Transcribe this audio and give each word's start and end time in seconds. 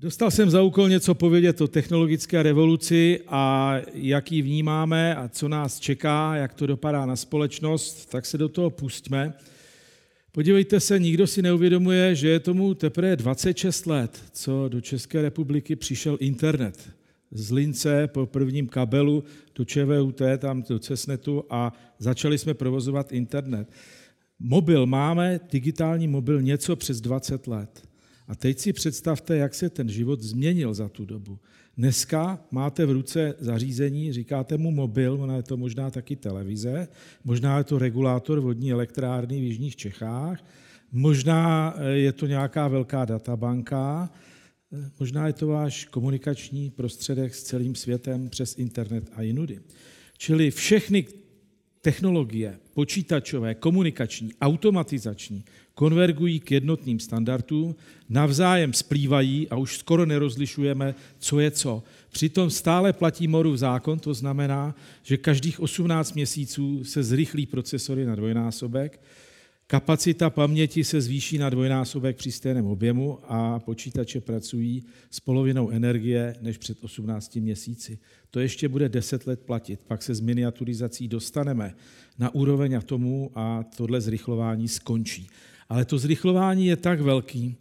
Dostal 0.00 0.30
jsem 0.30 0.50
za 0.50 0.62
úkol 0.62 0.88
něco 0.88 1.14
povědět 1.14 1.60
o 1.60 1.68
technologické 1.68 2.42
revoluci 2.42 3.20
a 3.28 3.74
jak 3.94 4.32
ji 4.32 4.42
vnímáme 4.42 5.14
a 5.14 5.28
co 5.28 5.48
nás 5.48 5.80
čeká, 5.80 6.36
jak 6.36 6.54
to 6.54 6.66
dopadá 6.66 7.06
na 7.06 7.16
společnost, 7.16 8.10
tak 8.10 8.26
se 8.26 8.38
do 8.38 8.48
toho 8.48 8.70
pustíme. 8.70 9.32
Podívejte 10.32 10.80
se, 10.80 10.98
nikdo 10.98 11.26
si 11.26 11.42
neuvědomuje, 11.42 12.14
že 12.14 12.28
je 12.28 12.40
tomu 12.40 12.74
teprve 12.74 13.16
26 13.16 13.86
let, 13.86 14.22
co 14.32 14.68
do 14.68 14.80
České 14.80 15.22
republiky 15.22 15.76
přišel 15.76 16.16
internet. 16.20 16.90
Z 17.30 17.50
Lince 17.50 18.06
po 18.06 18.26
prvním 18.26 18.68
kabelu 18.68 19.24
do 19.54 19.64
ČVUT, 19.64 20.22
tam 20.38 20.62
do 20.68 20.78
Cesnetu 20.78 21.44
a 21.50 21.72
začali 21.98 22.38
jsme 22.38 22.54
provozovat 22.54 23.12
internet. 23.12 23.68
Mobil 24.38 24.86
máme, 24.86 25.40
digitální 25.52 26.08
mobil, 26.08 26.42
něco 26.42 26.76
přes 26.76 27.00
20 27.00 27.46
let. 27.46 27.87
A 28.28 28.34
teď 28.34 28.58
si 28.58 28.72
představte, 28.72 29.36
jak 29.36 29.54
se 29.54 29.70
ten 29.70 29.88
život 29.88 30.22
změnil 30.22 30.74
za 30.74 30.88
tu 30.88 31.04
dobu. 31.04 31.38
Dneska 31.76 32.44
máte 32.50 32.86
v 32.86 32.92
ruce 32.92 33.34
zařízení, 33.38 34.12
říkáte 34.12 34.58
mu 34.58 34.70
mobil, 34.70 35.12
ona 35.20 35.36
je 35.36 35.42
to 35.42 35.56
možná 35.56 35.90
taky 35.90 36.16
televize, 36.16 36.88
možná 37.24 37.58
je 37.58 37.64
to 37.64 37.78
regulátor 37.78 38.40
vodní 38.40 38.72
elektrárny 38.72 39.40
v 39.40 39.42
Jižních 39.42 39.76
Čechách, 39.76 40.44
možná 40.92 41.74
eh, 41.76 41.90
je 41.90 42.12
to 42.12 42.26
nějaká 42.26 42.68
velká 42.68 43.04
databanka, 43.04 44.10
eh, 44.72 44.90
možná 45.00 45.26
je 45.26 45.32
to 45.32 45.46
váš 45.46 45.84
komunikační 45.84 46.70
prostředek 46.70 47.34
s 47.34 47.42
celým 47.42 47.74
světem 47.74 48.28
přes 48.28 48.58
internet 48.58 49.10
a 49.14 49.22
jinudy. 49.22 49.60
Čili 50.18 50.50
všechny 50.50 51.06
technologie, 51.80 52.58
počítačové, 52.74 53.54
komunikační, 53.54 54.32
automatizační, 54.40 55.44
konvergují 55.78 56.40
k 56.40 56.50
jednotným 56.50 57.00
standardům, 57.00 57.76
navzájem 58.08 58.72
splývají 58.72 59.48
a 59.48 59.56
už 59.56 59.78
skoro 59.78 60.06
nerozlišujeme, 60.06 60.94
co 61.18 61.40
je 61.40 61.50
co. 61.50 61.82
Přitom 62.10 62.50
stále 62.50 62.92
platí 62.92 63.28
Morův 63.28 63.56
zákon, 63.56 63.98
to 63.98 64.14
znamená, 64.14 64.74
že 65.02 65.16
každých 65.16 65.60
18 65.60 66.14
měsíců 66.14 66.84
se 66.84 67.02
zrychlí 67.02 67.46
procesory 67.46 68.04
na 68.04 68.14
dvojnásobek, 68.14 69.00
kapacita 69.66 70.30
paměti 70.30 70.84
se 70.84 71.00
zvýší 71.00 71.38
na 71.38 71.50
dvojnásobek 71.50 72.16
při 72.16 72.32
stejném 72.32 72.66
objemu 72.66 73.18
a 73.22 73.58
počítače 73.58 74.20
pracují 74.20 74.84
s 75.10 75.20
polovinou 75.20 75.70
energie 75.70 76.34
než 76.40 76.58
před 76.58 76.78
18 76.84 77.36
měsíci. 77.36 77.98
To 78.30 78.40
ještě 78.40 78.68
bude 78.68 78.88
10 78.88 79.26
let 79.26 79.40
platit, 79.40 79.80
pak 79.86 80.02
se 80.02 80.14
s 80.14 80.20
miniaturizací 80.20 81.08
dostaneme 81.08 81.74
na 82.18 82.34
úroveň 82.34 82.76
atomu 82.76 83.30
a 83.34 83.62
tohle 83.76 84.00
zrychlování 84.00 84.68
skončí. 84.68 85.28
Ale 85.68 85.84
to 85.84 85.98
zrychlování 85.98 86.66
je 86.66 86.76
tak 86.76 87.00
velký, 87.00 87.56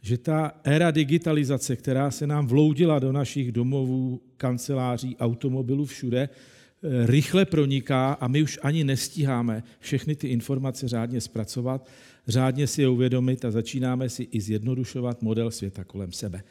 že 0.00 0.18
ta 0.18 0.52
éra 0.64 0.90
digitalizace, 0.90 1.76
která 1.76 2.10
se 2.10 2.26
nám 2.26 2.46
vloudila 2.46 2.98
do 2.98 3.12
našich 3.12 3.52
domovů, 3.52 4.22
kanceláří, 4.36 5.16
automobilů 5.16 5.84
všude, 5.84 6.28
eh, 6.28 7.06
rychle 7.06 7.44
proniká 7.44 8.12
a 8.12 8.28
my 8.28 8.42
už 8.42 8.58
ani 8.62 8.84
nestíháme 8.84 9.62
všechny 9.78 10.16
ty 10.16 10.28
informace 10.28 10.88
řádně 10.88 11.20
zpracovat, 11.20 11.88
řádně 12.28 12.66
si 12.66 12.82
je 12.82 12.88
uvědomit 12.88 13.44
a 13.44 13.50
začínáme 13.50 14.08
si 14.08 14.22
i 14.22 14.40
zjednodušovat 14.40 15.22
model 15.22 15.50
světa 15.50 15.84
kolem 15.84 16.12
sebe. 16.12 16.42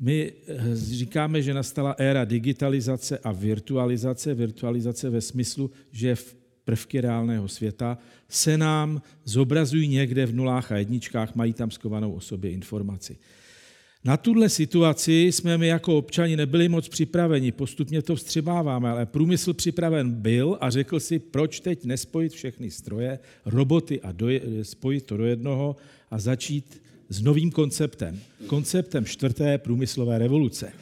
My 0.00 0.32
eh, 0.46 0.76
říkáme, 0.76 1.42
že 1.42 1.54
nastala 1.54 1.94
éra 1.98 2.24
digitalizace 2.24 3.18
a 3.18 3.32
virtualizace. 3.32 4.34
Virtualizace 4.34 5.10
ve 5.10 5.20
smyslu, 5.20 5.70
že 5.92 6.14
v 6.14 6.36
prvky 6.68 7.00
reálného 7.00 7.48
světa, 7.48 7.98
se 8.28 8.58
nám 8.58 9.02
zobrazují 9.24 9.88
někde 9.88 10.26
v 10.26 10.34
nulách 10.34 10.72
a 10.72 10.76
jedničkách, 10.76 11.34
mají 11.34 11.52
tam 11.52 11.70
skovanou 11.70 12.12
o 12.12 12.20
sobě 12.20 12.50
informaci. 12.50 13.16
Na 14.04 14.16
tuhle 14.16 14.48
situaci 14.48 15.12
jsme 15.32 15.58
my 15.58 15.66
jako 15.66 15.98
občani 15.98 16.36
nebyli 16.36 16.68
moc 16.68 16.88
připraveni, 16.88 17.52
postupně 17.52 18.02
to 18.02 18.16
vstřebáváme, 18.16 18.90
ale 18.90 19.06
průmysl 19.06 19.54
připraven 19.54 20.12
byl 20.12 20.58
a 20.60 20.70
řekl 20.70 21.00
si, 21.00 21.18
proč 21.18 21.60
teď 21.60 21.84
nespojit 21.84 22.32
všechny 22.32 22.70
stroje, 22.70 23.18
roboty 23.44 24.00
a 24.00 24.12
doje, 24.12 24.40
spojit 24.62 25.04
to 25.06 25.16
do 25.16 25.24
jednoho 25.24 25.76
a 26.10 26.18
začít 26.18 26.82
s 27.08 27.22
novým 27.22 27.50
konceptem. 27.50 28.20
Konceptem 28.46 29.04
čtvrté 29.04 29.58
průmyslové 29.58 30.18
revoluce. 30.18 30.72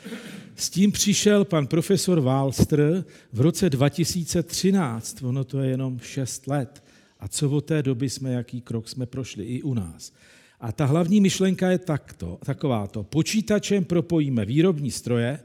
S 0.57 0.71
tím 0.71 0.93
přišel 0.93 1.45
pan 1.45 1.67
profesor 1.67 2.21
Wallster 2.21 3.05
v 3.33 3.41
roce 3.41 3.71
2013, 3.71 5.23
ono 5.23 5.45
to 5.45 5.61
je 5.61 5.71
jenom 5.71 5.99
6 5.99 6.47
let. 6.47 6.85
A 7.21 7.29
co 7.29 7.51
od 7.51 7.65
té 7.65 7.83
doby 7.83 8.11
jsme, 8.11 8.33
jaký 8.33 8.61
krok 8.61 8.89
jsme 8.89 9.07
prošli 9.07 9.45
i 9.45 9.63
u 9.63 9.75
nás. 9.75 10.13
A 10.61 10.73
ta 10.73 10.85
hlavní 10.85 11.21
myšlenka 11.21 11.71
je 11.71 11.79
takto, 11.79 12.39
takováto. 12.45 13.03
Počítačem 13.03 13.85
propojíme 13.85 14.45
výrobní 14.45 14.91
stroje, 14.91 15.41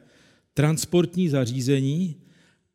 transportní 0.54 1.30
zařízení, 1.30 2.16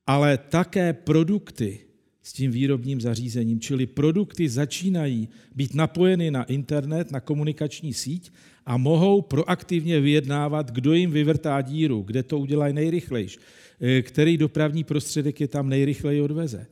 ale 0.06 0.38
také 0.38 0.92
produkty 0.92 1.85
s 2.26 2.32
tím 2.32 2.50
výrobním 2.50 3.00
zařízením. 3.00 3.60
Čili 3.60 3.86
produkty 3.86 4.48
začínají 4.48 5.28
být 5.54 5.74
napojeny 5.74 6.30
na 6.30 6.44
internet, 6.44 7.10
na 7.10 7.20
komunikační 7.20 7.94
síť 7.94 8.32
a 8.66 8.76
mohou 8.76 9.22
proaktivně 9.22 10.00
vyjednávat, 10.00 10.70
kdo 10.70 10.92
jim 10.92 11.10
vyvrtá 11.10 11.60
díru, 11.60 12.02
kde 12.02 12.22
to 12.22 12.38
udělají 12.38 12.74
nejrychlejš, 12.74 13.38
eh, 13.80 14.02
který 14.02 14.36
dopravní 14.36 14.84
prostředek 14.84 15.40
je 15.40 15.48
tam 15.48 15.68
nejrychleji 15.68 16.20
odveze. 16.20 16.66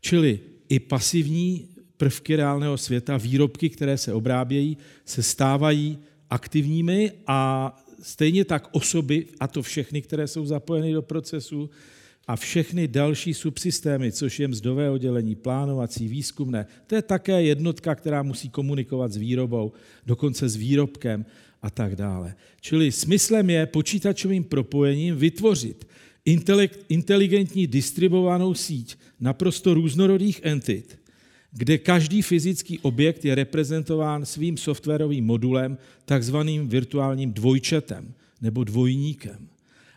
Čili 0.00 0.40
i 0.68 0.80
pasivní 0.80 1.68
prvky 1.96 2.36
reálného 2.36 2.76
světa, 2.78 3.16
výrobky, 3.16 3.70
které 3.70 3.98
se 3.98 4.12
obrábějí, 4.12 4.76
se 5.04 5.22
stávají 5.22 5.98
aktivními 6.30 7.12
a 7.26 7.72
stejně 8.02 8.44
tak 8.44 8.68
osoby, 8.72 9.26
a 9.40 9.48
to 9.48 9.62
všechny, 9.62 10.02
které 10.02 10.28
jsou 10.28 10.46
zapojeny 10.46 10.92
do 10.92 11.02
procesu, 11.02 11.70
a 12.30 12.36
všechny 12.36 12.88
další 12.88 13.34
subsystémy, 13.34 14.12
což 14.12 14.40
je 14.40 14.48
mzdové 14.48 14.90
oddělení, 14.90 15.34
plánovací, 15.34 16.08
výzkumné, 16.08 16.66
to 16.86 16.94
je 16.94 17.02
také 17.02 17.42
jednotka, 17.42 17.94
která 17.94 18.22
musí 18.22 18.48
komunikovat 18.48 19.12
s 19.12 19.16
výrobou, 19.16 19.72
dokonce 20.06 20.48
s 20.48 20.56
výrobkem 20.56 21.26
a 21.62 21.70
tak 21.70 21.96
dále. 21.96 22.34
Čili 22.60 22.92
smyslem 22.92 23.50
je 23.50 23.66
počítačovým 23.66 24.44
propojením 24.44 25.16
vytvořit 25.16 25.88
inteligentní 26.88 27.66
distribuovanou 27.66 28.54
síť 28.54 28.96
naprosto 29.20 29.74
různorodých 29.74 30.40
entit, 30.42 30.98
kde 31.52 31.78
každý 31.78 32.22
fyzický 32.22 32.78
objekt 32.78 33.24
je 33.24 33.34
reprezentován 33.34 34.26
svým 34.26 34.56
softwarovým 34.56 35.26
modulem, 35.26 35.78
takzvaným 36.04 36.68
virtuálním 36.68 37.32
dvojčetem 37.32 38.14
nebo 38.40 38.64
dvojníkem. 38.64 39.49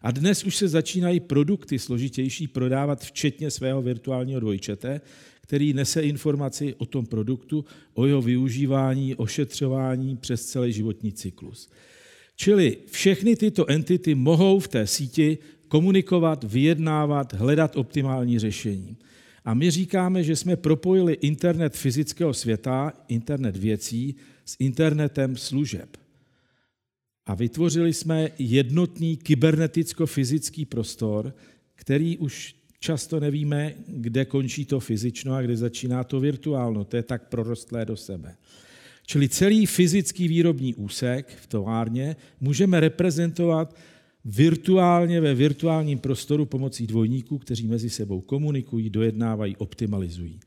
A 0.03 0.11
dnes 0.11 0.43
už 0.43 0.55
se 0.55 0.67
začínají 0.67 1.19
produkty 1.19 1.79
složitější 1.79 2.47
prodávat 2.47 3.03
včetně 3.03 3.51
svého 3.51 3.81
virtuálního 3.81 4.39
dvojčete, 4.39 5.01
který 5.41 5.73
nese 5.73 6.01
informaci 6.01 6.75
o 6.77 6.85
tom 6.85 7.05
produktu, 7.05 7.65
o 7.93 8.05
jeho 8.05 8.21
využívání, 8.21 9.15
ošetřování 9.15 10.17
přes 10.17 10.45
celý 10.45 10.73
životní 10.73 11.11
cyklus. 11.11 11.69
Čili 12.35 12.77
všechny 12.91 13.35
tyto 13.35 13.69
entity 13.69 14.15
mohou 14.15 14.59
v 14.59 14.67
té 14.67 14.87
síti 14.87 15.37
komunikovat, 15.67 16.43
vyjednávat, 16.43 17.33
hledat 17.33 17.75
optimální 17.75 18.39
řešení. 18.39 18.97
A 19.45 19.53
my 19.53 19.71
říkáme, 19.71 20.23
že 20.23 20.35
jsme 20.35 20.55
propojili 20.55 21.13
internet 21.13 21.75
fyzického 21.75 22.33
světa, 22.33 22.93
internet 23.07 23.57
věcí, 23.57 24.15
s 24.45 24.55
internetem 24.59 25.37
služeb 25.37 26.02
a 27.25 27.35
vytvořili 27.35 27.93
jsme 27.93 28.29
jednotný 28.39 29.17
kyberneticko-fyzický 29.17 30.65
prostor, 30.65 31.35
který 31.75 32.17
už 32.17 32.55
často 32.79 33.19
nevíme, 33.19 33.73
kde 33.87 34.25
končí 34.25 34.65
to 34.65 34.79
fyzično 34.79 35.33
a 35.33 35.41
kde 35.41 35.57
začíná 35.57 36.03
to 36.03 36.19
virtuálno. 36.19 36.83
To 36.83 36.97
je 36.97 37.03
tak 37.03 37.29
prorostlé 37.29 37.85
do 37.85 37.97
sebe. 37.97 38.35
Čili 39.05 39.29
celý 39.29 39.65
fyzický 39.65 40.27
výrobní 40.27 40.75
úsek 40.75 41.35
v 41.41 41.47
továrně 41.47 42.15
můžeme 42.39 42.79
reprezentovat 42.79 43.75
virtuálně 44.25 45.21
ve 45.21 45.35
virtuálním 45.35 45.99
prostoru 45.99 46.45
pomocí 46.45 46.87
dvojníků, 46.87 47.37
kteří 47.37 47.67
mezi 47.67 47.89
sebou 47.89 48.21
komunikují, 48.21 48.89
dojednávají, 48.89 49.55
optimalizují. 49.57 50.39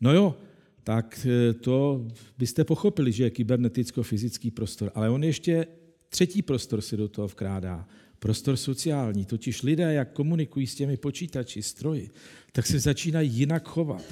No 0.00 0.12
jo, 0.12 0.36
tak 0.84 1.26
eh, 1.26 1.54
to 1.54 2.06
byste 2.38 2.64
pochopili, 2.64 3.12
že 3.12 3.24
je 3.24 3.30
kyberneticko-fyzický 3.30 4.50
prostor, 4.50 4.92
ale 4.94 5.10
on 5.10 5.24
ještě 5.24 5.66
Třetí 6.10 6.42
prostor 6.42 6.80
se 6.80 6.96
do 6.96 7.08
toho 7.08 7.28
vkrádá. 7.28 7.88
Prostor 8.18 8.56
sociální, 8.56 9.24
totiž 9.24 9.62
lidé, 9.62 9.94
jak 9.94 10.12
komunikují 10.12 10.66
s 10.66 10.74
těmi 10.74 10.96
počítači, 10.96 11.62
stroji, 11.62 12.10
tak 12.52 12.66
se 12.66 12.78
začínají 12.78 13.30
jinak 13.30 13.68
chovat, 13.68 14.02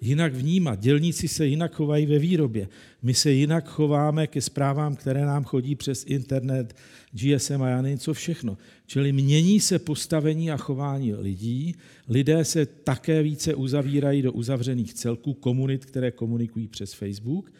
jinak 0.00 0.34
vnímat. 0.34 0.80
Dělníci 0.80 1.28
se 1.28 1.46
jinak 1.46 1.74
chovají 1.74 2.06
ve 2.06 2.18
výrobě. 2.18 2.68
My 3.02 3.14
se 3.14 3.32
jinak 3.32 3.68
chováme 3.68 4.26
ke 4.26 4.40
zprávám, 4.40 4.96
které 4.96 5.26
nám 5.26 5.44
chodí 5.44 5.74
přes 5.74 6.04
internet, 6.08 6.76
GSM 7.12 7.62
a 7.62 7.68
já 7.68 7.82
nevím 7.82 7.98
co 7.98 8.14
všechno. 8.14 8.58
Čili 8.86 9.12
mění 9.12 9.60
se 9.60 9.78
postavení 9.78 10.50
a 10.50 10.56
chování 10.56 11.14
lidí, 11.14 11.74
lidé 12.08 12.44
se 12.44 12.66
také 12.66 13.22
více 13.22 13.54
uzavírají 13.54 14.22
do 14.22 14.32
uzavřených 14.32 14.94
celků, 14.94 15.34
komunit, 15.34 15.84
které 15.84 16.10
komunikují 16.10 16.68
přes 16.68 16.94
Facebook 16.94 17.50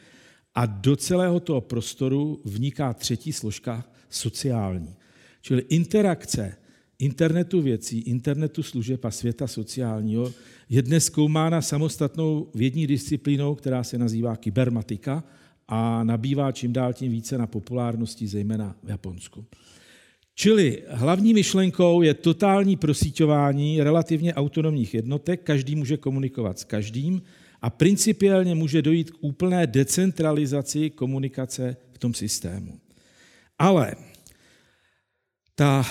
a 0.54 0.66
do 0.66 0.96
celého 0.96 1.40
toho 1.40 1.60
prostoru 1.60 2.40
vniká 2.44 2.94
třetí 2.94 3.32
složka 3.32 3.84
sociální. 4.10 4.96
Čili 5.42 5.62
interakce 5.68 6.56
internetu 6.98 7.62
věcí, 7.62 7.98
internetu 7.98 8.62
služeb 8.62 9.04
a 9.04 9.10
světa 9.10 9.46
sociálního 9.46 10.32
je 10.68 10.82
dnes 10.82 11.04
zkoumána 11.04 11.62
samostatnou 11.62 12.50
vědní 12.54 12.86
disciplínou, 12.86 13.54
která 13.54 13.84
se 13.84 13.98
nazývá 13.98 14.36
kybermatika 14.36 15.24
a 15.68 16.04
nabývá 16.04 16.52
čím 16.52 16.72
dál 16.72 16.92
tím 16.92 17.12
více 17.12 17.38
na 17.38 17.46
populárnosti, 17.46 18.26
zejména 18.26 18.76
v 18.82 18.90
Japonsku. 18.90 19.44
Čili 20.34 20.82
hlavní 20.88 21.34
myšlenkou 21.34 22.02
je 22.02 22.14
totální 22.14 22.76
prosíťování 22.76 23.82
relativně 23.82 24.34
autonomních 24.34 24.94
jednotek, 24.94 25.42
každý 25.42 25.76
může 25.76 25.96
komunikovat 25.96 26.58
s 26.58 26.64
každým 26.64 27.22
a 27.64 27.70
principiálně 27.70 28.54
může 28.54 28.82
dojít 28.82 29.10
k 29.10 29.16
úplné 29.20 29.66
decentralizaci 29.66 30.90
komunikace 30.90 31.76
v 31.92 31.98
tom 31.98 32.14
systému. 32.14 32.78
Ale 33.58 33.94
ta 35.54 35.86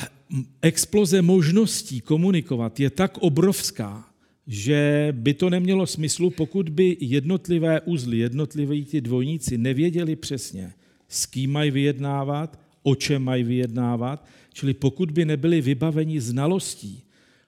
exploze 0.62 1.22
možností 1.22 2.02
komunikovat 2.02 2.80
je 2.80 2.90
tak 2.90 3.18
obrovská, 3.18 4.06
že 4.48 5.08
by 5.18 5.34
to 5.34 5.50
nemělo 5.50 5.88
smyslu, 5.88 6.30
pokud 6.30 6.70
by 6.70 6.98
jednotlivé 7.00 7.82
uzly, 7.82 8.18
jednotlivé 8.18 8.82
ty 8.82 9.02
dvojníci 9.02 9.58
nevěděli 9.58 10.16
přesně, 10.16 10.74
s 11.10 11.26
kým 11.26 11.52
mají 11.52 11.72
vyjednávat, 11.72 12.60
o 12.84 12.96
čem 12.96 13.24
mají 13.24 13.44
vyjednávat, 13.44 14.26
čili 14.54 14.74
pokud 14.74 15.12
by 15.12 15.26
nebyli 15.26 15.62
vybaveni 15.62 16.22
znalostí 16.22 17.04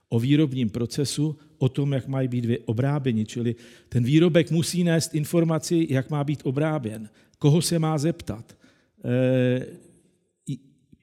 o 0.10 0.20
výrobním 0.20 0.70
procesu, 0.70 1.38
o 1.58 1.70
tom, 1.70 1.94
jak 1.94 2.08
mají 2.08 2.28
být 2.28 2.46
obráběni, 2.66 3.26
čili 3.26 3.56
ten 3.90 4.04
výrobek 4.04 4.52
musí 4.52 4.84
nést 4.84 5.16
informaci, 5.16 5.88
jak 5.90 6.10
má 6.10 6.24
být 6.24 6.42
obráběn, 6.44 7.10
koho 7.40 7.62
se 7.62 7.80
má 7.80 7.98
zeptat, 7.98 8.58
eh, 9.06 9.66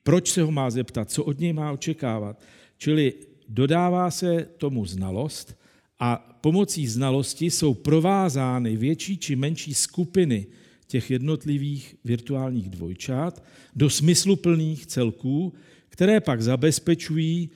proč 0.03 0.31
se 0.31 0.43
ho 0.43 0.53
má 0.53 0.71
zeptat, 0.71 1.11
co 1.11 1.25
od 1.25 1.41
něj 1.41 1.53
má 1.53 1.73
očekávat. 1.73 2.43
Čili 2.79 3.15
dodává 3.49 4.11
se 4.11 4.49
tomu 4.57 4.87
znalost 4.87 5.57
a 5.99 6.39
pomocí 6.41 6.87
znalosti 6.87 7.51
jsou 7.51 7.75
provázány 7.75 8.77
větší 8.77 9.19
či 9.19 9.37
menší 9.37 9.75
skupiny 9.75 10.47
těch 10.87 11.11
jednotlivých 11.11 11.97
virtuálních 12.05 12.71
dvojčat 12.71 13.45
do 13.77 13.91
smysluplných 13.91 14.87
celků, 14.87 15.53
které 15.89 16.21
pak 16.21 16.43
zabezpečují 16.43 17.51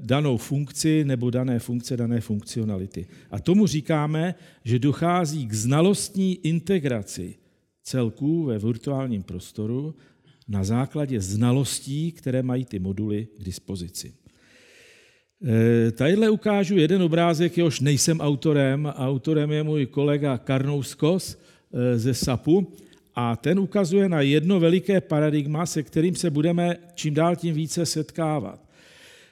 danou 0.00 0.36
funkci 0.36 1.04
nebo 1.04 1.30
dané 1.30 1.58
funkce, 1.58 1.96
dané 1.96 2.20
funkcionality. 2.20 3.06
A 3.30 3.40
tomu 3.40 3.66
říkáme, 3.66 4.34
že 4.64 4.78
dochází 4.78 5.46
k 5.46 5.52
znalostní 5.52 6.34
integraci 6.46 7.34
celků 7.82 8.44
ve 8.44 8.58
virtuálním 8.58 9.22
prostoru 9.22 9.94
na 10.48 10.64
základě 10.64 11.20
znalostí, 11.20 12.12
které 12.12 12.42
mají 12.42 12.64
ty 12.64 12.78
moduly 12.78 13.28
k 13.38 13.44
dispozici. 13.44 14.12
Eh, 15.44 15.90
tadyhle 15.90 16.30
ukážu 16.30 16.76
jeden 16.76 17.02
obrázek, 17.02 17.58
jehož 17.58 17.80
nejsem 17.80 18.20
autorem. 18.20 18.86
Autorem 18.86 19.50
je 19.50 19.62
můj 19.62 19.86
kolega 19.86 20.38
Karnouskos 20.38 21.36
eh, 21.36 21.98
ze 21.98 22.14
SAPu 22.14 22.72
a 23.14 23.36
ten 23.36 23.58
ukazuje 23.58 24.08
na 24.08 24.20
jedno 24.20 24.60
veliké 24.60 25.00
paradigma, 25.00 25.66
se 25.66 25.82
kterým 25.82 26.16
se 26.16 26.30
budeme 26.30 26.76
čím 26.94 27.14
dál 27.14 27.36
tím 27.36 27.54
více 27.54 27.86
setkávat. 27.86 28.69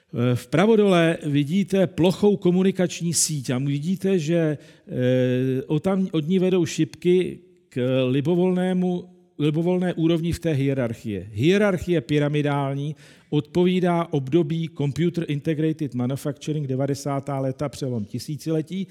Eh, 0.09 0.35
v 0.35 0.47
pravodole 0.47 1.17
vidíte 1.25 1.87
plochou 1.87 2.37
komunikační 2.37 3.13
síť 3.13 3.49
a 3.49 3.57
vidíte, 3.57 4.19
že 4.19 4.57
od 6.11 6.27
ní 6.27 6.39
vedou 6.39 6.65
šipky 6.65 7.39
k 7.69 8.05
libovolnému 8.09 9.19
libovolné 9.39 9.93
úrovni 9.93 10.31
v 10.31 10.39
té 10.39 10.51
hierarchie. 10.51 11.27
Hierarchie 11.31 12.01
pyramidální 12.01 12.95
odpovídá 13.29 14.07
období 14.11 14.69
Computer 14.77 15.25
Integrated 15.27 15.95
Manufacturing 15.95 16.67
90. 16.67 17.29
léta 17.39 17.69
přelom 17.69 18.05
tisíciletí 18.05 18.87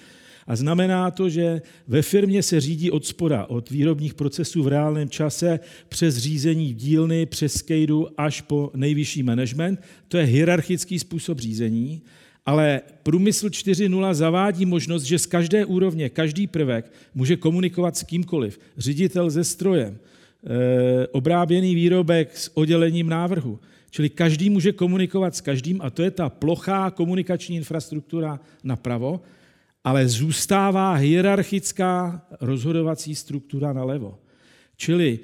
a 0.49 0.56
znamená 0.56 1.11
to, 1.11 1.29
že 1.29 1.62
ve 1.89 2.03
firmě 2.03 2.43
se 2.43 2.61
řídí 2.61 2.91
od 2.91 3.06
spoda, 3.06 3.45
od 3.45 3.71
výrobních 3.71 4.15
procesů 4.15 4.62
v 4.62 4.69
reálném 4.69 5.09
čase 5.09 5.61
přes 5.89 6.17
řízení 6.17 6.75
dílny, 6.75 7.27
přes 7.27 7.55
skejdu 7.55 8.09
až 8.21 8.41
po 8.41 8.71
nejvyšší 8.75 9.23
management. 9.23 9.81
To 10.09 10.19
je 10.19 10.25
hierarchický 10.25 10.99
způsob 10.99 11.39
řízení, 11.39 12.03
ale 12.47 12.81
průmysl 13.03 13.49
4.0 13.49 14.15
zavádí 14.15 14.67
možnost, 14.67 15.03
že 15.03 15.19
z 15.19 15.27
každé 15.27 15.65
úrovně, 15.65 16.09
každý 16.09 16.47
prvek 16.47 16.93
může 17.15 17.37
komunikovat 17.37 17.97
s 17.97 18.03
kýmkoliv. 18.03 18.59
Ředitel 18.77 19.31
se 19.31 19.45
strojem, 19.45 19.99
Eh, 20.45 21.06
obráběný 21.06 21.75
výrobek 21.75 22.37
s 22.37 22.56
oddělením 22.56 23.09
návrhu. 23.09 23.59
Čili 23.91 24.09
každý 24.09 24.50
může 24.50 24.73
komunikovat 24.73 25.37
s 25.37 25.41
každým 25.41 25.81
a 25.83 25.91
to 25.91 26.03
je 26.03 26.11
ta 26.11 26.29
plochá 26.29 26.91
komunikační 26.91 27.56
infrastruktura 27.56 28.41
napravo, 28.65 29.21
ale 29.84 30.08
zůstává 30.08 30.94
hierarchická 30.94 32.26
rozhodovací 32.40 33.14
struktura 33.14 33.72
nalevo. 33.72 34.19
Čili 34.76 35.19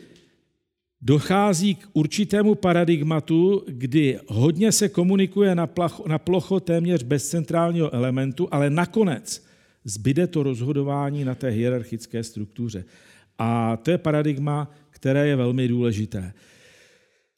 dochází 1.02 1.74
k 1.74 1.88
určitému 1.92 2.54
paradigmatu, 2.54 3.64
kdy 3.66 4.18
hodně 4.26 4.72
se 4.72 4.88
komunikuje 4.88 5.54
na, 5.54 5.66
placho, 5.66 6.08
na 6.08 6.18
plocho 6.18 6.60
téměř 6.60 7.02
bez 7.02 7.28
centrálního 7.28 7.94
elementu, 7.94 8.48
ale 8.50 8.70
nakonec 8.70 9.44
zbyde 9.84 10.26
to 10.26 10.42
rozhodování 10.42 11.24
na 11.24 11.34
té 11.34 11.48
hierarchické 11.48 12.24
struktuře. 12.24 12.84
A 13.38 13.76
to 13.76 13.90
je 13.90 13.98
paradigma, 13.98 14.70
které 14.90 15.28
je 15.28 15.36
velmi 15.36 15.68
důležité. 15.68 16.32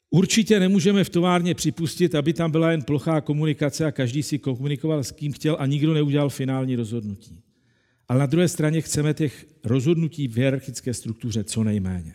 Určitě 0.09 0.59
nemůžeme 0.59 1.03
v 1.03 1.09
továrně 1.09 1.55
připustit, 1.55 2.15
aby 2.15 2.33
tam 2.33 2.51
byla 2.51 2.71
jen 2.71 2.81
plochá 2.81 3.21
komunikace 3.21 3.85
a 3.85 3.91
každý 3.91 4.23
si 4.23 4.39
komunikoval 4.39 5.03
s 5.03 5.11
kým 5.11 5.33
chtěl 5.33 5.57
a 5.59 5.65
nikdo 5.65 5.93
neudělal 5.93 6.29
finální 6.29 6.75
rozhodnutí. 6.75 7.39
Ale 8.07 8.19
na 8.19 8.25
druhé 8.25 8.47
straně 8.47 8.81
chceme 8.81 9.13
těch 9.13 9.45
rozhodnutí 9.63 10.27
v 10.27 10.37
hierarchické 10.37 10.93
struktuře 10.93 11.43
co 11.43 11.63
nejméně. 11.63 12.13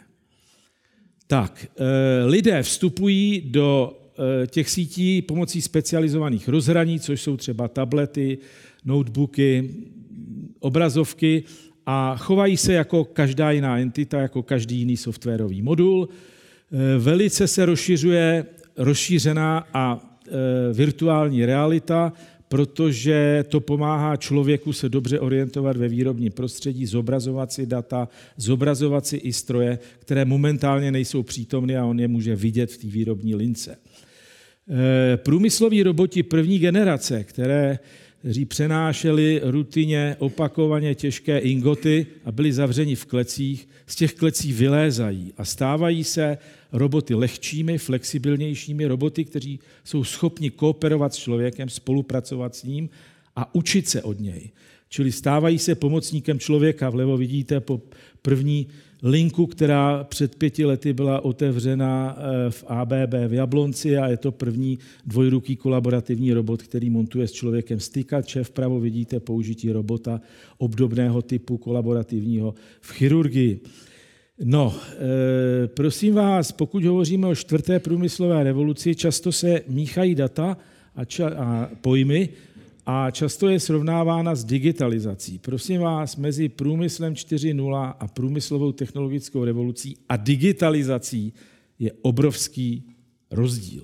Tak, 1.26 1.66
eh, 1.76 2.24
lidé 2.24 2.62
vstupují 2.62 3.40
do 3.40 3.98
eh, 4.42 4.46
těch 4.46 4.70
sítí 4.70 5.22
pomocí 5.22 5.62
specializovaných 5.62 6.48
rozhraní, 6.48 7.00
což 7.00 7.22
jsou 7.22 7.36
třeba 7.36 7.68
tablety, 7.68 8.38
notebooky, 8.84 9.74
obrazovky 10.60 11.44
a 11.86 12.16
chovají 12.16 12.56
se 12.56 12.72
jako 12.72 13.04
každá 13.04 13.50
jiná 13.50 13.78
entita, 13.78 14.20
jako 14.20 14.42
každý 14.42 14.78
jiný 14.78 14.96
softwarový 14.96 15.62
modul. 15.62 16.08
E, 16.72 16.98
velice 16.98 17.48
se 17.48 17.66
rozšiřuje 17.66 18.46
rozšířená 18.76 19.66
a 19.74 20.00
e, 20.00 20.72
virtuální 20.72 21.46
realita, 21.46 22.12
protože 22.48 23.44
to 23.48 23.60
pomáhá 23.60 24.16
člověku 24.16 24.72
se 24.72 24.88
dobře 24.88 25.20
orientovat 25.20 25.76
ve 25.76 25.88
výrobním 25.88 26.32
prostředí, 26.32 26.86
zobrazovat 26.86 27.52
si 27.52 27.66
data, 27.66 28.08
zobrazovat 28.36 29.06
si 29.06 29.16
i 29.16 29.32
stroje, 29.32 29.78
které 29.98 30.24
momentálně 30.24 30.92
nejsou 30.92 31.22
přítomny 31.22 31.76
a 31.76 31.84
on 31.84 32.00
je 32.00 32.08
může 32.08 32.36
vidět 32.36 32.72
v 32.72 32.78
té 32.78 32.86
výrobní 32.86 33.34
lince. 33.34 33.76
E, 33.76 35.16
průmysloví 35.16 35.82
roboti 35.82 36.22
první 36.22 36.58
generace, 36.58 37.24
které 37.24 37.78
kteří 38.22 38.44
přenášeli 38.44 39.40
rutině 39.44 40.16
opakovaně 40.18 40.94
těžké 40.94 41.38
ingoty 41.38 42.06
a 42.24 42.32
byli 42.32 42.52
zavřeni 42.52 42.94
v 42.94 43.04
klecích, 43.04 43.68
z 43.86 43.96
těch 43.96 44.14
klecí 44.14 44.52
vylézají 44.52 45.32
a 45.36 45.44
stávají 45.44 46.04
se 46.04 46.38
roboty 46.72 47.14
lehčími, 47.14 47.78
flexibilnějšími, 47.78 48.86
roboty, 48.86 49.24
kteří 49.24 49.60
jsou 49.84 50.04
schopni 50.04 50.50
kooperovat 50.50 51.14
s 51.14 51.16
člověkem, 51.16 51.68
spolupracovat 51.68 52.56
s 52.56 52.62
ním 52.62 52.90
a 53.36 53.54
učit 53.54 53.88
se 53.88 54.02
od 54.02 54.20
něj. 54.20 54.50
Čili 54.88 55.12
stávají 55.12 55.58
se 55.58 55.74
pomocníkem 55.74 56.38
člověka. 56.38 56.90
Vlevo 56.90 57.16
vidíte 57.16 57.60
po 57.60 57.80
první 58.22 58.66
linku, 59.02 59.46
která 59.46 60.04
před 60.04 60.34
pěti 60.34 60.64
lety 60.64 60.92
byla 60.92 61.24
otevřena 61.24 62.16
eh, 62.18 62.50
v 62.50 62.64
ABB 62.66 63.14
v 63.28 63.32
Jablonci 63.32 63.98
a 63.98 64.08
je 64.08 64.16
to 64.16 64.32
první 64.32 64.78
dvojruký 65.06 65.56
kolaborativní 65.56 66.32
robot, 66.32 66.62
který 66.62 66.90
montuje 66.90 67.28
s 67.28 67.32
člověkem 67.32 67.80
stykače. 67.80 68.44
Vpravo 68.44 68.80
vidíte 68.80 69.20
použití 69.20 69.72
robota 69.72 70.20
obdobného 70.58 71.22
typu 71.22 71.58
kolaborativního 71.58 72.54
v 72.80 72.92
chirurgii. 72.92 73.60
No, 74.44 74.74
e, 74.74 75.68
prosím 75.68 76.14
vás, 76.14 76.52
pokud 76.52 76.84
hovoříme 76.84 77.26
o 77.26 77.34
čtvrté 77.34 77.78
průmyslové 77.78 78.44
revoluci, 78.44 78.94
často 78.94 79.32
se 79.32 79.60
míchají 79.68 80.14
data 80.14 80.56
a, 80.96 81.04
ča- 81.04 81.34
a 81.36 81.70
pojmy, 81.80 82.28
a 82.86 83.10
často 83.10 83.48
je 83.48 83.60
srovnávána 83.60 84.34
s 84.34 84.44
digitalizací. 84.44 85.38
Prosím 85.38 85.80
vás, 85.80 86.16
mezi 86.16 86.48
průmyslem 86.48 87.14
4.0 87.14 87.94
a 87.98 88.08
průmyslovou 88.08 88.72
technologickou 88.72 89.44
revolucí 89.44 89.96
a 90.08 90.16
digitalizací 90.16 91.32
je 91.78 91.92
obrovský 92.02 92.82
rozdíl. 93.30 93.82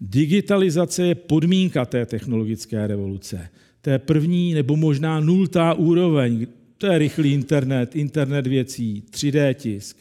Digitalizace 0.00 1.06
je 1.06 1.14
podmínka 1.14 1.84
té 1.84 2.06
technologické 2.06 2.86
revoluce. 2.86 3.48
To 3.80 3.90
je 3.90 3.98
první 3.98 4.54
nebo 4.54 4.76
možná 4.76 5.20
nultá 5.20 5.74
úroveň. 5.74 6.46
To 6.78 6.86
je 6.86 6.98
rychlý 6.98 7.32
internet, 7.32 7.96
internet 7.96 8.46
věcí, 8.46 9.04
3D 9.10 9.54
tisk. 9.54 9.96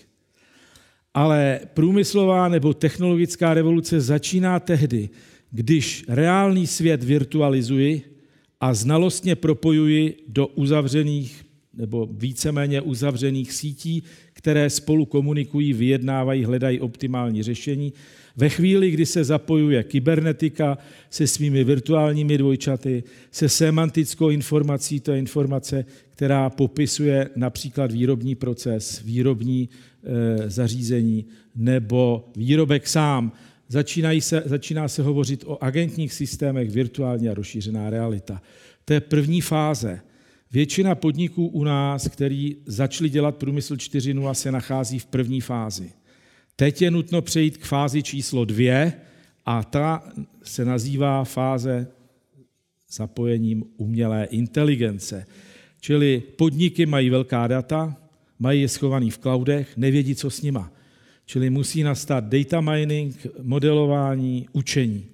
Ale 1.13 1.59
průmyslová 1.73 2.47
nebo 2.47 2.73
technologická 2.73 3.53
revoluce 3.53 4.01
začíná 4.01 4.59
tehdy, 4.59 5.09
když 5.51 6.05
reálný 6.07 6.67
svět 6.67 7.03
virtualizuji 7.03 8.16
a 8.59 8.73
znalostně 8.73 9.35
propojuji 9.35 10.17
do 10.27 10.47
uzavřených 10.47 11.47
nebo 11.77 12.09
víceméně 12.11 12.81
uzavřených 12.81 13.53
sítí, 13.53 14.03
které 14.33 14.69
spolu 14.69 15.05
komunikují, 15.05 15.73
vyjednávají, 15.73 16.45
hledají 16.45 16.79
optimální 16.79 17.43
řešení. 17.43 17.93
Ve 18.35 18.49
chvíli, 18.49 18.91
kdy 18.91 19.05
se 19.05 19.23
zapojuje 19.23 19.83
kybernetika 19.83 20.77
se 21.09 21.27
svými 21.27 21.63
virtuálními 21.63 22.37
dvojčaty, 22.37 23.03
se 23.31 23.49
semantickou 23.49 24.29
informací, 24.29 24.99
to 24.99 25.11
je 25.11 25.19
informace, 25.19 25.85
která 26.09 26.49
popisuje 26.49 27.29
například 27.35 27.91
výrobní 27.91 28.35
proces, 28.35 29.01
výrobní 29.05 29.69
e, 30.03 30.49
zařízení 30.49 31.25
nebo 31.55 32.29
výrobek 32.35 32.87
sám. 32.87 33.31
Začínají 33.67 34.21
se, 34.21 34.43
začíná 34.45 34.87
se 34.87 35.03
hovořit 35.03 35.43
o 35.47 35.63
agentních 35.63 36.13
systémech, 36.13 36.69
virtuální 36.69 37.29
a 37.29 37.33
rozšířená 37.33 37.89
realita. 37.89 38.41
To 38.85 38.93
je 38.93 39.01
první 39.01 39.41
fáze. 39.41 40.01
Většina 40.51 40.95
podniků 40.95 41.47
u 41.47 41.63
nás, 41.63 42.07
který 42.07 42.57
začali 42.65 43.09
dělat 43.09 43.35
průmysl 43.35 43.75
4.0, 43.75 44.33
se 44.33 44.51
nachází 44.51 44.99
v 44.99 45.05
první 45.05 45.41
fázi. 45.41 45.91
Teď 46.55 46.81
je 46.81 46.91
nutno 46.91 47.21
přejít 47.21 47.57
k 47.57 47.65
fázi 47.65 48.03
číslo 48.03 48.45
dvě 48.45 48.93
a 49.45 49.63
ta 49.63 50.13
se 50.43 50.65
nazývá 50.65 51.23
fáze 51.23 51.87
zapojením 52.91 53.63
umělé 53.77 54.25
inteligence. 54.25 55.25
Čili 55.79 56.23
podniky 56.37 56.85
mají 56.85 57.09
velká 57.09 57.47
data, 57.47 57.97
mají 58.39 58.61
je 58.61 58.67
schovaný 58.67 59.11
v 59.11 59.17
cloudech, 59.17 59.77
nevědí, 59.77 60.15
co 60.15 60.29
s 60.29 60.41
nima. 60.41 60.71
Čili 61.27 61.49
musí 61.49 61.83
nastat 61.83 62.23
data 62.23 62.61
mining, 62.61 63.27
modelování, 63.41 64.47
učení. 64.53 65.05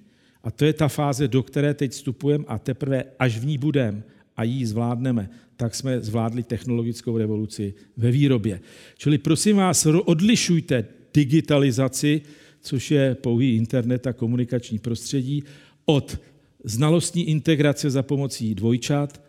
A 0.42 0.50
to 0.50 0.64
je 0.64 0.72
ta 0.72 0.88
fáze, 0.88 1.28
do 1.28 1.42
které 1.42 1.74
teď 1.74 1.92
vstupujeme 1.92 2.44
a 2.48 2.58
teprve 2.58 3.04
až 3.18 3.38
v 3.38 3.46
ní 3.46 3.58
budeme 3.58 4.02
a 4.36 4.42
ji 4.42 4.66
zvládneme, 4.66 5.30
tak 5.56 5.74
jsme 5.74 6.00
zvládli 6.00 6.42
technologickou 6.42 7.18
revoluci 7.18 7.74
ve 7.96 8.10
výrobě. 8.10 8.60
Čili 8.96 9.18
prosím 9.18 9.56
vás, 9.56 9.86
odlišujte 9.86 10.84
digitalizaci, 11.14 12.22
což 12.60 12.90
je 12.90 13.14
pouhý 13.14 13.56
internet 13.56 14.06
a 14.06 14.12
komunikační 14.12 14.78
prostředí, 14.78 15.44
od 15.84 16.20
znalostní 16.64 17.28
integrace 17.28 17.90
za 17.90 18.02
pomocí 18.02 18.54
dvojčat 18.54 19.22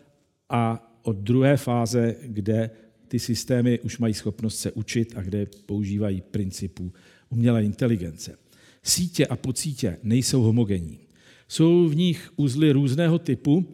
a 0.48 0.92
od 1.02 1.16
druhé 1.16 1.56
fáze, 1.56 2.16
kde 2.22 2.70
ty 3.08 3.18
systémy 3.18 3.80
už 3.80 3.98
mají 3.98 4.14
schopnost 4.14 4.58
se 4.58 4.72
učit 4.72 5.12
a 5.16 5.22
kde 5.22 5.46
používají 5.66 6.20
principů 6.20 6.92
umělé 7.28 7.64
inteligence. 7.64 8.38
Sítě 8.82 9.26
a 9.26 9.36
podsítě 9.36 9.98
nejsou 10.02 10.42
homogenní. 10.42 10.98
Jsou 11.48 11.88
v 11.88 11.96
nich 11.96 12.30
uzly 12.36 12.72
různého 12.72 13.18
typu, 13.18 13.64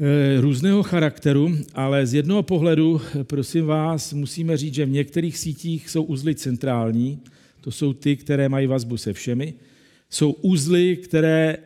eh, 0.00 0.40
různého 0.40 0.82
charakteru, 0.82 1.56
ale 1.74 2.06
z 2.06 2.14
jednoho 2.14 2.42
pohledu, 2.42 3.00
prosím 3.22 3.66
vás, 3.66 4.12
musíme 4.12 4.56
říct, 4.56 4.74
že 4.74 4.86
v 4.86 4.90
některých 4.90 5.38
sítích 5.38 5.90
jsou 5.90 6.02
uzly 6.02 6.34
centrální, 6.34 7.20
to 7.60 7.70
jsou 7.70 7.92
ty, 7.92 8.16
které 8.16 8.48
mají 8.48 8.66
vazbu 8.66 8.96
se 8.96 9.12
všemi, 9.12 9.54
jsou 10.10 10.32
uzly, 10.32 10.96
které 10.96 11.56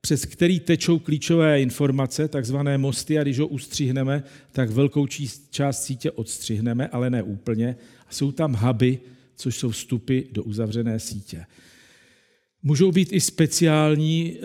přes 0.00 0.24
který 0.24 0.60
tečou 0.60 0.98
klíčové 0.98 1.62
informace, 1.62 2.28
takzvané 2.28 2.78
mosty, 2.78 3.18
a 3.18 3.22
když 3.22 3.38
ho 3.38 3.46
ustřihneme, 3.46 4.22
tak 4.52 4.70
velkou 4.70 5.06
část 5.50 5.82
sítě 5.82 6.10
odstřihneme, 6.10 6.88
ale 6.88 7.10
ne 7.10 7.22
úplně. 7.22 7.76
A 8.08 8.12
jsou 8.12 8.32
tam 8.32 8.54
huby, 8.54 8.98
což 9.36 9.56
jsou 9.56 9.70
vstupy 9.70 10.20
do 10.32 10.42
uzavřené 10.42 11.00
sítě. 11.00 11.44
Můžou 12.62 12.92
být 12.92 13.12
i 13.12 13.20
speciální 13.20 14.36
e, 14.36 14.38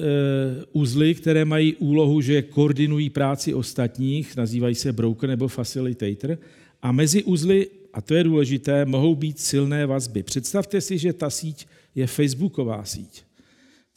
uzly, 0.71 1.15
které 1.15 1.45
mají 1.45 1.75
úlohu, 1.75 2.21
že 2.21 2.41
koordinují 2.41 3.09
práci 3.09 3.53
ostatních, 3.53 4.35
nazývají 4.35 4.75
se 4.75 4.93
broker 4.93 5.29
nebo 5.29 5.47
facilitator. 5.47 6.37
A 6.81 6.91
mezi 6.91 7.23
uzly, 7.23 7.67
a 7.93 8.01
to 8.01 8.15
je 8.15 8.23
důležité, 8.23 8.85
mohou 8.85 9.15
být 9.15 9.39
silné 9.39 9.85
vazby. 9.85 10.23
Představte 10.23 10.81
si, 10.81 10.97
že 10.97 11.13
ta 11.13 11.29
síť 11.29 11.67
je 11.95 12.07
facebooková 12.07 12.85
síť. 12.85 13.23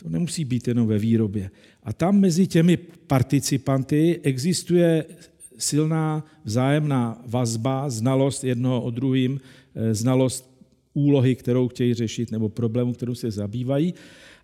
To 0.03 0.09
nemusí 0.09 0.45
být 0.45 0.69
jenom 0.69 0.87
ve 0.87 0.99
výrobě. 0.99 1.51
A 1.83 1.93
tam 1.93 2.21
mezi 2.21 2.47
těmi 2.47 2.77
participanty 3.07 4.21
existuje 4.23 5.05
silná 5.59 6.25
vzájemná 6.45 7.23
vazba, 7.27 7.91
znalost 7.91 8.45
jednoho 8.45 8.83
o 8.83 8.91
druhým, 8.91 9.41
eh, 9.75 9.95
znalost 9.95 10.57
úlohy, 10.95 11.35
kterou 11.35 11.69
chtějí 11.69 11.95
řešit, 11.95 12.31
nebo 12.31 12.49
problému, 12.49 12.93
kterou 12.93 13.15
se 13.15 13.31
zabývají. 13.31 13.95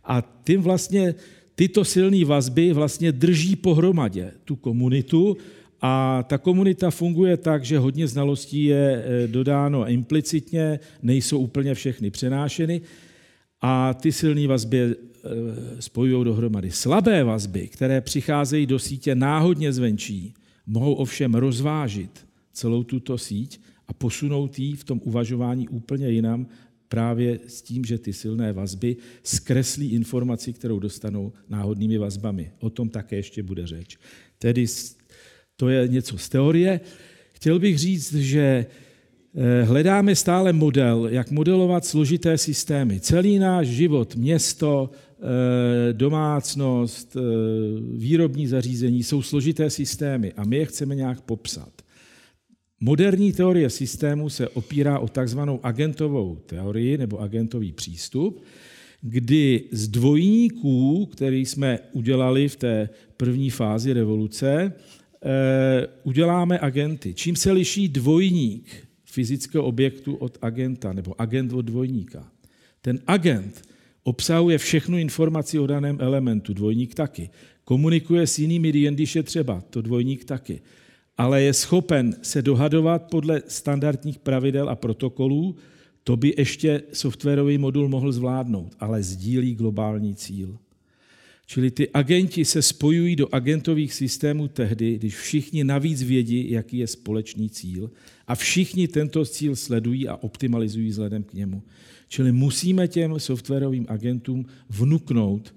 A 0.05 0.41
tím 0.45 0.63
vlastně 0.63 1.15
tyto 1.55 1.85
silné 1.85 2.25
vazby 2.25 2.73
vlastně 2.73 3.13
drží 3.13 3.57
pohromadě 3.57 4.33
tu 4.45 4.57
komunitu 4.57 5.37
a 5.81 6.23
ta 6.29 6.39
komunita 6.39 6.91
funguje 6.91 7.37
tak, 7.37 7.65
že 7.65 7.79
hodně 7.79 8.07
znalostí 8.07 8.65
je 8.65 9.05
eh, 9.05 9.29
dodáno 9.29 9.89
implicitně, 9.89 10.81
nejsou 11.03 11.39
úplně 11.39 11.75
všechny 11.75 12.11
přenášeny 12.11 12.81
a 13.63 13.95
ty 13.95 14.13
silné 14.13 14.47
vazby 14.47 14.97
Eh, 15.25 15.83
spojují 15.83 16.25
dohromady. 16.25 16.71
Slabé 16.71 17.25
vazby, 17.25 17.69
které 17.69 18.01
přicházejí 18.01 18.67
do 18.67 18.79
sítě 18.79 19.15
náhodně 19.15 19.73
zvenčí, 19.73 20.35
mohou 20.67 20.95
ovšem 20.95 21.35
rozvážit 21.35 22.27
celou 22.53 22.83
tuto 22.83 23.19
síť 23.19 23.61
a 23.89 23.93
posunout 23.93 24.59
ji 24.59 24.77
v 24.77 24.85
tom 24.85 25.01
uvažování 25.05 25.69
úplně 25.69 26.11
jinam, 26.11 26.47
právě 26.89 27.41
s 27.47 27.63
tím, 27.63 27.85
že 27.85 27.99
ty 27.99 28.13
silné 28.13 28.53
vazby 28.53 28.97
zkreslí 29.23 29.93
informaci, 29.93 30.53
kterou 30.53 30.79
dostanou 30.79 31.33
náhodnými 31.49 31.99
vazbami. 31.99 32.53
O 32.61 32.71
tom 32.71 32.89
také 32.89 33.17
ještě 33.17 33.43
bude 33.43 33.67
řeč. 33.67 33.99
Tedy 34.39 34.67
to 35.57 35.69
je 35.69 35.89
něco 35.89 36.19
z 36.19 36.29
teorie. 36.29 36.81
Chtěl 37.33 37.59
bych 37.59 37.79
říct, 37.79 38.15
že 38.15 38.67
hledáme 39.65 40.17
stále 40.17 40.53
model, 40.53 41.09
jak 41.11 41.31
modelovat 41.31 41.85
složité 41.85 42.39
systémy. 42.39 43.01
Celý 43.01 43.39
náš 43.39 43.67
život, 43.67 44.17
město, 44.17 44.91
eh, 44.91 45.93
domácnost, 45.93 47.17
eh, 47.17 47.21
výrobní 47.97 48.47
zařízení 48.47 49.03
jsou 49.03 49.23
složité 49.23 49.71
systémy 49.71 50.33
a 50.37 50.45
my 50.45 50.57
je 50.57 50.67
chceme 50.67 50.95
nějak 50.95 51.21
popsat. 51.21 51.73
Moderní 52.81 53.33
teorie 53.33 53.71
systému 53.71 54.29
se 54.29 54.49
opírá 54.49 54.99
o 54.99 55.09
takzvanou 55.09 55.61
agentovou 55.63 56.37
teorii 56.47 56.99
nebo 56.99 57.21
agentový 57.21 57.73
přístup, 57.73 58.43
kdy 59.01 59.65
z 59.73 59.89
dvojníků, 59.89 61.07
který 61.07 61.47
jsme 61.47 61.79
udělali 61.93 62.49
v 62.49 62.57
té 62.57 62.89
první 63.17 63.51
fázi 63.51 63.93
revoluce, 63.93 64.73
uděláme 66.03 66.59
agenty. 66.59 67.15
Čím 67.15 67.37
se 67.37 67.53
liší 67.53 67.89
dvojník 67.89 68.92
fyzického 69.13 69.65
objektu 69.65 70.15
od 70.15 70.39
agenta 70.43 70.93
nebo 70.93 71.21
agent 71.21 71.53
od 71.53 71.63
dvojníka. 71.63 72.33
Ten 72.81 73.01
agent 73.07 73.63
obsahuje 74.03 74.59
všechnu 74.59 74.99
informaci 74.99 75.59
o 75.59 75.67
daném 75.67 75.99
elementu, 76.01 76.55
dvojník 76.55 76.95
taky. 76.95 77.31
Komunikuje 77.65 78.27
s 78.27 78.39
jinými, 78.39 78.69
jen 78.69 78.95
když 78.95 79.17
je 79.17 79.23
třeba, 79.23 79.61
to 79.71 79.83
dvojník 79.83 80.25
taky. 80.25 80.61
Ale 81.19 81.43
je 81.43 81.53
schopen 81.53 82.17
se 82.23 82.43
dohadovat 82.43 83.03
podle 83.11 83.43
standardních 83.49 84.19
pravidel 84.19 84.69
a 84.69 84.77
protokolů, 84.77 85.57
to 86.05 86.17
by 86.17 86.35
ještě 86.39 86.83
softwarový 86.93 87.59
modul 87.59 87.89
mohl 87.89 88.13
zvládnout, 88.13 88.73
ale 88.81 89.03
sdílí 89.03 89.55
globální 89.55 90.15
cíl. 90.15 90.59
Čili 91.47 91.71
ty 91.71 91.91
agenti 91.91 92.45
se 92.45 92.63
spojují 92.63 93.17
do 93.17 93.35
agentových 93.35 93.95
systémů 93.95 94.49
tehdy, 94.49 94.99
když 94.99 95.17
všichni 95.17 95.65
navíc 95.65 96.03
vědí, 96.03 96.51
jaký 96.51 96.79
je 96.79 96.87
společný 96.87 97.51
cíl 97.51 97.91
a 98.27 98.35
všichni 98.35 98.89
tento 98.89 99.25
cíl 99.25 99.57
sledují 99.57 100.09
a 100.09 100.17
optimalizují 100.17 100.89
vzhledem 100.89 101.23
k 101.23 101.35
němu. 101.35 101.63
Čili 102.09 102.33
musíme 102.33 102.89
těm 102.89 103.21
softwarovým 103.21 103.87
agentům 103.89 104.47
vnuknout, 104.71 105.55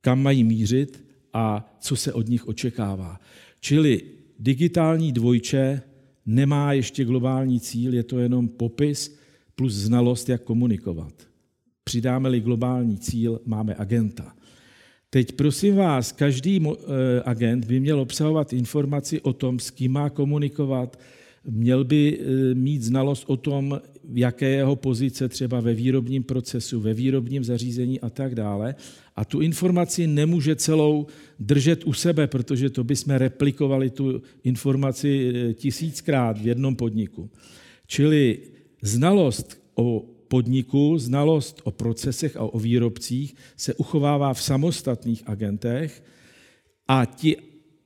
kam 0.00 0.22
mají 0.22 0.44
mířit 0.44 1.04
a 1.32 1.76
co 1.80 1.96
se 1.96 2.12
od 2.12 2.28
nich 2.28 2.48
očekává. 2.48 3.20
Čili 3.60 4.02
digitální 4.38 5.12
dvojče 5.12 5.82
nemá 6.26 6.72
ještě 6.72 7.04
globální 7.04 7.60
cíl, 7.60 7.94
je 7.94 8.02
to 8.02 8.18
jenom 8.18 8.48
popis 8.48 9.16
plus 9.54 9.72
znalost, 9.74 10.28
jak 10.28 10.42
komunikovat. 10.42 11.14
Přidáme-li 11.84 12.40
globální 12.40 12.98
cíl, 12.98 13.40
máme 13.46 13.74
agenta. 13.78 14.36
Teď 15.14 15.32
prosím 15.32 15.76
vás, 15.76 16.12
každý 16.12 16.60
eh, 16.66 16.72
agent 17.24 17.64
by 17.64 17.80
měl 17.80 18.00
obsahovat 18.00 18.52
informaci 18.52 19.20
o 19.20 19.32
tom, 19.32 19.58
s 19.58 19.70
kým 19.70 19.92
má 19.92 20.10
komunikovat, 20.10 20.98
měl 21.46 21.84
by 21.84 22.18
eh, 22.18 22.54
mít 22.54 22.82
znalost 22.82 23.24
o 23.26 23.36
tom, 23.36 23.80
jaké 24.14 24.48
je 24.48 24.56
jeho 24.56 24.76
pozice 24.76 25.28
třeba 25.28 25.60
ve 25.60 25.74
výrobním 25.74 26.22
procesu, 26.22 26.80
ve 26.80 26.94
výrobním 26.94 27.44
zařízení 27.44 28.00
a 28.00 28.10
tak 28.10 28.34
dále. 28.34 28.74
A 29.16 29.24
tu 29.24 29.40
informaci 29.40 30.06
nemůže 30.06 30.56
celou 30.56 31.06
držet 31.38 31.84
u 31.84 31.92
sebe, 31.92 32.26
protože 32.26 32.70
to 32.70 32.84
bychom 32.84 33.14
replikovali 33.14 33.90
tu 33.90 34.22
informaci 34.44 35.32
eh, 35.34 35.54
tisíckrát 35.54 36.38
v 36.38 36.46
jednom 36.46 36.76
podniku. 36.76 37.30
Čili 37.86 38.38
znalost 38.82 39.62
o 39.74 40.13
podniku, 40.34 40.98
znalost 40.98 41.62
o 41.64 41.70
procesech 41.70 42.36
a 42.36 42.42
o 42.42 42.58
výrobcích 42.58 43.34
se 43.56 43.74
uchovává 43.74 44.34
v 44.34 44.42
samostatných 44.42 45.22
agentech 45.26 46.02
a 46.88 47.04
ti 47.06 47.36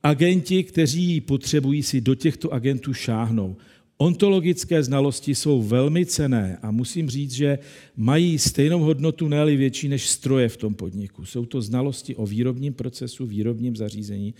agenti, 0.03 0.63
kteří 0.63 1.03
ji 1.03 1.21
potřebují, 1.21 1.83
si 1.83 2.01
do 2.01 2.15
těchto 2.15 2.53
agentů 2.53 2.93
šáhnou. 2.93 3.57
Ontologické 3.97 4.83
znalosti 4.83 5.35
jsou 5.35 5.61
velmi 5.61 6.05
cené 6.05 6.57
a 6.61 6.71
musím 6.71 7.09
říct, 7.09 7.31
že 7.31 7.59
mají 7.95 8.39
stejnou 8.39 8.79
hodnotu, 8.79 9.27
ne 9.27 9.45
větší 9.45 9.87
než 9.87 10.09
stroje 10.09 10.49
v 10.49 10.57
tom 10.57 10.73
podniku. 10.73 11.25
Jsou 11.25 11.45
to 11.45 11.61
znalosti 11.61 12.15
o 12.15 12.25
výrobním 12.25 12.73
procesu, 12.73 13.29
výrobním 13.29 13.75
zařízení, 13.75 14.33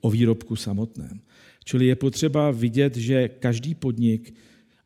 o 0.00 0.10
výrobku 0.10 0.56
samotném. 0.56 1.20
Čili 1.64 1.86
je 1.86 1.96
potřeba 1.96 2.50
vidět, 2.50 2.96
že 2.96 3.28
každý 3.28 3.74
podnik, 3.74 4.34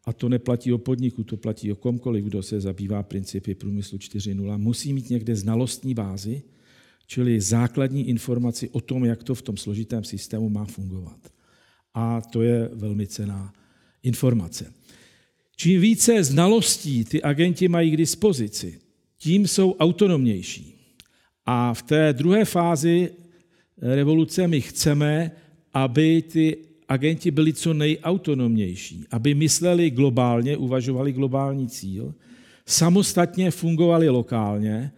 a 0.09 0.13
to 0.13 0.29
neplatí 0.29 0.73
o 0.73 0.79
podniku, 0.79 1.25
to 1.25 1.37
platí 1.37 1.73
o 1.73 1.77
komkoliv, 1.77 2.25
kdo 2.25 2.43
se 2.43 2.61
zabývá 2.61 3.03
principy 3.03 3.55
průmyslu 3.55 3.99
4.0, 3.99 4.59
musí 4.59 4.93
mít 4.93 5.11
někde 5.11 5.37
znalostní 5.37 5.95
bázi, 5.95 6.43
čili 7.07 7.41
základní 7.41 8.09
informaci 8.09 8.69
o 8.69 8.81
tom, 8.81 9.05
jak 9.05 9.23
to 9.23 9.35
v 9.35 9.43
tom 9.43 9.57
složitém 9.57 10.05
systému 10.05 10.49
má 10.49 10.65
fungovat. 10.65 11.19
A 11.95 12.21
to 12.21 12.43
je 12.43 12.71
velmi 12.73 13.07
cená 13.07 13.53
informace. 14.03 14.73
Čím 15.57 15.81
více 15.81 16.25
znalostí 16.25 17.05
ty 17.05 17.23
agenti 17.23 17.69
mají 17.69 17.91
k 17.91 17.97
dispozici, 17.97 18.81
tím 19.19 19.49
jsou 19.49 19.77
autonomnější. 19.77 20.75
A 21.47 21.75
v 21.75 21.83
té 21.83 22.13
druhé 22.13 22.45
fázi 22.45 23.11
revoluce 23.77 24.49
my 24.49 24.61
chceme, 24.61 25.31
aby 25.73 26.23
ty 26.23 26.68
agenti 26.89 27.31
byli 27.31 27.53
co 27.53 27.75
nejautonomnější, 27.75 29.05
aby 29.11 29.35
mysleli 29.35 29.91
globálně, 29.91 30.57
uvažovali 30.57 31.13
globální 31.13 31.69
cíl, 31.69 32.15
samostatně 32.67 33.51
fungovali 33.51 34.09
lokálně, 34.09 34.93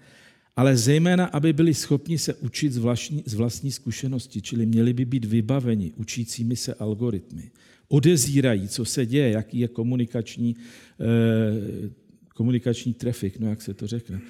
ale 0.57 0.77
zejména, 0.77 1.25
aby 1.25 1.53
byli 1.53 1.75
schopni 1.75 2.19
se 2.19 2.35
učit 2.35 2.73
z 2.73 2.79
vlastní, 2.79 3.23
z 3.27 3.35
vlastní 3.35 3.73
zkušenosti, 3.73 4.43
čili 4.43 4.67
měli 4.67 4.93
by 4.93 5.05
být 5.05 5.25
vybaveni 5.25 5.93
učícími 5.97 6.57
se 6.57 6.75
algoritmy. 6.75 7.51
Odezírají, 7.89 8.69
co 8.69 8.85
se 8.85 9.07
děje, 9.07 9.31
jaký 9.31 9.59
je 9.61 9.69
komunikační, 9.69 10.57
eh, 11.01 11.91
komunikační 12.35 12.95
trafik, 12.95 13.39
no 13.39 13.49
jak 13.49 13.63
se 13.63 13.75
to 13.75 13.87
řekne, 13.87 14.21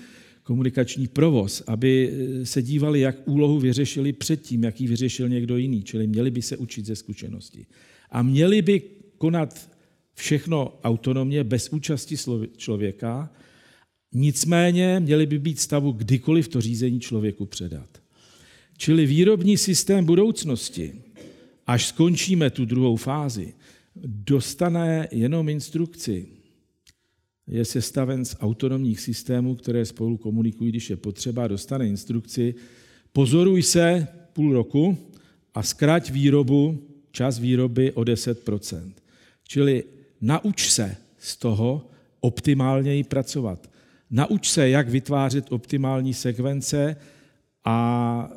komunikační 0.43 1.09
provoz, 1.09 1.63
aby 1.67 2.13
se 2.45 2.63
dívali, 2.63 3.01
jak 3.01 3.29
úlohu 3.29 3.59
vyřešili 3.59 4.13
předtím, 4.13 4.65
jak 4.65 4.81
ji 4.81 4.87
vyřešil 4.87 5.29
někdo 5.29 5.57
jiný, 5.57 5.83
čili 5.83 6.07
měli 6.07 6.31
by 6.31 6.43
se 6.43 6.57
učit 6.57 6.87
ze 6.87 6.97
zkušenosti. 6.97 7.67
A 8.11 8.23
měli 8.23 8.63
by 8.63 8.83
konat 9.19 9.71
všechno 10.15 10.79
autonomně, 10.83 11.45
bez 11.45 11.69
účasti 11.69 12.17
člověka, 12.57 13.33
nicméně 14.13 15.01
měli 15.01 15.27
by 15.27 15.39
být 15.39 15.61
stavu 15.61 15.93
kdykoliv 15.93 16.49
to 16.49 16.61
řízení 16.61 17.01
člověku 17.01 17.47
předat. 17.47 18.03
Čili 18.77 19.07
výrobní 19.07 19.57
systém 19.57 20.05
budoucnosti, 20.05 20.93
až 21.67 21.87
skončíme 21.87 22.51
tu 22.51 22.65
druhou 22.65 22.97
fázi, 22.97 23.55
dostane 24.05 25.09
jenom 25.13 25.49
instrukci, 25.49 26.27
je 27.51 27.65
sestaven 27.65 28.25
z 28.25 28.37
autonomních 28.41 29.01
systémů, 29.01 29.55
které 29.55 29.85
spolu 29.85 30.17
komunikují, 30.17 30.71
když 30.71 30.91
je 30.91 30.97
potřeba, 30.97 31.49
dostane 31.49 31.89
instrukci, 31.89 32.55
pozoruj 33.13 33.63
se 33.63 34.09
půl 34.33 34.53
roku 34.53 34.99
a 35.55 35.63
zkrať 35.63 36.11
výrobu, 36.11 36.83
čas 37.11 37.39
výroby 37.39 37.93
o 37.93 38.01
10%. 38.01 38.93
Čili 39.45 39.85
nauč 40.21 40.71
se 40.71 40.97
z 41.19 41.37
toho 41.37 41.91
optimálněji 42.21 43.05
pracovat. 43.05 43.71
Nauč 44.11 44.51
se, 44.51 44.69
jak 44.69 44.89
vytvářet 44.89 45.53
optimální 45.53 46.15
sekvence 46.15 46.97
a 47.65 48.31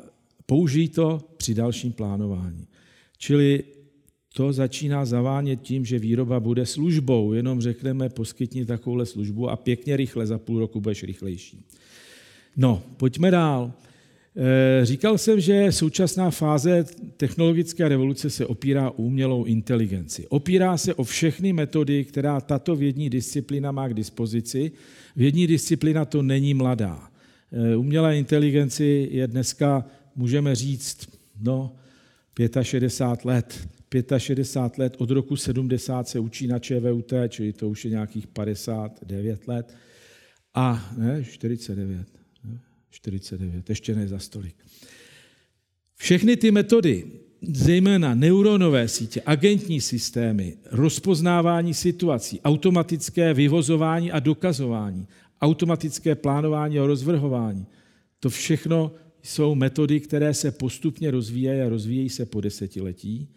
použij 0.46 0.88
to 0.88 1.20
při 1.36 1.54
dalším 1.54 1.92
plánování. 1.92 2.66
Čili 3.18 3.64
to 4.36 4.52
začíná 4.52 5.04
zavánět 5.04 5.60
tím, 5.62 5.84
že 5.84 5.98
výroba 5.98 6.40
bude 6.40 6.66
službou. 6.66 7.32
Jenom 7.32 7.60
řekneme, 7.60 8.08
poskytni 8.08 8.64
takovouhle 8.64 9.06
službu 9.06 9.50
a 9.50 9.56
pěkně 9.56 9.96
rychle, 9.96 10.26
za 10.26 10.38
půl 10.38 10.58
roku 10.58 10.80
budeš 10.80 11.02
rychlejší. 11.02 11.64
No, 12.56 12.82
pojďme 12.96 13.30
dál. 13.30 13.72
Eh, 14.36 14.86
říkal 14.86 15.18
jsem, 15.18 15.40
že 15.40 15.72
současná 15.72 16.30
fáze 16.30 16.84
technologické 17.16 17.88
revoluce 17.88 18.30
se 18.30 18.46
opírá 18.46 18.90
o 18.90 19.02
umělou 19.02 19.44
inteligenci. 19.44 20.26
Opírá 20.28 20.76
se 20.76 20.94
o 20.94 21.04
všechny 21.04 21.52
metody, 21.52 22.04
která 22.04 22.40
tato 22.40 22.76
vědní 22.76 23.10
disciplína 23.10 23.72
má 23.72 23.88
k 23.88 23.94
dispozici. 23.94 24.72
Vědní 25.16 25.46
disciplína 25.46 26.04
to 26.04 26.22
není 26.22 26.54
mladá. 26.54 27.08
Eh, 27.52 27.76
umělá 27.76 28.12
inteligenci 28.12 29.08
je 29.10 29.26
dneska, 29.26 29.84
můžeme 30.16 30.54
říct, 30.54 31.08
no, 31.42 31.76
65 32.62 33.24
let. 33.24 33.68
65 34.18 34.78
let, 34.78 34.96
od 34.98 35.10
roku 35.10 35.36
70 35.36 36.08
se 36.08 36.18
učí 36.18 36.46
na 36.46 36.58
ČVUT, 36.58 37.12
čili 37.28 37.52
to 37.52 37.68
už 37.68 37.84
je 37.84 37.90
nějakých 37.90 38.26
59 38.26 39.48
let. 39.48 39.74
A 40.54 40.92
ne, 40.96 41.24
49. 41.24 42.06
Ne, 42.44 42.60
49, 42.90 43.68
ještě 43.68 43.94
ne 43.94 44.08
za 44.08 44.18
stolik. 44.18 44.54
Všechny 45.96 46.36
ty 46.36 46.50
metody, 46.50 47.04
zejména 47.52 48.14
neuronové 48.14 48.88
sítě, 48.88 49.22
agentní 49.26 49.80
systémy, 49.80 50.56
rozpoznávání 50.70 51.74
situací, 51.74 52.40
automatické 52.40 53.34
vyvozování 53.34 54.12
a 54.12 54.20
dokazování, 54.20 55.06
automatické 55.40 56.14
plánování 56.14 56.78
a 56.78 56.86
rozvrhování, 56.86 57.66
to 58.20 58.30
všechno 58.30 58.92
jsou 59.22 59.54
metody, 59.54 60.00
které 60.00 60.34
se 60.34 60.50
postupně 60.50 61.10
rozvíjejí 61.10 61.60
a 61.60 61.68
rozvíjejí 61.68 62.08
se 62.08 62.26
po 62.26 62.40
desetiletí. 62.40 63.28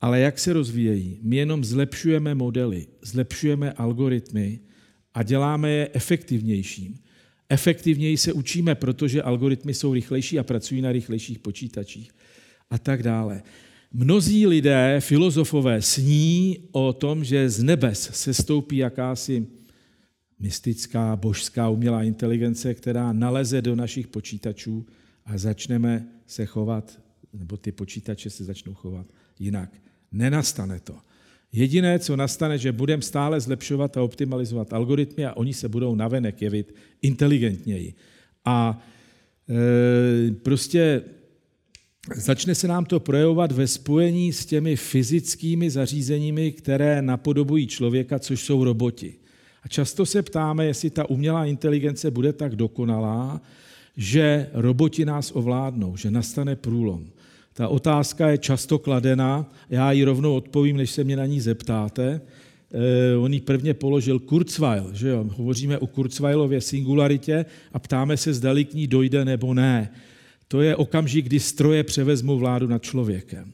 Ale 0.00 0.20
jak 0.20 0.38
se 0.38 0.52
rozvíjejí? 0.52 1.18
My 1.22 1.36
jenom 1.36 1.64
zlepšujeme 1.64 2.34
modely, 2.34 2.86
zlepšujeme 3.02 3.72
algoritmy 3.72 4.60
a 5.14 5.22
děláme 5.22 5.70
je 5.70 5.90
efektivnějším. 5.92 6.94
Efektivněji 7.48 8.16
se 8.16 8.32
učíme, 8.32 8.74
protože 8.74 9.22
algoritmy 9.22 9.74
jsou 9.74 9.94
rychlejší 9.94 10.38
a 10.38 10.42
pracují 10.42 10.80
na 10.80 10.92
rychlejších 10.92 11.38
počítačích 11.38 12.10
a 12.70 12.78
tak 12.78 13.02
dále. 13.02 13.42
Mnozí 13.92 14.46
lidé, 14.46 14.96
filozofové, 15.00 15.82
sní 15.82 16.58
o 16.72 16.92
tom, 16.92 17.24
že 17.24 17.50
z 17.50 17.62
nebes 17.62 18.10
se 18.12 18.34
stoupí 18.34 18.76
jakási 18.76 19.46
mystická, 20.38 21.16
božská 21.16 21.68
umělá 21.68 22.02
inteligence, 22.02 22.74
která 22.74 23.12
naleze 23.12 23.62
do 23.62 23.76
našich 23.76 24.06
počítačů 24.06 24.86
a 25.24 25.38
začneme 25.38 26.08
se 26.26 26.46
chovat, 26.46 27.00
nebo 27.32 27.56
ty 27.56 27.72
počítače 27.72 28.30
se 28.30 28.44
začnou 28.44 28.74
chovat 28.74 29.06
jinak. 29.38 29.83
Nenastane 30.14 30.80
to. 30.80 30.94
Jediné, 31.52 31.98
co 31.98 32.16
nastane, 32.16 32.58
že 32.58 32.72
budeme 32.72 33.02
stále 33.02 33.40
zlepšovat 33.40 33.96
a 33.96 34.02
optimalizovat 34.02 34.72
algoritmy 34.72 35.26
a 35.26 35.36
oni 35.36 35.54
se 35.54 35.68
budou 35.68 35.94
navenek 35.94 36.42
jevit 36.42 36.74
inteligentněji. 37.02 37.94
A 38.44 38.82
e, 39.48 40.32
prostě 40.32 41.02
začne 42.16 42.54
se 42.54 42.68
nám 42.68 42.84
to 42.84 43.00
projevovat 43.00 43.52
ve 43.52 43.66
spojení 43.66 44.32
s 44.32 44.46
těmi 44.46 44.76
fyzickými 44.76 45.70
zařízeními, 45.70 46.52
které 46.52 47.02
napodobují 47.02 47.66
člověka, 47.66 48.18
což 48.18 48.40
jsou 48.40 48.64
roboti. 48.64 49.14
A 49.62 49.68
často 49.68 50.06
se 50.06 50.22
ptáme, 50.22 50.66
jestli 50.66 50.90
ta 50.90 51.10
umělá 51.10 51.46
inteligence 51.46 52.10
bude 52.10 52.32
tak 52.32 52.56
dokonalá, 52.56 53.40
že 53.96 54.50
roboti 54.52 55.04
nás 55.04 55.32
ovládnou, 55.34 55.96
že 55.96 56.10
nastane 56.10 56.56
průlom. 56.56 57.06
Ta 57.56 57.68
otázka 57.68 58.28
je 58.28 58.38
často 58.38 58.78
kladená, 58.78 59.50
já 59.70 59.92
ji 59.92 60.04
rovnou 60.04 60.34
odpovím, 60.34 60.76
než 60.76 60.90
se 60.90 61.04
mě 61.04 61.16
na 61.16 61.26
ní 61.26 61.40
zeptáte. 61.40 62.20
Eh, 62.72 63.16
on 63.16 63.32
ji 63.32 63.40
prvně 63.40 63.74
položil 63.74 64.18
Kurzweil, 64.18 64.90
že 64.94 65.08
jo? 65.08 65.24
hovoříme 65.36 65.78
o 65.78 65.86
Kurzweilově 65.86 66.60
singularitě 66.60 67.44
a 67.72 67.78
ptáme 67.78 68.16
se, 68.16 68.34
zdali 68.34 68.64
k 68.64 68.74
ní 68.74 68.86
dojde 68.86 69.24
nebo 69.24 69.54
ne. 69.54 69.90
To 70.48 70.60
je 70.60 70.76
okamžik, 70.76 71.26
kdy 71.26 71.40
stroje 71.40 71.84
převezmou 71.84 72.38
vládu 72.38 72.66
nad 72.66 72.82
člověkem. 72.82 73.52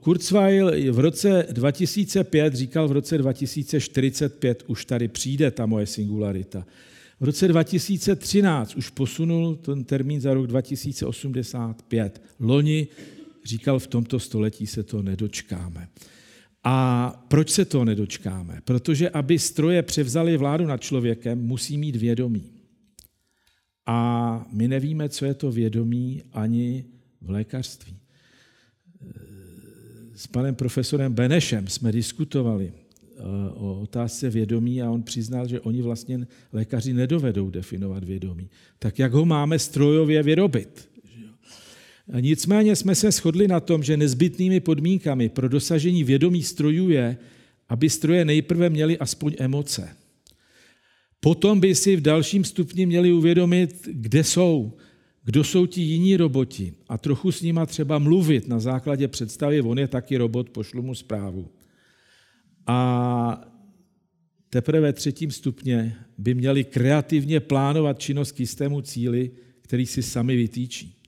Kurzweil 0.00 0.92
v 0.92 0.98
roce 0.98 1.46
2005 1.52 2.54
říkal, 2.54 2.88
v 2.88 2.92
roce 2.92 3.18
2045 3.18 4.64
už 4.66 4.84
tady 4.84 5.08
přijde 5.08 5.50
ta 5.50 5.66
moje 5.66 5.86
singularita. 5.86 6.66
V 7.20 7.24
roce 7.24 7.48
2013 7.48 8.76
už 8.76 8.90
posunul 8.90 9.56
ten 9.56 9.84
termín 9.84 10.20
za 10.20 10.34
rok 10.34 10.46
2085. 10.46 12.22
Loni 12.40 12.88
říkal, 13.44 13.78
v 13.78 13.86
tomto 13.86 14.20
století 14.20 14.66
se 14.66 14.82
to 14.82 15.02
nedočkáme. 15.02 15.88
A 16.64 17.10
proč 17.28 17.50
se 17.50 17.64
to 17.64 17.84
nedočkáme? 17.84 18.60
Protože 18.64 19.10
aby 19.10 19.38
stroje 19.38 19.82
převzaly 19.82 20.36
vládu 20.36 20.66
nad 20.66 20.82
člověkem, 20.82 21.46
musí 21.46 21.78
mít 21.78 21.96
vědomí. 21.96 22.50
A 23.86 24.46
my 24.52 24.68
nevíme, 24.68 25.08
co 25.08 25.24
je 25.24 25.34
to 25.34 25.52
vědomí 25.52 26.22
ani 26.32 26.84
v 27.20 27.30
lékařství. 27.30 27.96
S 30.14 30.26
panem 30.26 30.54
profesorem 30.54 31.14
Benešem 31.14 31.68
jsme 31.68 31.92
diskutovali 31.92 32.72
o 33.54 33.80
otázce 33.80 34.30
vědomí 34.30 34.82
a 34.82 34.90
on 34.90 35.02
přiznal, 35.02 35.48
že 35.48 35.60
oni 35.60 35.82
vlastně 35.82 36.26
lékaři 36.52 36.92
nedovedou 36.92 37.50
definovat 37.50 38.04
vědomí. 38.04 38.50
Tak 38.78 38.98
jak 38.98 39.12
ho 39.12 39.24
máme 39.24 39.58
strojově 39.58 40.22
vyrobit? 40.22 40.89
Nicméně 42.20 42.76
jsme 42.76 42.94
se 42.94 43.10
shodli 43.10 43.48
na 43.48 43.60
tom, 43.60 43.82
že 43.82 43.96
nezbytnými 43.96 44.60
podmínkami 44.60 45.28
pro 45.28 45.48
dosažení 45.48 46.04
vědomí 46.04 46.42
strojů 46.42 46.90
je, 46.90 47.16
aby 47.68 47.90
stroje 47.90 48.24
nejprve 48.24 48.70
měly 48.70 48.98
aspoň 48.98 49.34
emoce. 49.38 49.96
Potom 51.20 51.60
by 51.60 51.74
si 51.74 51.96
v 51.96 52.00
dalším 52.00 52.44
stupni 52.44 52.86
měli 52.86 53.12
uvědomit, 53.12 53.88
kde 53.92 54.24
jsou, 54.24 54.72
kdo 55.24 55.44
jsou 55.44 55.66
ti 55.66 55.80
jiní 55.80 56.16
roboti 56.16 56.74
a 56.88 56.98
trochu 56.98 57.32
s 57.32 57.42
nima 57.42 57.66
třeba 57.66 57.98
mluvit 57.98 58.48
na 58.48 58.60
základě 58.60 59.08
představy, 59.08 59.60
on 59.60 59.78
je 59.78 59.88
taky 59.88 60.16
robot, 60.16 60.50
pošlu 60.50 60.82
mu 60.82 60.94
zprávu. 60.94 61.48
A 62.66 63.50
teprve 64.50 64.80
ve 64.80 64.92
třetím 64.92 65.30
stupně 65.30 65.96
by 66.18 66.34
měli 66.34 66.64
kreativně 66.64 67.40
plánovat 67.40 67.98
činnost 67.98 68.32
k 68.32 68.40
jistému 68.40 68.80
cíli, 68.80 69.30
který 69.60 69.86
si 69.86 70.02
sami 70.02 70.36
vytýčí. 70.36 70.99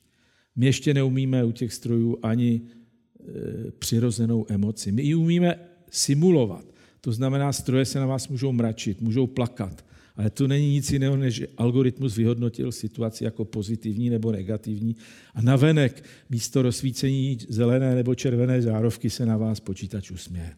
My 0.56 0.66
ještě 0.66 0.94
neumíme 0.94 1.44
u 1.44 1.52
těch 1.52 1.72
strojů 1.72 2.18
ani 2.22 2.60
e, 2.60 3.70
přirozenou 3.70 4.46
emoci. 4.48 4.92
My 4.92 5.02
ji 5.02 5.14
umíme 5.14 5.58
simulovat. 5.90 6.64
To 7.00 7.12
znamená, 7.12 7.52
stroje 7.52 7.84
se 7.84 7.98
na 7.98 8.06
vás 8.06 8.28
můžou 8.28 8.52
mračit, 8.52 9.00
můžou 9.00 9.26
plakat, 9.26 9.84
ale 10.16 10.30
to 10.30 10.48
není 10.48 10.72
nic 10.72 10.90
jiného, 10.90 11.16
než 11.16 11.42
algoritmus 11.56 12.16
vyhodnotil 12.16 12.72
situaci 12.72 13.24
jako 13.24 13.44
pozitivní 13.44 14.10
nebo 14.10 14.32
negativní 14.32 14.96
a 15.34 15.42
navenek 15.42 16.04
místo 16.30 16.62
rozsvícení 16.62 17.38
zelené 17.48 17.94
nebo 17.94 18.14
červené 18.14 18.62
žárovky 18.62 19.10
se 19.10 19.26
na 19.26 19.36
vás 19.36 19.60
počítač 19.60 20.10
usměje. 20.10 20.52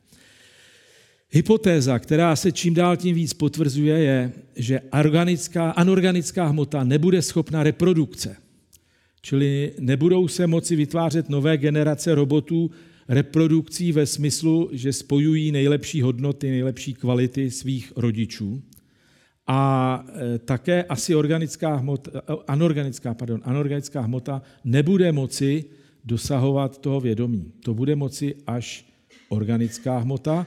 Hypotéza, 1.31 1.99
která 1.99 2.37
se 2.37 2.53
čím 2.53 2.75
dál 2.75 2.97
tím 2.97 3.15
víc 3.15 3.35
potvrzuje, 3.35 3.99
je, 3.99 4.33
že 4.57 4.81
organická, 5.01 5.71
anorganická 5.71 6.47
hmota 6.47 6.85
nebude 6.85 7.23
schopna 7.23 7.63
reprodukce. 7.63 8.37
Čili 9.25 9.73
nebudou 9.81 10.29
se 10.29 10.47
moci 10.47 10.77
vytvářet 10.77 11.29
nové 11.29 11.57
generace 11.57 12.15
robotů 12.15 12.71
reprodukcí 13.09 13.93
ve 13.93 14.07
smyslu, 14.07 14.69
že 14.73 14.93
spojují 14.93 15.53
nejlepší 15.53 16.03
hodnoty, 16.03 16.51
nejlepší 16.51 16.95
kvality 16.95 17.51
svých 17.51 17.93
rodičů. 17.97 18.63
A 19.47 20.05
e, 20.35 20.39
také 20.39 20.85
asi 20.85 21.15
organická 21.15 21.75
hmota, 21.75 22.11
anorganická, 22.47 23.15
pardon, 23.15 23.41
anorganická 23.45 24.01
hmota 24.01 24.43
nebude 24.65 25.13
moci 25.13 25.65
dosahovat 26.05 26.79
toho 26.79 27.01
vědomí. 27.01 27.53
To 27.65 27.75
bude 27.75 27.97
moci 27.97 28.35
až 28.47 28.87
organická 29.29 29.99
hmota, 29.99 30.47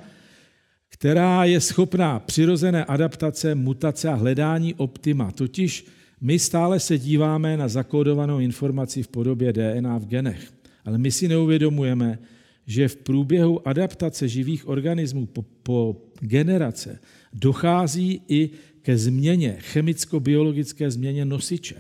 která 0.90 1.46
je 1.46 1.62
schopná 1.62 2.20
přirozené 2.20 2.86
adaptace, 2.86 3.56
mutace 3.56 4.10
a 4.10 4.14
hledání 4.14 4.74
optima. 4.74 5.32
Totiž 5.32 5.86
my 6.22 6.40
stále 6.40 6.80
se 6.80 6.98
díváme 6.98 7.58
na 7.58 7.68
zakódovanou 7.68 8.40
informaci 8.40 9.04
v 9.04 9.08
podobě 9.08 9.54
DNA 9.54 9.98
v 9.98 10.06
genech, 10.06 10.54
ale 10.86 10.98
my 10.98 11.12
si 11.12 11.28
neuvědomujeme, 11.28 12.20
že 12.68 12.88
v 12.88 12.96
průběhu 12.96 13.68
adaptace 13.68 14.28
živých 14.28 14.68
organismů 14.68 15.26
po, 15.26 15.46
po 15.64 16.02
generace 16.20 17.00
dochází 17.34 18.22
i 18.28 18.50
ke 18.82 18.98
změně, 18.98 19.58
chemicko-biologické 19.60 20.92
změně 20.92 21.26
nosiče. 21.26 21.76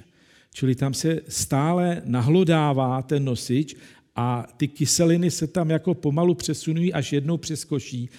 Čili 0.53 0.75
tam 0.75 0.93
se 0.93 1.21
stále 1.27 2.01
nahlodává 2.05 3.01
ten 3.01 3.25
nosič 3.25 3.75
a 4.15 4.47
ty 4.57 4.67
kyseliny 4.67 5.31
se 5.31 5.47
tam 5.47 5.69
jako 5.69 5.93
pomalu 5.93 6.35
přesunují, 6.35 6.93
až 6.93 7.13
jednou 7.13 7.37
přeskoší 7.37 8.09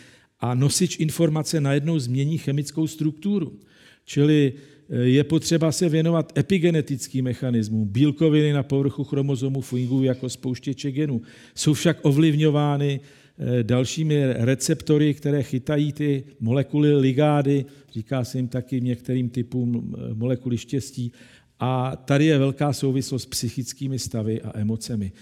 a 0.40 0.54
nosič 0.54 1.00
informace 1.00 1.61
najednou 1.61 1.98
změní 1.98 2.38
chemickou 2.38 2.87
strukturu. 2.87 3.61
Čili 4.04 4.52
je 4.88 5.24
potřeba 5.24 5.72
se 5.72 5.88
věnovat 5.88 6.38
epigenetickým 6.38 7.24
mechanismům. 7.24 7.88
Bílkoviny 7.88 8.53
na 8.53 8.62
povrchu 8.62 9.05
chromozomu 9.05 9.61
fungují 9.61 10.07
jako 10.07 10.29
spouštěče 10.29 10.92
genů. 10.92 11.22
Jsou 11.55 11.74
však 11.74 11.98
ovlivňovány 12.03 13.01
eh, 13.01 13.62
dalšími 13.62 14.33
receptory, 14.33 15.14
které 15.14 15.42
chytají 15.42 15.92
ty 15.92 16.24
molekuly 16.40 16.96
ligády, 16.96 17.64
říká 17.92 18.24
se 18.24 18.38
jim 18.38 18.48
taky 18.48 18.81
některým 18.81 19.29
typům 19.29 19.94
molekuly 20.14 20.59
štěstí. 20.59 21.12
A 21.61 21.96
tady 21.96 22.27
je 22.27 22.38
velká 22.38 22.72
souvislost 22.72 23.22
s 23.22 23.27
psychickými 23.27 23.98
stavy 23.98 24.42
a 24.42 24.59
emocemi. 24.59 25.12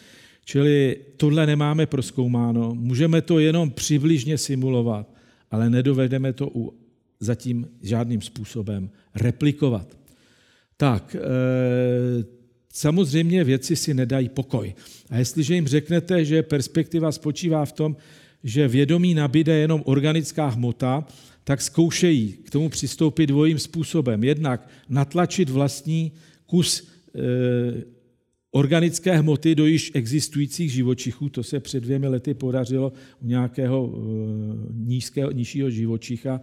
Čili 0.45 0.97
tohle 1.17 1.47
nemáme 1.47 1.87
proskoumáno, 1.87 2.75
můžeme 2.75 3.23
to 3.23 3.39
jenom 3.39 3.71
přibližně 3.71 4.39
simulovat, 4.39 5.15
ale 5.51 5.71
nedovedeme 5.71 6.33
to 6.33 6.51
u 6.55 6.75
zatím 7.21 7.69
žádným 7.83 8.23
způsobem 8.23 8.91
replikovat. 9.15 9.99
Tak, 10.77 11.17
eh, 11.17 12.25
samozřejmě 12.73 13.45
věci 13.45 13.77
si 13.77 13.95
nedají 13.95 14.29
pokoj. 14.29 14.75
A 15.11 15.19
jestliže 15.19 15.55
jim 15.55 15.67
řeknete, 15.67 16.25
že 16.25 16.43
perspektiva 16.43 17.13
spočívá 17.13 17.65
v 17.65 17.73
tom, 17.73 17.97
že 18.45 18.69
vědomí 18.69 19.15
nabíde 19.15 19.57
jenom 19.57 19.83
organická 19.85 20.47
hmota, 20.47 21.05
tak 21.45 21.63
zkoušejí 21.63 22.33
k 22.33 22.51
tomu 22.51 22.69
přistoupit 22.69 23.27
dvojím 23.27 23.59
způsobem. 23.59 24.25
Jednak 24.25 24.69
natlačit 24.89 25.51
vlastní 25.51 26.13
kus 26.47 26.89
eh, 27.15 27.96
organické 28.51 29.17
hmoty 29.17 29.55
do 29.55 29.67
již 29.67 29.91
existujících 29.95 30.73
živočichů. 30.73 31.29
To 31.29 31.43
se 31.43 31.61
před 31.61 31.81
dvěmi 31.81 32.09
lety 32.09 32.35
podařilo 32.35 32.93
u 33.21 33.27
nějakého 33.27 33.95
eh, 33.95 34.01
nízkého, 34.73 35.31
nižšího 35.31 35.71
živočicha 35.71 36.41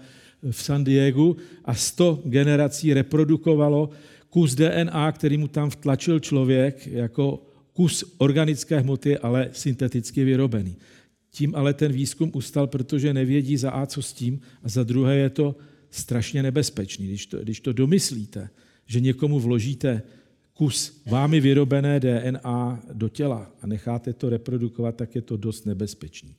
v 0.51 0.63
San 0.63 0.83
Diego 0.83 1.35
a 1.65 1.75
100 1.75 2.21
generací 2.25 2.93
reprodukovalo 2.93 3.89
kus 4.29 4.55
DNA, 4.55 5.11
který 5.11 5.37
mu 5.37 5.47
tam 5.47 5.69
vtlačil 5.69 6.19
člověk 6.19 6.87
jako 6.87 7.43
kus 7.73 8.15
organické 8.17 8.79
hmoty, 8.79 9.17
ale 9.17 9.49
synteticky 9.51 10.23
vyrobený. 10.23 10.75
Tím 11.31 11.55
ale 11.55 11.73
ten 11.73 11.91
výzkum 11.91 12.31
ustal, 12.33 12.67
protože 12.67 13.13
nevědí 13.13 13.57
za 13.57 13.71
A, 13.71 13.85
co 13.85 14.01
s 14.01 14.13
tím, 14.13 14.41
a 14.63 14.69
za 14.69 14.83
druhé 14.83 15.15
je 15.15 15.29
to 15.29 15.55
strašně 15.89 16.43
nebezpečný. 16.43 17.07
Když 17.07 17.25
to, 17.25 17.37
když 17.37 17.59
to 17.59 17.73
domyslíte, 17.73 18.49
že 18.85 18.99
někomu 18.99 19.39
vložíte 19.39 20.01
kus 20.53 21.01
vámi 21.05 21.39
vyrobené 21.39 21.99
DNA 21.99 22.79
do 22.93 23.09
těla 23.09 23.51
a 23.61 23.67
necháte 23.67 24.13
to 24.13 24.29
reprodukovat, 24.29 24.95
tak 24.95 25.15
je 25.15 25.21
to 25.21 25.37
dost 25.37 25.65
nebezpečný. 25.65 26.35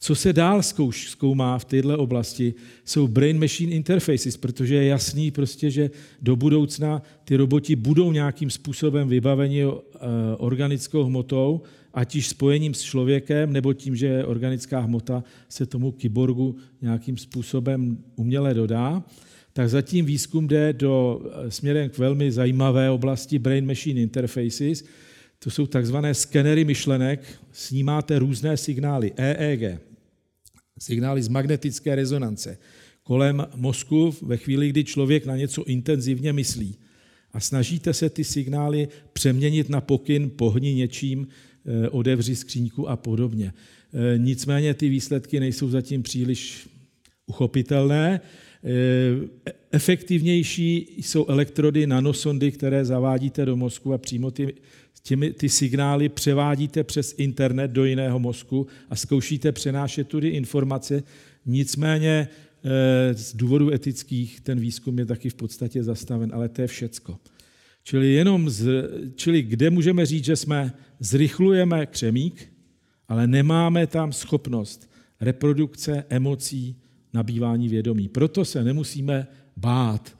Co 0.00 0.14
se 0.14 0.32
dál 0.32 0.62
zkouš, 0.62 1.10
zkoumá 1.10 1.58
v 1.58 1.64
této 1.64 1.98
oblasti, 1.98 2.54
jsou 2.84 3.08
brain-machine 3.08 3.72
interfaces, 3.72 4.36
protože 4.36 4.74
je 4.74 4.86
jasný 4.86 5.30
prostě, 5.30 5.70
že 5.70 5.90
do 6.22 6.36
budoucna 6.36 7.02
ty 7.24 7.36
roboti 7.36 7.76
budou 7.76 8.12
nějakým 8.12 8.50
způsobem 8.50 9.08
vybaveni 9.08 9.64
eh, 9.64 9.70
organickou 10.36 11.04
hmotou, 11.04 11.62
ať 11.94 12.14
již 12.14 12.28
spojením 12.28 12.74
s 12.74 12.82
člověkem, 12.82 13.52
nebo 13.52 13.72
tím, 13.72 13.96
že 13.96 14.24
organická 14.24 14.80
hmota 14.80 15.24
se 15.48 15.66
tomu 15.66 15.92
kyborgu 15.92 16.56
nějakým 16.82 17.16
způsobem 17.16 17.98
uměle 18.16 18.54
dodá 18.54 19.02
tak 19.54 19.68
zatím 19.68 20.06
výzkum 20.06 20.48
jde 20.48 20.72
do, 20.72 21.22
eh, 21.24 21.50
směrem 21.50 21.90
k 21.90 21.98
velmi 21.98 22.32
zajímavé 22.32 22.90
oblasti 22.90 23.38
brain-machine 23.38 24.00
interfaces. 24.00 24.84
To 25.38 25.50
jsou 25.50 25.66
takzvané 25.66 26.14
skenery 26.14 26.64
myšlenek, 26.64 27.40
snímáte 27.52 28.18
různé 28.18 28.56
signály 28.56 29.12
EEG, 29.16 29.78
signály 30.78 31.22
z 31.22 31.28
magnetické 31.28 31.94
rezonance 31.94 32.58
kolem 33.04 33.46
mozku 33.54 34.14
ve 34.22 34.36
chvíli, 34.36 34.68
kdy 34.68 34.84
člověk 34.84 35.26
na 35.26 35.36
něco 35.36 35.64
intenzivně 35.64 36.32
myslí. 36.32 36.76
A 37.32 37.40
snažíte 37.40 37.94
se 37.94 38.10
ty 38.10 38.24
signály 38.24 38.88
přeměnit 39.12 39.68
na 39.68 39.80
pokyn, 39.80 40.30
pohni 40.30 40.74
něčím, 40.74 41.28
eh, 41.66 41.88
odevři 41.88 42.36
skříňku 42.36 42.88
a 42.88 42.96
podobně. 42.96 43.52
Eh, 43.92 44.18
nicméně 44.18 44.74
ty 44.74 44.88
výsledky 44.88 45.40
nejsou 45.40 45.70
zatím 45.70 46.02
příliš 46.02 46.68
uchopitelné. 47.26 48.20
Eh, 48.64 49.50
efektivnější 49.72 50.94
jsou 50.96 51.26
elektrody, 51.26 51.86
nanosondy, 51.86 52.52
které 52.52 52.84
zavádíte 52.84 53.44
do 53.44 53.56
mozku 53.56 53.92
a 53.92 53.98
přímo 53.98 54.30
ty, 54.30 54.54
těmi, 55.02 55.32
ty 55.32 55.48
signály 55.48 56.08
převádíte 56.08 56.84
přes 56.84 57.14
internet 57.18 57.70
do 57.70 57.84
jiného 57.84 58.18
mozku 58.18 58.66
a 58.90 58.96
zkoušíte 58.96 59.52
přenášet 59.52 60.08
tudy 60.08 60.28
informace. 60.28 61.02
Nicméně 61.46 62.28
eh, 62.64 63.14
z 63.14 63.34
důvodů 63.34 63.72
etických 63.72 64.40
ten 64.40 64.60
výzkum 64.60 64.98
je 64.98 65.06
taky 65.06 65.30
v 65.30 65.34
podstatě 65.34 65.82
zastaven, 65.82 66.30
ale 66.34 66.48
to 66.48 66.62
je 66.62 66.66
všecko. 66.66 67.18
Čili, 67.82 68.12
jenom 68.12 68.50
z, 68.50 68.90
čili 69.14 69.42
kde 69.42 69.70
můžeme 69.70 70.06
říct, 70.06 70.24
že 70.24 70.36
jsme 70.36 70.72
zrychlujeme 71.00 71.86
křemík, 71.86 72.52
ale 73.08 73.26
nemáme 73.26 73.86
tam 73.86 74.12
schopnost 74.12 74.90
reprodukce 75.20 76.04
emocí, 76.08 76.76
nabývání 77.14 77.68
vědomí. 77.68 78.08
Proto 78.08 78.44
se 78.44 78.64
nemusíme 78.64 79.26
bát. 79.56 80.16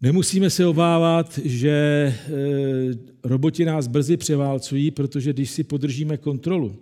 Nemusíme 0.00 0.50
se 0.50 0.66
obávat, 0.66 1.38
že 1.44 1.70
e, 1.70 2.14
roboti 3.24 3.64
nás 3.64 3.86
brzy 3.86 4.16
převálcují, 4.16 4.90
protože 4.90 5.32
když 5.32 5.50
si 5.50 5.64
podržíme 5.64 6.16
kontrolu 6.16 6.76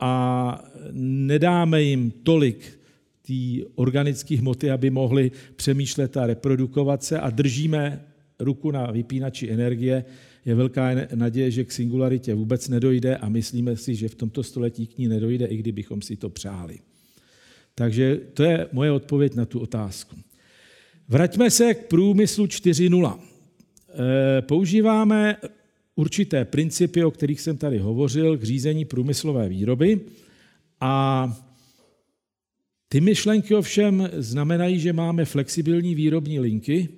a 0.00 0.64
nedáme 0.92 1.82
jim 1.82 2.10
tolik 2.10 2.78
té 3.26 3.64
organické 3.74 4.36
hmoty, 4.36 4.70
aby 4.70 4.90
mohli 4.90 5.30
přemýšlet 5.56 6.16
a 6.16 6.26
reprodukovat 6.26 7.04
se 7.04 7.20
a 7.20 7.30
držíme 7.30 8.04
ruku 8.40 8.70
na 8.70 8.90
vypínači 8.90 9.50
energie, 9.50 10.04
je 10.44 10.54
velká 10.54 10.90
naděje, 11.14 11.50
že 11.50 11.64
k 11.64 11.72
singularitě 11.72 12.34
vůbec 12.34 12.68
nedojde 12.68 13.16
a 13.16 13.28
myslíme 13.28 13.76
si, 13.76 13.94
že 13.94 14.08
v 14.08 14.14
tomto 14.14 14.42
století 14.42 14.86
k 14.86 14.98
ní 14.98 15.08
nedojde, 15.08 15.46
i 15.46 15.56
kdybychom 15.56 16.02
si 16.02 16.16
to 16.16 16.30
přáli. 16.30 16.78
Takže 17.78 18.16
to 18.34 18.42
je 18.42 18.68
moje 18.72 18.92
odpověď 18.92 19.34
na 19.34 19.44
tu 19.44 19.60
otázku. 19.60 20.16
Vraťme 21.08 21.50
se 21.50 21.74
k 21.74 21.86
průmyslu 21.86 22.46
4.0. 22.46 23.18
Eh, 23.18 24.42
používáme 24.42 25.36
určité 25.94 26.44
principy, 26.44 27.04
o 27.04 27.10
kterých 27.10 27.40
jsem 27.40 27.56
tady 27.56 27.78
hovořil, 27.78 28.38
k 28.38 28.42
řízení 28.42 28.84
průmyslové 28.84 29.48
výroby 29.48 30.00
a 30.80 31.36
ty 32.88 33.00
myšlenky 33.00 33.54
ovšem 33.54 34.08
znamenají, 34.12 34.80
že 34.80 34.92
máme 34.92 35.24
flexibilní 35.24 35.94
výrobní 35.94 36.40
linky 36.40 36.88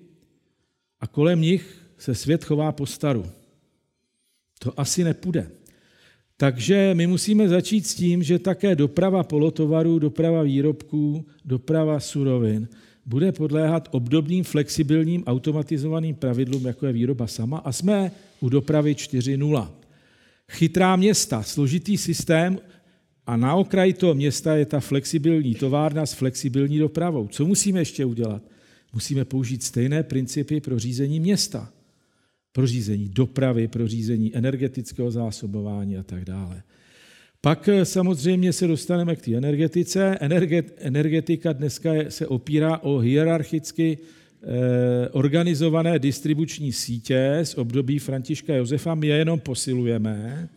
a 1.00 1.06
kolem 1.06 1.40
nich 1.40 1.82
se 1.98 2.14
svět 2.14 2.44
chová 2.44 2.72
po 2.72 2.86
staru. 2.86 3.26
To 4.58 4.80
asi 4.80 5.04
nepůjde. 5.04 5.57
Takže 6.40 6.90
my 6.94 7.06
musíme 7.06 7.48
začít 7.48 7.86
s 7.86 7.94
tím, 7.94 8.22
že 8.22 8.38
také 8.38 8.76
doprava 8.76 9.22
polotovarů, 9.22 9.98
doprava 9.98 10.42
výrobků, 10.42 11.26
doprava 11.44 12.00
surovin 12.00 12.68
bude 13.06 13.32
podléhat 13.32 13.88
obdobným 13.90 14.44
flexibilním 14.44 15.24
automatizovaným 15.24 16.14
pravidlům, 16.14 16.66
jako 16.66 16.86
je 16.86 16.92
výroba 16.92 17.26
sama. 17.26 17.58
A 17.58 17.72
jsme 17.72 18.12
u 18.40 18.48
dopravy 18.48 18.94
4.0. 18.94 19.68
Chytrá 20.50 20.96
města, 20.96 21.42
složitý 21.42 21.98
systém 21.98 22.58
a 23.26 23.36
na 23.36 23.54
okraji 23.54 23.92
toho 23.92 24.14
města 24.14 24.56
je 24.56 24.66
ta 24.66 24.80
flexibilní 24.80 25.54
továrna 25.54 26.06
s 26.06 26.12
flexibilní 26.12 26.78
dopravou. 26.78 27.28
Co 27.28 27.46
musíme 27.46 27.80
ještě 27.80 28.04
udělat? 28.04 28.42
Musíme 28.92 29.24
použít 29.24 29.62
stejné 29.62 30.02
principy 30.02 30.60
pro 30.60 30.78
řízení 30.78 31.20
města 31.20 31.72
pro 32.58 32.66
řízení 32.66 33.08
dopravy, 33.08 33.68
pro 33.68 33.88
řízení 33.88 34.36
energetického 34.36 35.10
zásobování 35.10 35.96
a 35.96 36.02
tak 36.02 36.24
dále. 36.24 36.62
Pak 37.40 37.68
eh, 37.68 37.84
samozřejmě 37.84 38.52
se 38.52 38.66
dostaneme 38.66 39.16
k 39.16 39.22
té 39.22 39.34
energetice. 39.34 40.18
Energetika 40.78 41.52
dneska 41.52 41.90
se 42.08 42.26
opírá 42.26 42.78
o 42.78 42.98
hierarchicky 42.98 43.98
eh, 43.98 45.08
organizované 45.08 45.98
distribuční 45.98 46.72
sítě 46.72 47.40
z 47.42 47.54
období 47.54 47.98
Františka 47.98 48.54
Josefa. 48.54 48.94
My 48.94 49.06
je 49.06 49.16
jenom 49.16 49.40
posilujeme. 49.40 50.48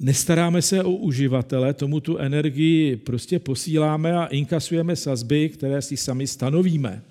Nestaráme 0.00 0.62
se 0.62 0.84
o 0.84 0.90
uživatele, 0.90 1.74
tomu 1.74 2.00
tu 2.00 2.18
energii 2.18 2.96
prostě 2.96 3.38
posíláme 3.38 4.12
a 4.12 4.26
inkasujeme 4.26 4.96
sazby, 4.96 5.48
které 5.48 5.82
si 5.82 5.96
sami 5.96 6.26
stanovíme. 6.26 7.02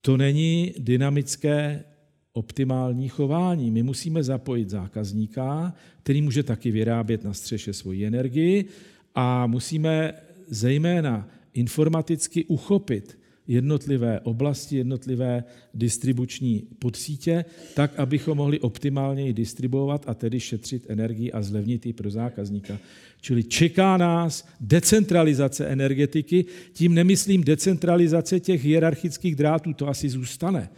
To 0.00 0.16
není 0.16 0.74
dynamické 0.78 1.84
optimální 2.32 3.08
chování. 3.08 3.70
My 3.70 3.82
musíme 3.82 4.22
zapojit 4.22 4.70
zákazníka, 4.70 5.74
který 6.02 6.22
může 6.22 6.42
taky 6.42 6.70
vyrábět 6.70 7.24
na 7.24 7.34
střeše 7.34 7.72
svoji 7.72 8.06
energii 8.06 8.64
a 9.14 9.46
musíme 9.46 10.12
zejména 10.48 11.28
informaticky 11.54 12.44
uchopit 12.44 13.18
jednotlivé 13.46 14.20
oblasti, 14.20 14.76
jednotlivé 14.76 15.44
distribuční 15.74 16.62
podsítě, 16.78 17.44
tak, 17.74 17.98
abychom 17.98 18.38
mohli 18.38 18.60
optimálně 18.60 19.32
distribuovat 19.32 20.04
a 20.06 20.14
tedy 20.14 20.40
šetřit 20.40 20.86
energii 20.88 21.32
a 21.32 21.42
zlevnit 21.42 21.86
ji 21.86 21.92
pro 21.92 22.10
zákazníka. 22.10 22.78
Čili 23.20 23.44
čeká 23.44 23.96
nás 23.96 24.48
decentralizace 24.60 25.66
energetiky, 25.66 26.44
tím 26.72 26.94
nemyslím 26.94 27.44
decentralizace 27.44 28.40
těch 28.40 28.64
hierarchických 28.64 29.36
drátů, 29.36 29.72
to 29.72 29.88
asi 29.88 30.08
zůstane, 30.08 30.68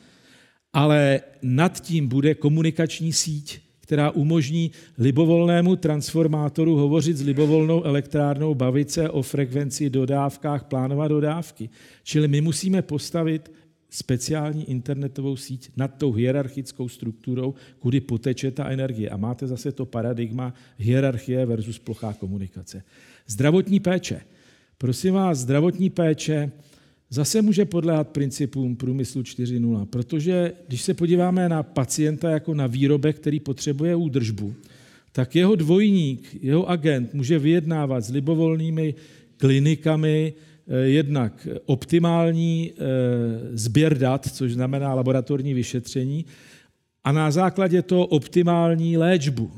ale 0.74 1.20
nad 1.42 1.80
tím 1.80 2.08
bude 2.08 2.34
komunikační 2.34 3.12
síť, 3.12 3.60
která 3.80 4.10
umožní 4.10 4.70
libovolnému 4.98 5.76
transformátoru 5.76 6.76
hovořit 6.76 7.16
s 7.16 7.22
libovolnou 7.22 7.82
elektrárnou, 7.82 8.54
bavit 8.54 8.90
se 8.90 9.10
o 9.10 9.22
frekvenci, 9.22 9.90
dodávkách, 9.90 10.64
plánovat 10.64 11.08
dodávky. 11.08 11.70
Čili 12.02 12.28
my 12.28 12.40
musíme 12.40 12.82
postavit 12.82 13.52
speciální 13.90 14.70
internetovou 14.70 15.36
síť 15.36 15.70
nad 15.76 15.88
tou 15.88 16.12
hierarchickou 16.12 16.88
strukturou, 16.88 17.54
kudy 17.78 18.00
poteče 18.00 18.50
ta 18.50 18.68
energie. 18.68 19.10
A 19.10 19.16
máte 19.16 19.46
zase 19.46 19.72
to 19.72 19.86
paradigma 19.86 20.54
hierarchie 20.78 21.46
versus 21.46 21.78
plochá 21.78 22.12
komunikace. 22.12 22.82
Zdravotní 23.26 23.80
péče. 23.80 24.20
Prosím 24.78 25.14
vás, 25.14 25.38
zdravotní 25.38 25.90
péče 25.90 26.50
zase 27.14 27.42
může 27.42 27.64
podléhat 27.64 28.08
principům 28.08 28.76
průmyslu 28.76 29.22
4.0, 29.22 29.86
protože 29.86 30.52
když 30.68 30.82
se 30.82 30.94
podíváme 30.94 31.48
na 31.48 31.62
pacienta 31.62 32.30
jako 32.30 32.54
na 32.54 32.66
výrobek, 32.66 33.16
který 33.16 33.40
potřebuje 33.40 33.94
údržbu, 33.96 34.54
tak 35.12 35.36
jeho 35.36 35.54
dvojník, 35.54 36.36
jeho 36.42 36.68
agent 36.70 37.14
může 37.14 37.38
vyjednávat 37.38 38.04
s 38.04 38.10
libovolnými 38.10 38.94
klinikami 39.36 40.32
eh, 40.34 40.76
jednak 40.76 41.48
optimální 41.66 42.72
eh, 42.72 42.78
sběr 43.52 43.98
dat, 43.98 44.26
což 44.32 44.52
znamená 44.52 44.94
laboratorní 44.94 45.54
vyšetření, 45.54 46.24
a 47.04 47.12
na 47.12 47.30
základě 47.30 47.82
toho 47.82 48.06
optimální 48.06 48.96
léčbu. 48.96 49.50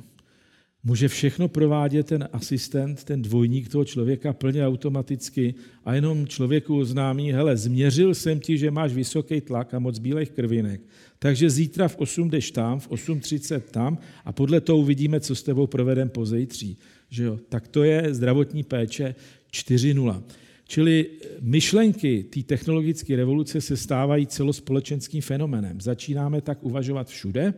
Může 0.86 1.08
všechno 1.08 1.48
provádět 1.48 2.06
ten 2.06 2.28
asistent, 2.32 3.04
ten 3.04 3.22
dvojník 3.22 3.68
toho 3.68 3.84
člověka 3.84 4.32
plně 4.32 4.66
automaticky 4.66 5.54
a 5.84 5.94
jenom 5.94 6.26
člověku 6.26 6.78
oznámí, 6.78 7.32
hele, 7.32 7.56
změřil 7.56 8.14
jsem 8.14 8.40
ti, 8.40 8.58
že 8.58 8.70
máš 8.70 8.92
vysoký 8.92 9.40
tlak 9.40 9.74
a 9.74 9.78
moc 9.78 9.98
bílých 9.98 10.30
krvinek, 10.30 10.80
takže 11.18 11.50
zítra 11.50 11.88
v 11.88 11.96
8 11.96 12.30
jdeš 12.30 12.50
tam, 12.50 12.80
v 12.80 12.90
8.30 12.90 13.60
tam 13.60 13.98
a 14.24 14.32
podle 14.32 14.60
toho 14.60 14.78
uvidíme, 14.78 15.20
co 15.20 15.34
s 15.34 15.42
tebou 15.42 15.66
provedem 15.66 16.08
po 16.08 16.26
zejtří. 16.26 16.78
Že 17.10 17.24
jo? 17.24 17.38
Tak 17.48 17.68
to 17.68 17.82
je 17.82 18.14
zdravotní 18.14 18.62
péče 18.62 19.14
4.0. 19.52 20.22
Čili 20.68 21.06
myšlenky 21.40 22.22
té 22.22 22.42
technologické 22.42 23.16
revoluce 23.16 23.60
se 23.60 23.76
stávají 23.76 24.26
celospolečenským 24.26 25.22
fenomenem. 25.22 25.80
Začínáme 25.80 26.40
tak 26.40 26.62
uvažovat 26.62 27.08
všude 27.08 27.54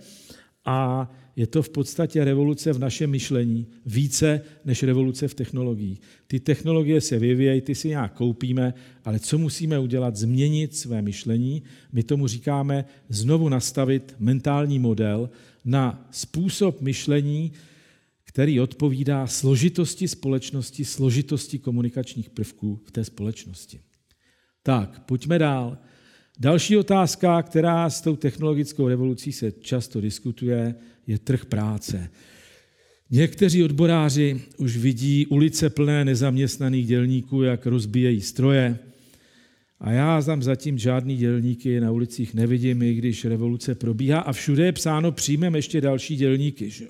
a 0.64 1.10
je 1.38 1.46
to 1.46 1.62
v 1.62 1.68
podstatě 1.68 2.24
revoluce 2.24 2.72
v 2.72 2.78
našem 2.78 3.10
myšlení 3.10 3.66
více 3.86 4.40
než 4.64 4.82
revoluce 4.82 5.28
v 5.28 5.34
technologiích. 5.34 6.00
Ty 6.26 6.40
technologie 6.40 7.00
se 7.00 7.18
vyvíjejí, 7.18 7.60
ty 7.60 7.74
si 7.74 7.88
nějak 7.88 8.12
koupíme, 8.12 8.74
ale 9.04 9.18
co 9.18 9.38
musíme 9.38 9.78
udělat? 9.78 10.16
Změnit 10.16 10.76
své 10.76 11.02
myšlení. 11.02 11.62
My 11.92 12.02
tomu 12.02 12.26
říkáme 12.26 12.84
znovu 13.08 13.48
nastavit 13.48 14.14
mentální 14.18 14.78
model 14.78 15.30
na 15.64 16.08
způsob 16.10 16.80
myšlení, 16.80 17.52
který 18.24 18.60
odpovídá 18.60 19.26
složitosti 19.26 20.08
společnosti, 20.08 20.84
složitosti 20.84 21.58
komunikačních 21.58 22.30
prvků 22.30 22.80
v 22.84 22.90
té 22.90 23.04
společnosti. 23.04 23.80
Tak, 24.62 25.04
pojďme 25.04 25.38
dál. 25.38 25.78
Další 26.40 26.76
otázka, 26.76 27.42
která 27.42 27.90
s 27.90 28.00
tou 28.00 28.16
technologickou 28.16 28.88
revolucí 28.88 29.32
se 29.32 29.52
často 29.52 30.00
diskutuje, 30.00 30.74
je 31.06 31.18
trh 31.18 31.44
práce. 31.44 32.10
Někteří 33.10 33.64
odboráři 33.64 34.40
už 34.56 34.76
vidí 34.76 35.26
ulice 35.26 35.70
plné 35.70 36.04
nezaměstnaných 36.04 36.86
dělníků, 36.86 37.42
jak 37.42 37.66
rozbíjejí 37.66 38.20
stroje. 38.20 38.78
A 39.80 39.92
já 39.92 40.22
tam 40.22 40.42
zatím 40.42 40.78
žádný 40.78 41.16
dělníky 41.16 41.80
na 41.80 41.90
ulicích 41.90 42.34
nevidím, 42.34 42.82
i 42.82 42.94
když 42.94 43.24
revoluce 43.24 43.74
probíhá. 43.74 44.20
A 44.20 44.32
všude 44.32 44.64
je 44.64 44.72
psáno, 44.72 45.12
přijmeme 45.12 45.58
ještě 45.58 45.80
další 45.80 46.16
dělníky. 46.16 46.70
Že? 46.70 46.86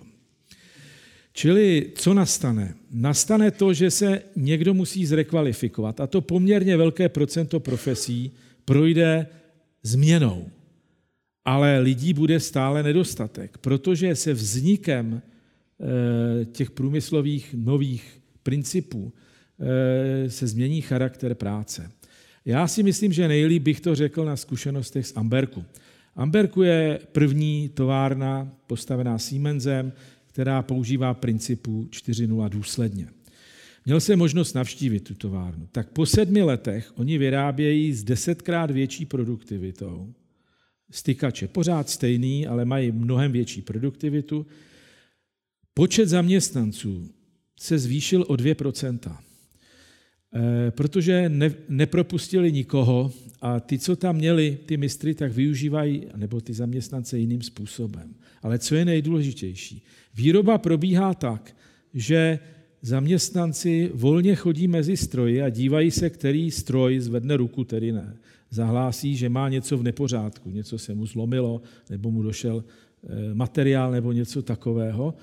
Čili 1.32 1.86
co 1.94 2.14
nastane? 2.14 2.74
Nastane 2.92 3.50
to, 3.50 3.72
že 3.72 3.90
se 3.90 4.22
někdo 4.36 4.74
musí 4.74 5.06
zrekvalifikovat. 5.06 6.00
A 6.00 6.06
to 6.06 6.20
poměrně 6.20 6.76
velké 6.76 7.08
procento 7.08 7.60
profesí 7.60 8.32
projde 8.64 9.26
změnou 9.82 10.50
ale 11.48 11.78
lidí 11.78 12.12
bude 12.14 12.40
stále 12.40 12.82
nedostatek, 12.82 13.58
protože 13.58 14.16
se 14.16 14.32
vznikem 14.32 15.22
eh, 15.22 16.44
těch 16.44 16.70
průmyslových 16.70 17.54
nových 17.58 18.20
principů 18.42 19.12
eh, 19.60 20.30
se 20.30 20.46
změní 20.46 20.80
charakter 20.80 21.34
práce. 21.34 21.90
Já 22.44 22.68
si 22.68 22.82
myslím, 22.82 23.12
že 23.12 23.28
nejlíp 23.28 23.62
bych 23.62 23.80
to 23.80 23.94
řekl 23.94 24.24
na 24.24 24.36
zkušenostech 24.36 25.06
z 25.06 25.16
Amberku. 25.16 25.64
Amberku 26.16 26.62
je 26.62 27.00
první 27.12 27.68
továrna 27.68 28.52
postavená 28.66 29.18
Siemensem, 29.18 29.92
která 30.26 30.62
používá 30.62 31.14
principu 31.14 31.88
4.0 31.90 32.48
důsledně. 32.48 33.08
Měl 33.88 34.00
jsem 34.00 34.18
možnost 34.18 34.54
navštívit 34.54 35.00
tu 35.00 35.14
továrnu. 35.14 35.68
Tak 35.72 35.90
po 35.90 36.06
sedmi 36.06 36.42
letech 36.42 36.92
oni 36.96 37.18
vyrábějí 37.18 37.92
s 37.92 38.04
desetkrát 38.04 38.70
větší 38.70 39.06
produktivitou 39.06 40.14
stykače. 40.90 41.48
Pořád 41.48 41.88
stejný, 41.88 42.46
ale 42.46 42.64
mají 42.64 42.92
mnohem 42.92 43.32
větší 43.32 43.62
produktivitu. 43.62 44.46
Počet 45.74 46.08
zaměstnanců 46.08 47.10
se 47.60 47.78
zvýšil 47.78 48.24
o 48.28 48.34
2%. 48.34 49.16
Eh, 50.34 50.70
protože 50.70 51.28
ne, 51.28 51.54
nepropustili 51.68 52.52
nikoho 52.52 53.12
a 53.40 53.60
ty, 53.60 53.78
co 53.78 53.96
tam 53.96 54.16
měli, 54.16 54.58
ty 54.66 54.76
mistry, 54.76 55.14
tak 55.14 55.32
využívají, 55.32 56.06
nebo 56.16 56.40
ty 56.40 56.54
zaměstnance 56.54 57.18
jiným 57.18 57.42
způsobem. 57.42 58.14
Ale 58.42 58.58
co 58.58 58.74
je 58.74 58.84
nejdůležitější? 58.84 59.82
Výroba 60.14 60.58
probíhá 60.58 61.14
tak, 61.14 61.56
že 61.94 62.38
zaměstnanci 62.82 63.90
volně 63.94 64.34
chodí 64.34 64.68
mezi 64.68 64.96
stroji 64.96 65.42
a 65.42 65.48
dívají 65.48 65.90
se, 65.90 66.10
který 66.10 66.50
stroj 66.50 67.00
zvedne 67.00 67.36
ruku, 67.36 67.64
který 67.64 67.92
ne. 67.92 68.16
Zahlásí, 68.50 69.16
že 69.16 69.28
má 69.28 69.48
něco 69.48 69.78
v 69.78 69.82
nepořádku, 69.82 70.50
něco 70.50 70.78
se 70.78 70.94
mu 70.94 71.06
zlomilo, 71.06 71.62
nebo 71.90 72.10
mu 72.10 72.22
došel 72.22 72.64
eh, 72.64 73.34
materiál 73.34 73.90
nebo 73.90 74.12
něco 74.12 74.42
takového 74.42 75.14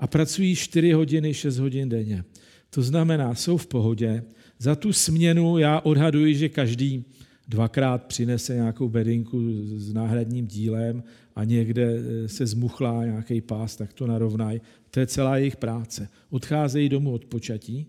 a 0.00 0.06
pracují 0.06 0.56
4 0.56 0.92
hodiny, 0.92 1.34
6 1.34 1.58
hodin 1.58 1.88
denně. 1.88 2.24
To 2.70 2.82
znamená, 2.82 3.34
jsou 3.34 3.56
v 3.56 3.66
pohodě. 3.66 4.22
Za 4.58 4.74
tu 4.74 4.92
směnu 4.92 5.58
já 5.58 5.80
odhaduji, 5.80 6.34
že 6.34 6.48
každý 6.48 7.04
dvakrát 7.48 8.04
přinese 8.04 8.54
nějakou 8.54 8.88
bedinku 8.88 9.40
s 9.76 9.92
náhradním 9.92 10.46
dílem 10.46 11.02
a 11.40 11.44
někde 11.44 11.84
eh, 11.84 12.28
se 12.28 12.46
zmuchlá 12.46 13.04
nějaký 13.04 13.40
pás, 13.40 13.76
tak 13.76 13.92
to 13.92 14.06
narovnají. 14.06 14.60
To 14.90 15.00
je 15.00 15.06
celá 15.06 15.36
jejich 15.36 15.56
práce. 15.56 16.08
Odcházejí 16.30 16.88
domů 16.88 17.12
od 17.12 17.24
počatí, 17.24 17.86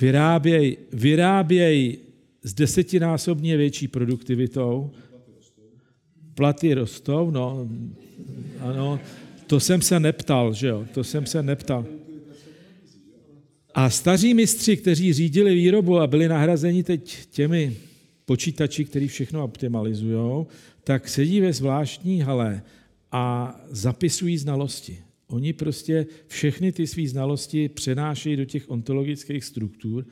vyrábějí 0.00 0.76
vyráběj 0.92 1.98
s 2.42 2.54
desetinásobně 2.54 3.56
větší 3.56 3.88
produktivitou, 3.88 4.90
platy 6.34 6.74
rostou, 6.74 7.30
no, 7.30 7.68
ano, 8.60 9.00
to 9.46 9.60
jsem 9.60 9.82
se 9.82 10.00
neptal, 10.00 10.54
že 10.54 10.68
jo, 10.68 10.84
to 10.94 11.04
jsem 11.04 11.26
se 11.26 11.42
neptal. 11.42 11.86
A 13.74 13.90
staří 13.90 14.34
mistři, 14.34 14.76
kteří 14.76 15.12
řídili 15.12 15.54
výrobu 15.54 15.98
a 15.98 16.06
byli 16.06 16.28
nahrazeni 16.28 16.82
teď 16.82 17.26
těmi 17.30 17.76
počítači, 18.24 18.84
který 18.84 19.08
všechno 19.08 19.44
optimalizují, 19.44 20.46
tak 20.88 21.08
sedí 21.08 21.40
ve 21.40 21.52
zvláštní 21.52 22.20
hale 22.20 22.62
a 23.12 23.54
zapisují 23.70 24.38
znalosti. 24.38 24.98
Oni 25.26 25.52
prostě 25.52 26.06
všechny 26.26 26.72
ty 26.72 26.86
své 26.86 27.08
znalosti 27.08 27.68
přenášejí 27.68 28.36
do 28.36 28.44
těch 28.44 28.70
ontologických 28.70 29.44
struktur 29.44 30.06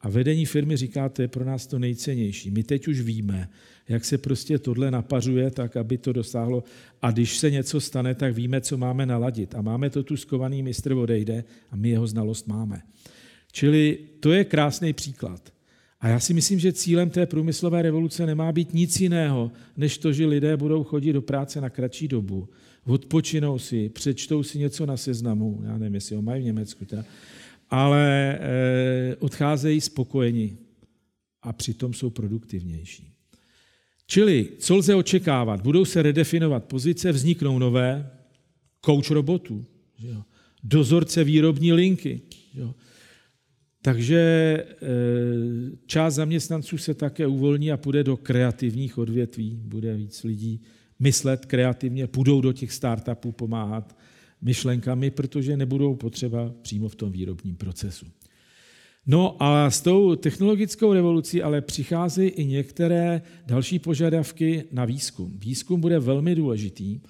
a 0.00 0.08
vedení 0.08 0.46
firmy 0.46 0.76
říká, 0.76 1.08
to 1.08 1.22
je 1.22 1.28
pro 1.28 1.44
nás 1.44 1.66
to 1.66 1.78
nejcennější. 1.78 2.50
My 2.50 2.62
teď 2.62 2.88
už 2.88 3.00
víme, 3.00 3.48
jak 3.88 4.04
se 4.04 4.18
prostě 4.18 4.58
tohle 4.58 4.90
napařuje 4.90 5.50
tak, 5.50 5.76
aby 5.76 5.98
to 5.98 6.12
dosáhlo. 6.12 6.64
A 7.02 7.10
když 7.10 7.38
se 7.38 7.50
něco 7.50 7.80
stane, 7.80 8.14
tak 8.14 8.34
víme, 8.34 8.60
co 8.60 8.78
máme 8.78 9.06
naladit. 9.06 9.54
A 9.54 9.62
máme 9.62 9.90
to 9.90 10.02
tu 10.02 10.16
skovaný 10.16 10.62
mistr 10.62 10.92
odejde 10.92 11.44
a 11.70 11.76
my 11.76 11.88
jeho 11.88 12.06
znalost 12.06 12.46
máme. 12.46 12.82
Čili 13.52 13.98
to 14.20 14.32
je 14.32 14.44
krásný 14.44 14.92
příklad. 14.92 15.52
A 16.00 16.08
já 16.08 16.20
si 16.20 16.34
myslím, 16.34 16.58
že 16.58 16.72
cílem 16.72 17.10
té 17.10 17.26
průmyslové 17.26 17.82
revoluce 17.82 18.26
nemá 18.26 18.52
být 18.52 18.74
nic 18.74 19.00
jiného, 19.00 19.52
než 19.76 19.98
to, 19.98 20.12
že 20.12 20.26
lidé 20.26 20.56
budou 20.56 20.84
chodit 20.84 21.12
do 21.12 21.22
práce 21.22 21.60
na 21.60 21.70
kratší 21.70 22.08
dobu, 22.08 22.48
odpočinou 22.86 23.58
si, 23.58 23.88
přečtou 23.88 24.42
si 24.42 24.58
něco 24.58 24.86
na 24.86 24.96
seznamu, 24.96 25.60
já 25.64 25.78
nevím, 25.78 25.94
jestli 25.94 26.16
ho 26.16 26.22
mají 26.22 26.42
v 26.42 26.44
Německu, 26.44 26.84
teda, 26.84 27.04
ale 27.70 28.38
e, 28.40 29.16
odcházejí 29.16 29.80
spokojeni 29.80 30.56
a 31.42 31.52
přitom 31.52 31.94
jsou 31.94 32.10
produktivnější. 32.10 33.12
Čili, 34.06 34.48
co 34.58 34.76
lze 34.76 34.94
očekávat? 34.94 35.60
Budou 35.60 35.84
se 35.84 36.02
redefinovat 36.02 36.64
pozice, 36.64 37.12
vzniknou 37.12 37.58
nové, 37.58 38.10
coach 38.84 39.10
robotů, 39.10 39.64
dozorce 40.64 41.24
výrobní 41.24 41.72
linky, 41.72 42.20
jo. 42.54 42.74
Takže 43.82 44.16
e, 44.18 44.66
část 45.86 46.14
zaměstnanců 46.14 46.78
se 46.78 46.94
také 46.94 47.26
uvolní 47.26 47.72
a 47.72 47.76
půjde 47.76 48.04
do 48.04 48.16
kreativních 48.16 48.98
odvětví. 48.98 49.60
Bude 49.64 49.96
víc 49.96 50.24
lidí 50.24 50.60
myslet 50.98 51.46
kreativně, 51.46 52.06
půjdou 52.06 52.40
do 52.40 52.52
těch 52.52 52.72
startupů 52.72 53.32
pomáhat 53.32 53.96
myšlenkami, 54.42 55.10
protože 55.10 55.56
nebudou 55.56 55.94
potřeba 55.94 56.52
přímo 56.62 56.88
v 56.88 56.94
tom 56.94 57.12
výrobním 57.12 57.56
procesu. 57.56 58.06
No 59.06 59.42
a 59.42 59.70
s 59.70 59.80
tou 59.80 60.16
technologickou 60.16 60.92
revolucí 60.92 61.42
ale 61.42 61.60
přicházejí 61.60 62.30
i 62.30 62.44
některé 62.44 63.22
další 63.46 63.78
požadavky 63.78 64.64
na 64.72 64.84
výzkum. 64.84 65.38
Výzkum 65.38 65.80
bude 65.80 65.98
velmi 65.98 66.34
důležitý 66.34 67.00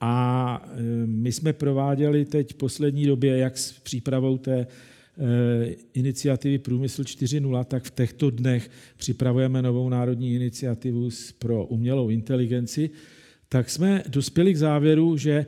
a 0.00 0.64
e, 0.66 1.06
my 1.06 1.32
jsme 1.32 1.52
prováděli 1.52 2.24
teď 2.24 2.52
v 2.52 2.56
poslední 2.56 3.06
době, 3.06 3.38
jak 3.38 3.58
s 3.58 3.72
přípravou 3.72 4.38
té 4.38 4.60
Eh, 4.60 4.66
iniciativy 5.94 6.58
Průmysl 6.58 7.02
4.0, 7.02 7.64
tak 7.64 7.84
v 7.84 7.90
těchto 7.90 8.30
dnech 8.30 8.70
připravujeme 8.96 9.62
novou 9.62 9.88
národní 9.88 10.34
iniciativu 10.34 11.08
pro 11.38 11.66
umělou 11.66 12.08
inteligenci, 12.08 12.90
tak 13.48 13.70
jsme 13.70 14.02
dospěli 14.08 14.52
k 14.52 14.56
závěru, 14.56 15.16
že 15.16 15.46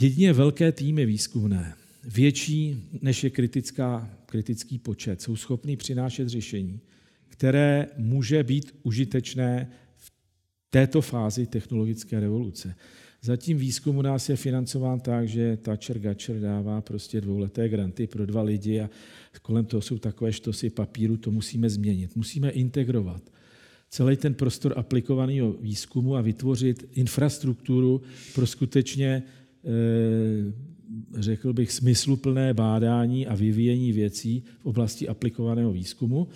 jedině 0.00 0.32
velké 0.32 0.72
týmy 0.72 1.06
výzkumné, 1.06 1.74
větší 2.04 2.82
než 3.02 3.24
je 3.24 3.30
kritická, 3.30 4.10
kritický 4.26 4.78
počet, 4.78 5.22
jsou 5.22 5.36
schopní 5.36 5.76
přinášet 5.76 6.28
řešení, 6.28 6.80
které 7.28 7.86
může 7.96 8.42
být 8.42 8.74
užitečné 8.82 9.70
v 9.96 10.12
této 10.70 11.00
fázi 11.00 11.46
technologické 11.46 12.20
revoluce. 12.20 12.74
Zatím 13.24 13.58
výzkum 13.58 13.96
u 13.96 14.02
nás 14.02 14.28
je 14.28 14.36
financován 14.36 15.00
tak, 15.00 15.28
že 15.28 15.56
Thatcher 15.56 15.98
Gatcher 15.98 16.40
dává 16.40 16.80
prostě 16.80 17.20
dvouleté 17.20 17.68
granty 17.68 18.06
pro 18.06 18.26
dva 18.26 18.42
lidi 18.42 18.80
a 18.80 18.90
kolem 19.42 19.64
toho 19.64 19.80
jsou 19.80 19.98
takové 19.98 20.32
štosy 20.32 20.70
papíru, 20.70 21.16
to 21.16 21.30
musíme 21.30 21.70
změnit. 21.70 22.16
Musíme 22.16 22.50
integrovat 22.50 23.22
celý 23.90 24.16
ten 24.16 24.34
prostor 24.34 24.74
aplikovaného 24.76 25.52
výzkumu 25.52 26.16
a 26.16 26.20
vytvořit 26.20 26.88
infrastrukturu 26.92 28.02
pro 28.34 28.46
skutečně, 28.46 29.22
eh, 29.64 30.52
řekl 31.14 31.52
bych, 31.52 31.72
smysluplné 31.72 32.54
bádání 32.54 33.26
a 33.26 33.34
vyvíjení 33.34 33.92
věcí 33.92 34.44
v 34.60 34.66
oblasti 34.66 35.08
aplikovaného 35.08 35.72
výzkumu. 35.72 36.28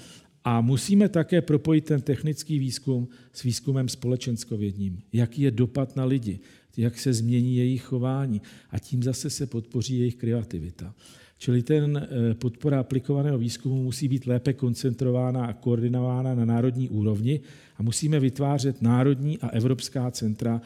A 0.44 0.60
musíme 0.60 1.08
také 1.08 1.42
propojit 1.42 1.84
ten 1.84 2.00
technický 2.02 2.58
výzkum 2.58 3.08
s 3.32 3.42
výzkumem 3.42 3.88
společenskovědním. 3.88 4.98
Jaký 5.12 5.42
je 5.42 5.50
dopad 5.50 5.96
na 5.96 6.04
lidi, 6.04 6.40
jak 6.76 6.98
se 6.98 7.12
změní 7.12 7.56
jejich 7.56 7.82
chování 7.82 8.42
a 8.70 8.78
tím 8.78 9.02
zase 9.02 9.30
se 9.30 9.46
podpoří 9.46 9.98
jejich 9.98 10.16
kreativita. 10.16 10.94
Čili 11.38 11.62
ten 11.62 11.96
eh, 11.96 12.34
podpora 12.34 12.80
aplikovaného 12.80 13.38
výzkumu 13.38 13.82
musí 13.82 14.08
být 14.08 14.26
lépe 14.26 14.52
koncentrována 14.52 15.46
a 15.46 15.52
koordinována 15.52 16.34
na 16.34 16.44
národní 16.44 16.88
úrovni 16.88 17.40
a 17.76 17.82
musíme 17.82 18.20
vytvářet 18.20 18.82
národní 18.82 19.38
a 19.38 19.48
evropská 19.48 20.10
centra 20.10 20.60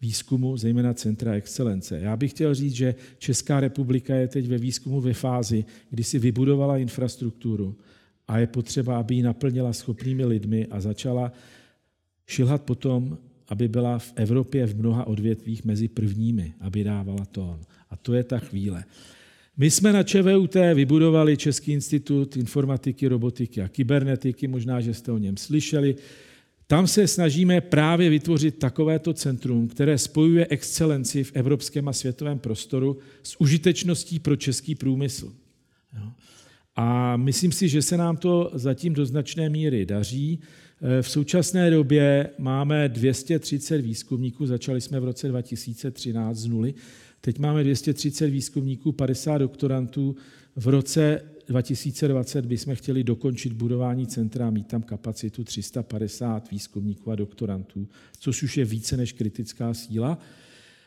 výzkumu, 0.00 0.56
zejména 0.56 0.94
centra 0.94 1.32
excelence. 1.32 1.98
Já 2.00 2.16
bych 2.16 2.30
chtěl 2.30 2.54
říct, 2.54 2.74
že 2.74 2.94
Česká 3.18 3.60
republika 3.60 4.14
je 4.14 4.28
teď 4.28 4.48
ve 4.48 4.58
výzkumu 4.58 5.00
ve 5.00 5.12
fázi, 5.12 5.64
kdy 5.90 6.04
si 6.04 6.18
vybudovala 6.18 6.78
infrastrukturu 6.78 7.76
a 8.28 8.38
je 8.38 8.46
potřeba, 8.46 8.98
aby 8.98 9.14
ji 9.14 9.22
naplnila 9.22 9.72
schopnými 9.72 10.24
lidmi 10.24 10.66
a 10.66 10.80
začala 10.80 11.32
šilhat 12.26 12.62
potom 12.62 13.18
aby 13.48 13.68
byla 13.68 13.98
v 13.98 14.12
Evropě 14.16 14.66
v 14.66 14.78
mnoha 14.78 15.06
odvětvích 15.06 15.64
mezi 15.64 15.88
prvními, 15.88 16.54
aby 16.60 16.84
dávala 16.84 17.24
tón. 17.24 17.60
A 17.90 17.96
to 17.96 18.14
je 18.14 18.24
ta 18.24 18.38
chvíle. 18.38 18.84
My 19.56 19.70
jsme 19.70 19.92
na 19.92 20.02
ČVUT 20.02 20.54
vybudovali 20.74 21.36
Český 21.36 21.72
institut 21.72 22.36
informatiky, 22.36 23.08
robotiky 23.08 23.62
a 23.62 23.68
kybernetiky, 23.68 24.48
možná, 24.48 24.80
že 24.80 24.94
jste 24.94 25.12
o 25.12 25.18
něm 25.18 25.36
slyšeli. 25.36 25.96
Tam 26.66 26.86
se 26.86 27.08
snažíme 27.08 27.60
právě 27.60 28.10
vytvořit 28.10 28.58
takovéto 28.58 29.14
centrum, 29.14 29.68
které 29.68 29.98
spojuje 29.98 30.46
excelenci 30.50 31.24
v 31.24 31.32
evropském 31.34 31.88
a 31.88 31.92
světovém 31.92 32.38
prostoru 32.38 32.98
s 33.22 33.40
užitečností 33.40 34.18
pro 34.18 34.36
český 34.36 34.74
průmysl. 34.74 35.32
A 36.76 37.16
myslím 37.16 37.52
si, 37.52 37.68
že 37.68 37.82
se 37.82 37.96
nám 37.96 38.16
to 38.16 38.50
zatím 38.54 38.94
do 38.94 39.06
značné 39.06 39.48
míry 39.48 39.86
daří. 39.86 40.40
Eh, 40.82 41.02
v 41.02 41.10
současné 41.10 41.70
době 41.70 42.30
máme 42.38 42.88
230 42.88 43.78
výzkumníků, 43.78 44.46
začali 44.46 44.80
jsme 44.80 45.00
v 45.00 45.04
roce 45.04 45.28
2013 45.28 46.36
z 46.36 46.46
nuly, 46.46 46.74
teď 47.20 47.38
máme 47.38 47.64
230 47.64 48.26
výzkumníků, 48.30 48.92
50 48.92 49.38
doktorantů. 49.38 50.16
V 50.56 50.68
roce 50.68 51.22
2020 51.48 52.46
bychom 52.46 52.74
chtěli 52.74 53.04
dokončit 53.04 53.52
budování 53.52 54.06
centra, 54.06 54.50
mít 54.50 54.66
tam 54.66 54.82
kapacitu 54.82 55.44
350 55.44 56.50
výzkumníků 56.50 57.10
a 57.10 57.16
doktorantů, 57.16 57.88
což 58.18 58.42
už 58.42 58.56
je 58.56 58.64
více 58.64 58.96
než 58.96 59.12
kritická 59.12 59.74
síla. 59.74 60.18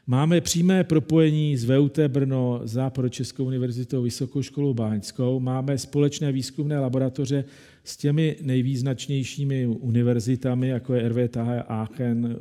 Máme 0.08 0.42
přímé 0.42 0.84
propojení 0.84 1.58
s 1.58 1.64
VUT 1.64 2.00
Brno, 2.00 2.62
Západočeskou 2.64 3.46
univerzitou, 3.46 4.02
Vysokou 4.02 4.42
školou 4.42 4.74
Báňskou. 4.74 5.40
Máme 5.40 5.78
společné 5.78 6.32
výzkumné 6.32 6.80
laboratoře 6.80 7.46
s 7.84 7.98
těmi 7.98 8.36
nejvýznačnějšími 8.42 9.68
univerzitami, 9.68 10.68
jako 10.68 10.94
je 10.94 11.10
RWTH 11.10 11.50
Aachen, 11.68 12.40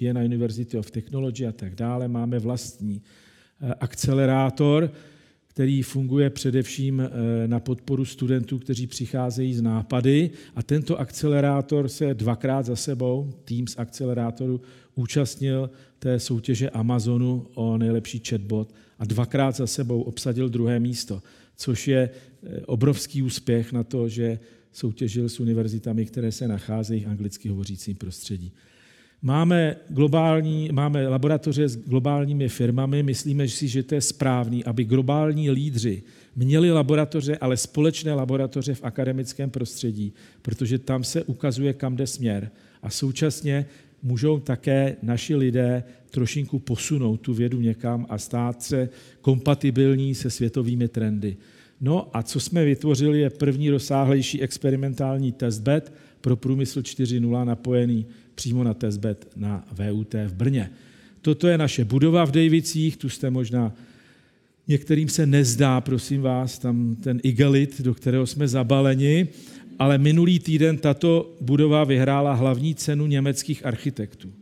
Vienna 0.00 0.22
University 0.22 0.78
of 0.78 0.90
Technology 0.90 1.46
a 1.46 1.52
tak 1.52 1.74
dále. 1.74 2.08
Máme 2.08 2.38
vlastní 2.38 3.02
eh, 3.60 3.74
akcelerátor, 3.80 4.90
který 5.54 5.82
funguje 5.82 6.30
především 6.30 7.00
eh, 7.00 7.48
na 7.48 7.60
podporu 7.60 8.04
studentů, 8.04 8.58
kteří 8.58 8.86
přicházejí 8.86 9.54
z 9.54 9.62
nápady. 9.62 10.30
A 10.54 10.62
tento 10.62 11.00
akcelerátor 11.00 11.88
se 11.88 12.14
dvakrát 12.14 12.66
za 12.66 12.76
sebou, 12.76 13.32
tým 13.44 13.66
z 13.66 13.78
akcelerátoru, 13.78 14.60
účastnil 14.94 15.70
té 15.98 16.20
soutěže 16.20 16.70
Amazonu 16.70 17.46
o 17.54 17.78
nejlepší 17.78 18.22
chatbot 18.28 18.74
a 18.98 19.04
dvakrát 19.04 19.56
za 19.56 19.66
sebou 19.66 20.02
obsadil 20.02 20.48
druhé 20.48 20.80
místo, 20.80 21.22
což 21.56 21.88
je 21.88 22.10
eh, 22.10 22.60
obrovský 22.66 23.22
úspěch 23.22 23.72
na 23.72 23.84
to, 23.84 24.08
že 24.08 24.38
soutěžil 24.74 25.28
s 25.28 25.40
univerzitami, 25.40 26.06
které 26.06 26.32
se 26.32 26.48
nacházejí 26.48 27.04
v 27.04 27.08
anglicky 27.08 27.48
hovořícím 27.48 27.96
prostředí. 27.96 28.52
Máme, 29.22 29.76
globální, 29.88 30.68
máme 30.72 31.08
laboratoře 31.08 31.68
s 31.68 31.76
globálními 31.76 32.48
firmami, 32.48 33.02
myslíme 33.02 33.48
si, 33.48 33.68
že 33.68 33.82
to 33.82 33.94
je 33.94 34.00
správný, 34.00 34.64
aby 34.64 34.84
globální 34.84 35.50
lídři 35.50 36.02
měli 36.36 36.72
laboratoře, 36.72 37.38
ale 37.38 37.56
společné 37.56 38.14
laboratoře 38.14 38.74
v 38.74 38.84
akademickém 38.84 39.50
prostředí, 39.50 40.12
protože 40.42 40.78
tam 40.78 41.04
se 41.04 41.24
ukazuje, 41.24 41.72
kam 41.72 41.96
jde 41.96 42.06
směr. 42.06 42.50
A 42.82 42.90
současně 42.90 43.66
můžou 44.02 44.40
také 44.40 44.96
naši 45.02 45.36
lidé 45.36 45.84
trošinku 46.10 46.58
posunout 46.58 47.16
tu 47.16 47.34
vědu 47.34 47.60
někam 47.60 48.06
a 48.08 48.18
stát 48.18 48.62
se 48.62 48.88
kompatibilní 49.20 50.14
se 50.14 50.30
světovými 50.30 50.88
trendy. 50.88 51.36
No 51.80 52.08
a 52.16 52.22
co 52.22 52.40
jsme 52.40 52.64
vytvořili, 52.64 53.20
je 53.20 53.30
první 53.30 53.70
rozsáhlejší 53.70 54.42
experimentální 54.42 55.32
testbed 55.32 55.92
pro 56.20 56.36
průmysl 56.36 56.80
4.0 56.80 57.44
napojený 57.44 58.06
přímo 58.34 58.64
na 58.64 58.74
testbed 58.74 59.28
na 59.36 59.64
VUT 59.72 60.14
v 60.14 60.34
Brně. 60.34 60.70
Toto 61.22 61.48
je 61.48 61.58
naše 61.58 61.84
budova 61.84 62.24
v 62.24 62.30
Dejvicích, 62.30 62.96
tu 62.96 63.08
jste 63.08 63.30
možná 63.30 63.72
Některým 64.68 65.08
se 65.08 65.26
nezdá, 65.26 65.80
prosím 65.80 66.22
vás, 66.22 66.58
tam 66.58 66.96
ten 66.96 67.20
igelit, 67.22 67.80
do 67.80 67.94
kterého 67.94 68.26
jsme 68.26 68.48
zabaleni, 68.48 69.28
ale 69.78 69.98
minulý 69.98 70.38
týden 70.38 70.78
tato 70.78 71.34
budova 71.40 71.84
vyhrála 71.84 72.34
hlavní 72.34 72.74
cenu 72.74 73.06
německých 73.06 73.66
architektů. 73.66 74.32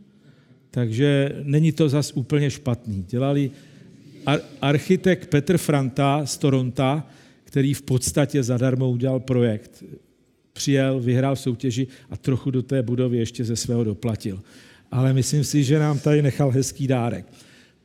Takže 0.71 1.35
není 1.43 1.71
to 1.71 1.89
zas 1.89 2.11
úplně 2.15 2.51
špatný. 2.51 3.05
Dělali 3.09 3.51
ar- 4.25 4.41
architekt 4.61 5.29
Petr 5.29 5.57
Franta 5.57 6.25
z 6.25 6.37
Toronta, 6.37 7.07
který 7.53 7.73
v 7.73 7.81
podstatě 7.81 8.43
zadarmo 8.43 8.89
udělal 8.89 9.19
projekt 9.19 9.83
přijel, 10.53 10.99
vyhrál 10.99 11.35
soutěži 11.35 11.87
a 12.09 12.17
trochu 12.17 12.51
do 12.51 12.63
té 12.63 12.81
budovy 12.81 13.17
ještě 13.17 13.45
ze 13.45 13.55
svého 13.55 13.83
doplatil. 13.83 14.41
Ale 14.91 15.13
myslím 15.13 15.43
si, 15.43 15.63
že 15.63 15.79
nám 15.79 15.99
tady 15.99 16.21
nechal 16.21 16.51
hezký 16.51 16.87
dárek. 16.87 17.25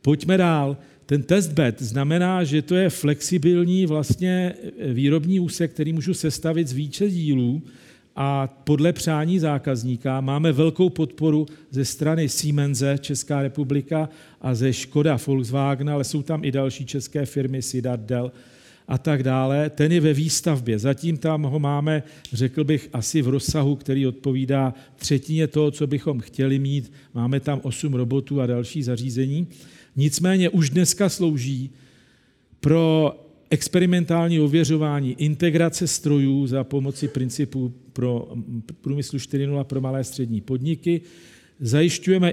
Pojďme 0.01 0.37
dál. 0.37 0.77
Ten 1.05 1.23
testbed 1.23 1.81
znamená, 1.81 2.43
že 2.43 2.61
to 2.61 2.75
je 2.75 2.89
flexibilní 2.89 3.85
vlastně 3.85 4.53
výrobní 4.93 5.39
úsek, 5.39 5.71
který 5.71 5.93
můžu 5.93 6.13
sestavit 6.13 6.67
z 6.67 6.73
více 6.73 7.09
dílů 7.09 7.61
a 8.15 8.47
podle 8.47 8.93
přání 8.93 9.39
zákazníka 9.39 10.21
máme 10.21 10.51
velkou 10.51 10.89
podporu 10.89 11.45
ze 11.71 11.85
strany 11.85 12.29
Siemense 12.29 12.97
Česká 13.01 13.41
republika 13.41 14.09
a 14.41 14.55
ze 14.55 14.73
Škoda 14.73 15.19
Volkswagen, 15.27 15.89
ale 15.89 16.03
jsou 16.03 16.21
tam 16.21 16.43
i 16.43 16.51
další 16.51 16.85
české 16.85 17.25
firmy, 17.25 17.61
Sidat, 17.61 17.99
Dell, 17.99 18.31
a 18.89 18.97
tak 18.97 19.23
dále, 19.23 19.69
ten 19.69 19.91
je 19.91 20.01
ve 20.01 20.13
výstavbě. 20.13 20.79
Zatím 20.79 21.17
tam 21.17 21.43
ho 21.43 21.59
máme, 21.59 22.03
řekl 22.33 22.63
bych, 22.63 22.89
asi 22.93 23.21
v 23.21 23.27
rozsahu, 23.27 23.75
který 23.75 24.07
odpovídá 24.07 24.73
třetině 24.95 25.47
toho, 25.47 25.71
co 25.71 25.87
bychom 25.87 26.19
chtěli 26.19 26.59
mít. 26.59 26.91
Máme 27.13 27.39
tam 27.39 27.59
osm 27.63 27.93
robotů 27.93 28.41
a 28.41 28.45
další 28.45 28.83
zařízení. 28.83 29.47
Nicméně 29.95 30.49
už 30.49 30.69
dneska 30.69 31.09
slouží 31.09 31.69
pro 32.59 33.15
experimentální 33.49 34.39
ověřování 34.39 35.15
integrace 35.21 35.87
strojů 35.87 36.47
za 36.47 36.63
pomoci 36.63 37.07
principu 37.07 37.73
pro 37.93 38.33
průmyslu 38.81 39.19
4.0 39.19 39.63
pro 39.63 39.81
malé 39.81 40.03
střední 40.03 40.41
podniky. 40.41 41.01
Zajišťujeme 41.59 42.29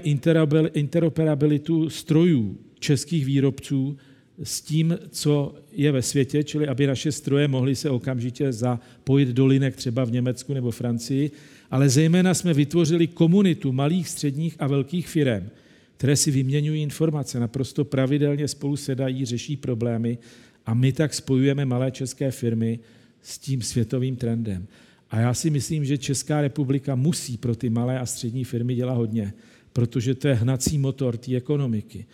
interoperabilitu 0.73 1.89
strojů 1.89 2.57
českých 2.79 3.25
výrobců 3.25 3.97
s 4.43 4.61
tím, 4.61 4.97
co 5.09 5.55
je 5.71 5.91
ve 5.91 6.01
světě, 6.01 6.43
čili 6.43 6.67
aby 6.67 6.87
naše 6.87 7.11
stroje 7.11 7.47
mohly 7.47 7.75
se 7.75 7.89
okamžitě 7.89 8.53
zapojit 8.53 9.29
do 9.29 9.45
linek 9.45 9.75
třeba 9.75 10.05
v 10.05 10.11
Německu 10.11 10.53
nebo 10.53 10.71
Francii, 10.71 11.31
ale 11.71 11.89
zejména 11.89 12.33
jsme 12.33 12.53
vytvořili 12.53 13.07
komunitu 13.07 13.71
malých, 13.71 14.09
středních 14.09 14.55
a 14.59 14.67
velkých 14.67 15.07
firm, 15.07 15.49
které 15.97 16.15
si 16.15 16.31
vyměňují 16.31 16.81
informace, 16.81 17.39
naprosto 17.39 17.85
pravidelně 17.85 18.47
spolu 18.47 18.77
sedají, 18.77 19.25
řeší 19.25 19.57
problémy 19.57 20.17
a 20.65 20.73
my 20.73 20.91
tak 20.91 21.13
spojujeme 21.13 21.65
malé 21.65 21.91
české 21.91 22.31
firmy 22.31 22.79
s 23.21 23.37
tím 23.37 23.61
světovým 23.61 24.15
trendem. 24.15 24.67
A 25.09 25.19
já 25.19 25.33
si 25.33 25.49
myslím, 25.49 25.85
že 25.85 25.97
Česká 25.97 26.41
republika 26.41 26.95
musí 26.95 27.37
pro 27.37 27.55
ty 27.55 27.69
malé 27.69 27.99
a 27.99 28.05
střední 28.05 28.43
firmy 28.43 28.75
dělat 28.75 28.93
hodně, 28.93 29.33
protože 29.73 30.15
to 30.15 30.27
je 30.27 30.33
hnací 30.33 30.77
motor 30.77 31.17
té 31.17 31.35
ekonomiky. 31.35 32.05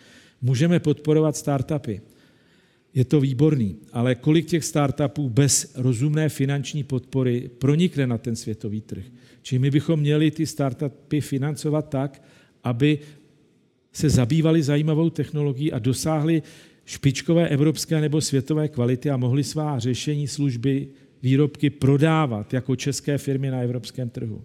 Můžeme 0.42 0.80
podporovat 0.80 1.36
startupy, 1.36 2.00
je 2.94 3.04
to 3.04 3.20
výborný, 3.20 3.76
ale 3.92 4.14
kolik 4.14 4.46
těch 4.46 4.64
startupů 4.64 5.28
bez 5.30 5.72
rozumné 5.74 6.28
finanční 6.28 6.84
podpory 6.84 7.50
pronikne 7.58 8.06
na 8.06 8.18
ten 8.18 8.36
světový 8.36 8.80
trh? 8.80 9.04
Čili 9.42 9.58
my 9.58 9.70
bychom 9.70 10.00
měli 10.00 10.30
ty 10.30 10.46
startupy 10.46 11.20
financovat 11.20 11.88
tak, 11.88 12.22
aby 12.64 12.98
se 13.92 14.10
zabývali 14.10 14.62
zajímavou 14.62 15.10
technologií 15.10 15.72
a 15.72 15.78
dosáhli 15.78 16.42
špičkové 16.84 17.48
evropské 17.48 18.00
nebo 18.00 18.20
světové 18.20 18.68
kvality 18.68 19.10
a 19.10 19.16
mohli 19.16 19.44
svá 19.44 19.78
řešení, 19.78 20.28
služby, 20.28 20.88
výrobky 21.22 21.70
prodávat 21.70 22.54
jako 22.54 22.76
české 22.76 23.18
firmy 23.18 23.50
na 23.50 23.60
evropském 23.60 24.10
trhu. 24.10 24.42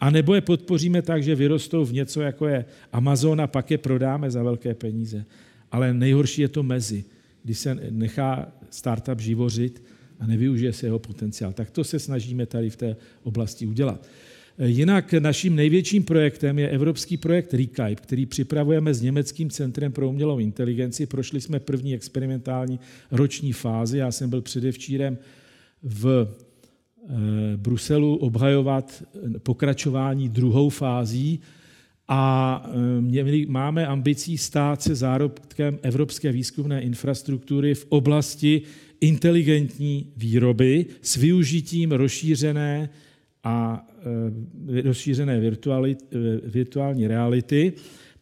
A 0.00 0.10
nebo 0.10 0.34
je 0.34 0.40
podpoříme 0.40 1.02
tak, 1.02 1.22
že 1.22 1.34
vyrostou 1.34 1.84
v 1.84 1.92
něco, 1.92 2.20
jako 2.20 2.46
je 2.46 2.64
Amazon 2.92 3.40
a 3.40 3.46
pak 3.46 3.70
je 3.70 3.78
prodáme 3.78 4.30
za 4.30 4.42
velké 4.42 4.74
peníze. 4.74 5.24
Ale 5.70 5.94
nejhorší 5.94 6.42
je 6.42 6.48
to 6.48 6.62
mezi 6.62 7.04
kdy 7.44 7.54
se 7.54 7.74
nechá 7.90 8.52
startup 8.70 9.20
živořit 9.20 9.82
a 10.20 10.26
nevyužije 10.26 10.72
se 10.72 10.86
jeho 10.86 10.98
potenciál. 10.98 11.52
Tak 11.52 11.70
to 11.70 11.84
se 11.84 11.98
snažíme 11.98 12.46
tady 12.46 12.70
v 12.70 12.76
té 12.76 12.96
oblasti 13.22 13.66
udělat. 13.66 14.08
Jinak 14.58 15.12
naším 15.12 15.56
největším 15.56 16.04
projektem 16.04 16.58
je 16.58 16.68
evropský 16.68 17.16
projekt 17.16 17.54
Rekype, 17.54 17.94
který 17.94 18.26
připravujeme 18.26 18.94
s 18.94 19.02
Německým 19.02 19.50
centrem 19.50 19.92
pro 19.92 20.08
umělou 20.08 20.38
inteligenci. 20.38 21.06
Prošli 21.06 21.40
jsme 21.40 21.60
první 21.60 21.94
experimentální 21.94 22.80
roční 23.10 23.52
fázi. 23.52 23.98
Já 23.98 24.12
jsem 24.12 24.30
byl 24.30 24.42
předevčírem 24.42 25.18
v 25.82 26.28
eh, 26.28 27.56
Bruselu 27.56 28.16
obhajovat 28.16 29.04
pokračování 29.42 30.28
druhou 30.28 30.68
fází 30.68 31.40
a 32.08 32.62
eh, 33.24 33.46
máme 33.46 33.86
ambicí 33.86 34.38
stát 34.38 34.82
se 34.82 34.94
zárodkem 34.94 35.78
evropské 35.82 36.32
výzkumné 36.32 36.82
infrastruktury 36.82 37.74
v 37.74 37.86
oblasti 37.88 38.62
inteligentní 39.00 40.12
výroby 40.16 40.86
s 41.02 41.16
využitím 41.16 41.92
rozšířené 41.92 42.90
a 43.44 43.86
eh, 44.76 44.82
rozšířené 44.82 45.36
eh, 45.36 45.90
virtuální 46.44 47.06
reality. 47.06 47.72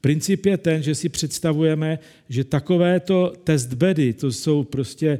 Princip 0.00 0.46
je 0.46 0.56
ten, 0.56 0.82
že 0.82 0.94
si 0.94 1.08
představujeme, 1.08 1.98
že 2.28 2.44
takovéto 2.44 3.32
testbedy, 3.44 4.12
to 4.12 4.32
jsou 4.32 4.64
prostě 4.64 5.18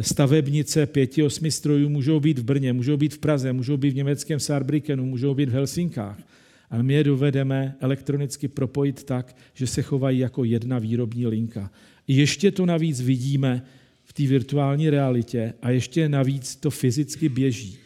stavebnice 0.00 0.86
pěti, 0.86 1.22
osmi 1.22 1.50
strojů, 1.50 1.88
můžou 1.88 2.20
být 2.20 2.38
v 2.38 2.44
Brně, 2.44 2.72
můžou 2.72 2.96
být 2.96 3.14
v 3.14 3.18
Praze, 3.18 3.52
můžou 3.52 3.76
být 3.76 3.90
v 3.90 3.96
německém 3.96 4.40
Saarbrückenu, 4.40 5.06
můžou 5.06 5.34
být 5.34 5.48
v 5.48 5.52
Helsinkách 5.52 6.18
ale 6.72 6.82
my 6.82 6.94
je 6.94 7.04
dovedeme 7.04 7.76
elektronicky 7.80 8.48
propojit 8.48 9.04
tak, 9.04 9.36
že 9.54 9.66
se 9.66 9.82
chovají 9.82 10.18
jako 10.18 10.44
jedna 10.44 10.78
výrobní 10.78 11.26
linka. 11.26 11.70
Ještě 12.08 12.50
to 12.50 12.66
navíc 12.66 13.00
vidíme 13.00 13.62
v 14.04 14.12
té 14.12 14.26
virtuální 14.26 14.90
realitě 14.90 15.54
a 15.62 15.70
ještě 15.70 16.08
navíc 16.08 16.56
to 16.56 16.70
fyzicky 16.70 17.28
běží. 17.28 17.78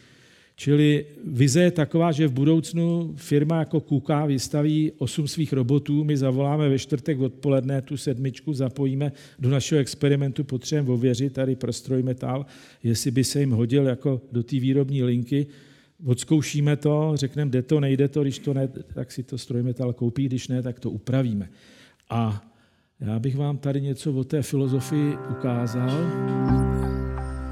Čili 0.56 1.06
vize 1.24 1.62
je 1.62 1.70
taková, 1.70 2.12
že 2.12 2.28
v 2.28 2.32
budoucnu 2.32 3.14
firma 3.16 3.58
jako 3.58 3.80
Kuka 3.80 4.26
vystaví 4.26 4.92
osm 4.98 5.28
svých 5.28 5.52
robotů, 5.52 6.04
my 6.04 6.16
zavoláme 6.16 6.68
ve 6.68 6.78
čtvrtek 6.78 7.20
odpoledne 7.20 7.82
tu 7.82 7.96
sedmičku, 7.96 8.52
zapojíme 8.52 9.12
do 9.38 9.50
našeho 9.50 9.80
experimentu, 9.80 10.44
potřebujeme 10.44 10.94
ověřit 10.94 11.32
tady 11.32 11.56
pro 11.56 11.72
strojmetal, 11.72 12.46
jestli 12.82 13.10
by 13.10 13.24
se 13.24 13.40
jim 13.40 13.50
hodil 13.50 13.86
jako 13.86 14.22
do 14.32 14.42
té 14.42 14.60
výrobní 14.60 15.02
linky 15.02 15.46
odzkoušíme 16.04 16.76
to, 16.76 17.12
řekneme, 17.14 17.50
jde 17.50 17.62
to, 17.62 17.80
nejde 17.80 18.08
to, 18.08 18.22
když 18.22 18.38
to 18.38 18.54
ne, 18.54 18.68
tak 18.94 19.12
si 19.12 19.22
to 19.22 19.38
strojmetal 19.38 19.92
koupí, 19.92 20.26
když 20.26 20.48
ne, 20.48 20.62
tak 20.62 20.80
to 20.80 20.90
upravíme. 20.90 21.48
A 22.10 22.42
já 23.00 23.18
bych 23.18 23.36
vám 23.36 23.58
tady 23.58 23.80
něco 23.80 24.12
o 24.12 24.24
té 24.24 24.42
filozofii 24.42 25.16
ukázal. 25.30 25.90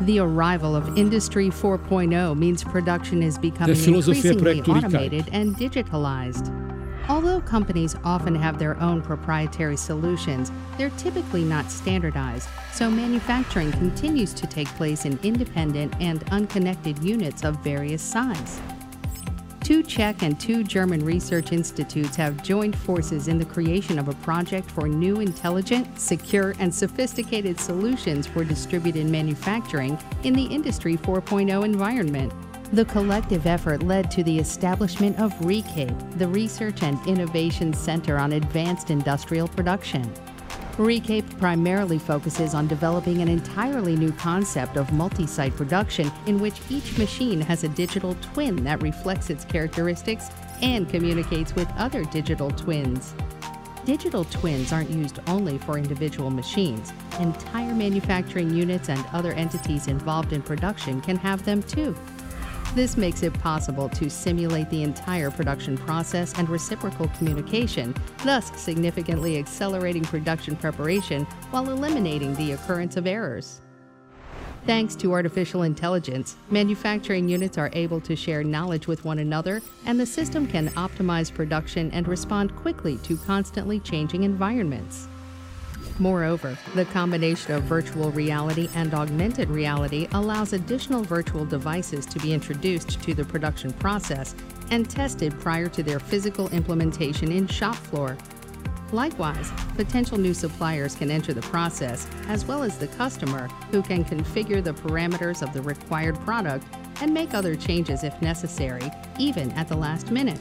The 0.00 0.20
arrival 0.20 0.76
of 0.76 0.96
Industry 0.96 1.50
4.0 1.50 2.34
means 2.34 2.64
production 2.64 3.22
is 3.22 3.38
becoming 3.38 3.86
increasingly 3.86 4.60
automated 4.60 5.28
and 5.32 5.58
digitalized. 5.58 6.73
Although 7.06 7.40
companies 7.42 7.96
often 8.02 8.34
have 8.34 8.58
their 8.58 8.80
own 8.80 9.02
proprietary 9.02 9.76
solutions, 9.76 10.50
they're 10.78 10.90
typically 10.90 11.44
not 11.44 11.70
standardized, 11.70 12.48
so 12.72 12.90
manufacturing 12.90 13.70
continues 13.72 14.32
to 14.32 14.46
take 14.46 14.68
place 14.68 15.04
in 15.04 15.18
independent 15.22 15.94
and 16.00 16.24
unconnected 16.30 16.98
units 17.04 17.44
of 17.44 17.62
various 17.62 18.02
size. 18.02 18.60
Two 19.60 19.82
Czech 19.82 20.22
and 20.22 20.38
two 20.38 20.62
German 20.62 21.04
research 21.04 21.52
institutes 21.52 22.16
have 22.16 22.42
joined 22.42 22.76
forces 22.76 23.28
in 23.28 23.38
the 23.38 23.46
creation 23.46 23.98
of 23.98 24.08
a 24.08 24.14
project 24.16 24.70
for 24.70 24.88
new 24.88 25.20
intelligent, 25.20 25.98
secure, 25.98 26.54
and 26.58 26.74
sophisticated 26.74 27.58
solutions 27.58 28.26
for 28.26 28.44
distributed 28.44 29.06
manufacturing 29.06 29.98
in 30.22 30.34
the 30.34 30.44
Industry 30.44 30.98
4.0 30.98 31.64
environment. 31.64 32.32
The 32.72 32.84
collective 32.86 33.46
effort 33.46 33.82
led 33.82 34.10
to 34.12 34.24
the 34.24 34.38
establishment 34.38 35.20
of 35.20 35.32
RECAPE, 35.40 36.18
the 36.18 36.26
Research 36.26 36.82
and 36.82 36.98
Innovation 37.06 37.72
Center 37.72 38.16
on 38.18 38.32
Advanced 38.32 38.90
Industrial 38.90 39.46
Production. 39.46 40.12
RECAPE 40.76 41.38
primarily 41.38 42.00
focuses 42.00 42.52
on 42.52 42.66
developing 42.66 43.22
an 43.22 43.28
entirely 43.28 43.94
new 43.94 44.10
concept 44.12 44.76
of 44.76 44.92
multi 44.92 45.24
site 45.24 45.54
production 45.54 46.10
in 46.26 46.40
which 46.40 46.60
each 46.68 46.98
machine 46.98 47.40
has 47.40 47.62
a 47.62 47.68
digital 47.68 48.16
twin 48.20 48.64
that 48.64 48.82
reflects 48.82 49.30
its 49.30 49.44
characteristics 49.44 50.30
and 50.60 50.88
communicates 50.88 51.54
with 51.54 51.68
other 51.76 52.02
digital 52.06 52.50
twins. 52.50 53.14
Digital 53.84 54.24
twins 54.24 54.72
aren't 54.72 54.90
used 54.90 55.20
only 55.28 55.58
for 55.58 55.78
individual 55.78 56.30
machines. 56.30 56.92
Entire 57.20 57.74
manufacturing 57.74 58.52
units 58.52 58.88
and 58.88 59.04
other 59.12 59.32
entities 59.34 59.86
involved 59.86 60.32
in 60.32 60.42
production 60.42 61.00
can 61.02 61.16
have 61.16 61.44
them 61.44 61.62
too. 61.62 61.94
This 62.74 62.96
makes 62.96 63.22
it 63.22 63.32
possible 63.34 63.88
to 63.90 64.10
simulate 64.10 64.68
the 64.68 64.82
entire 64.82 65.30
production 65.30 65.78
process 65.78 66.34
and 66.36 66.48
reciprocal 66.48 67.06
communication, 67.16 67.94
thus 68.24 68.50
significantly 68.60 69.38
accelerating 69.38 70.02
production 70.02 70.56
preparation 70.56 71.24
while 71.52 71.70
eliminating 71.70 72.34
the 72.34 72.52
occurrence 72.52 72.96
of 72.96 73.06
errors. 73.06 73.60
Thanks 74.66 74.96
to 74.96 75.12
artificial 75.12 75.62
intelligence, 75.62 76.36
manufacturing 76.50 77.28
units 77.28 77.58
are 77.58 77.70
able 77.74 78.00
to 78.00 78.16
share 78.16 78.42
knowledge 78.42 78.88
with 78.88 79.04
one 79.04 79.20
another, 79.20 79.62
and 79.86 80.00
the 80.00 80.06
system 80.06 80.44
can 80.44 80.70
optimize 80.70 81.32
production 81.32 81.92
and 81.92 82.08
respond 82.08 82.56
quickly 82.56 82.96
to 83.04 83.16
constantly 83.18 83.78
changing 83.78 84.24
environments. 84.24 85.06
Moreover, 85.98 86.58
the 86.74 86.84
combination 86.86 87.54
of 87.54 87.62
virtual 87.62 88.10
reality 88.10 88.68
and 88.74 88.92
augmented 88.94 89.48
reality 89.48 90.08
allows 90.12 90.52
additional 90.52 91.04
virtual 91.04 91.44
devices 91.44 92.04
to 92.06 92.18
be 92.18 92.32
introduced 92.32 93.00
to 93.02 93.14
the 93.14 93.24
production 93.24 93.72
process 93.74 94.34
and 94.70 94.90
tested 94.90 95.38
prior 95.38 95.68
to 95.68 95.82
their 95.84 96.00
physical 96.00 96.48
implementation 96.48 97.30
in 97.30 97.46
shop 97.46 97.76
floor. 97.76 98.16
Likewise, 98.90 99.50
potential 99.76 100.18
new 100.18 100.34
suppliers 100.34 100.96
can 100.96 101.10
enter 101.10 101.32
the 101.32 101.42
process, 101.42 102.08
as 102.28 102.44
well 102.44 102.62
as 102.62 102.76
the 102.78 102.88
customer, 102.88 103.48
who 103.70 103.82
can 103.82 104.04
configure 104.04 104.62
the 104.62 104.74
parameters 104.74 105.42
of 105.42 105.52
the 105.52 105.62
required 105.62 106.18
product 106.20 106.66
and 107.00 107.12
make 107.12 107.34
other 107.34 107.54
changes 107.54 108.04
if 108.04 108.20
necessary, 108.20 108.90
even 109.18 109.50
at 109.52 109.68
the 109.68 109.76
last 109.76 110.10
minute. 110.10 110.40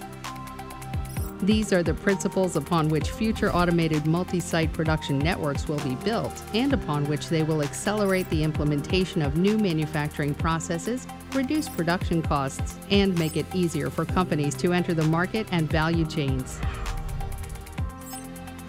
These 1.43 1.73
are 1.73 1.83
the 1.83 1.93
principles 1.93 2.55
upon 2.55 2.87
which 2.87 3.11
future 3.11 3.51
automated 3.53 4.05
multi 4.05 4.39
site 4.39 4.71
production 4.71 5.19
networks 5.19 5.67
will 5.67 5.79
be 5.79 5.95
built 5.95 6.41
and 6.53 6.71
upon 6.71 7.05
which 7.07 7.27
they 7.27 7.43
will 7.43 7.61
accelerate 7.61 8.29
the 8.29 8.41
implementation 8.41 9.21
of 9.21 9.35
new 9.35 9.57
manufacturing 9.57 10.33
processes, 10.35 11.05
reduce 11.33 11.67
production 11.67 12.21
costs, 12.21 12.77
and 12.91 13.19
make 13.19 13.35
it 13.35 13.45
easier 13.53 13.89
for 13.89 14.05
companies 14.05 14.55
to 14.55 14.71
enter 14.71 14.93
the 14.93 15.03
market 15.03 15.45
and 15.51 15.69
value 15.69 16.05
chains. 16.07 16.61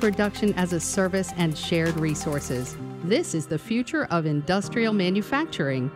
Production 0.00 0.52
as 0.54 0.72
a 0.72 0.80
service 0.80 1.32
and 1.36 1.56
shared 1.56 1.96
resources. 1.96 2.76
This 3.04 3.36
is 3.36 3.46
the 3.46 3.58
future 3.58 4.06
of 4.06 4.26
industrial 4.26 4.92
manufacturing. 4.92 5.92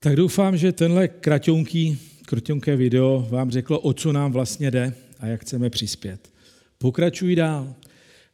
Tak 0.00 0.16
doufám, 0.16 0.56
že 0.56 0.72
tenhle 0.72 1.08
kratonký 1.08 2.09
krotěnké 2.30 2.76
video 2.76 3.26
vám 3.30 3.50
řeklo, 3.50 3.80
o 3.80 3.92
co 3.92 4.12
nám 4.12 4.32
vlastně 4.32 4.70
jde 4.70 4.92
a 5.20 5.26
jak 5.26 5.40
chceme 5.40 5.70
přispět. 5.70 6.30
Pokračuji 6.78 7.36
dál. 7.36 7.74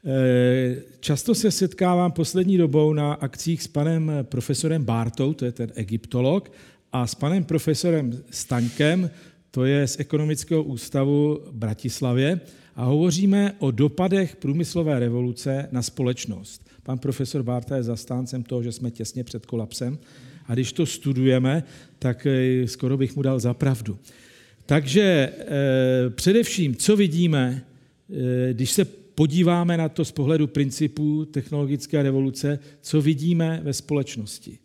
Eh, 0.07 0.77
často 1.01 1.35
se 1.35 1.51
setkávám 1.51 2.13
poslední 2.13 2.59
dobou 2.59 2.93
na 2.93 3.13
akcích 3.13 3.63
s 3.63 3.67
panem 3.67 4.13
profesorem 4.23 4.85
Bartou, 4.85 5.33
to 5.33 5.45
je 5.45 5.53
ten 5.53 5.73
egyptolog, 5.75 6.53
a 6.93 7.07
s 7.07 7.15
panem 7.15 7.45
profesorem 7.45 8.23
Staňkem, 8.31 9.11
to 9.51 9.65
je 9.65 9.89
z 9.89 10.01
Ekonomického 10.01 10.63
ústavu 10.63 11.41
v 11.47 11.53
Bratislavě, 11.53 12.41
a 12.75 12.85
hovoříme 12.85 13.53
o 13.59 13.71
dopadech 13.71 14.37
průmyslové 14.37 15.01
revoluce 15.01 15.69
na 15.73 15.83
společnost. 15.83 16.69
Pan 16.83 16.99
profesor 16.99 17.43
Barta 17.43 17.77
je 17.77 17.83
zastáncem 17.83 18.43
toho, 18.43 18.63
že 18.63 18.73
jsme 18.73 18.91
těsně 18.91 19.25
před 19.25 19.47
kolapsem 19.47 19.99
a 20.49 20.55
když 20.55 20.73
to 20.73 20.87
studujeme, 20.87 21.65
tak 21.99 22.27
eh, 22.27 22.69
skoro 22.69 22.97
bych 22.97 23.17
mu 23.17 23.23
dal 23.23 23.41
za 23.41 23.55
pravdu. 23.55 23.99
Takže 24.67 25.03
eh, 25.03 26.11
především, 26.11 26.77
co 26.77 26.97
vidíme, 26.97 27.65
eh, 28.11 28.53
když 28.53 28.71
se 28.71 28.85
podíváme 29.15 29.77
na 29.77 29.89
to 29.89 30.05
z 30.05 30.13
pohledu 30.13 30.47
principů 30.47 31.25
technologické 31.25 32.03
revoluce, 32.03 32.59
co 32.81 33.03
vidíme 33.03 33.61
ve 33.63 33.73
společnosti. 33.73 34.59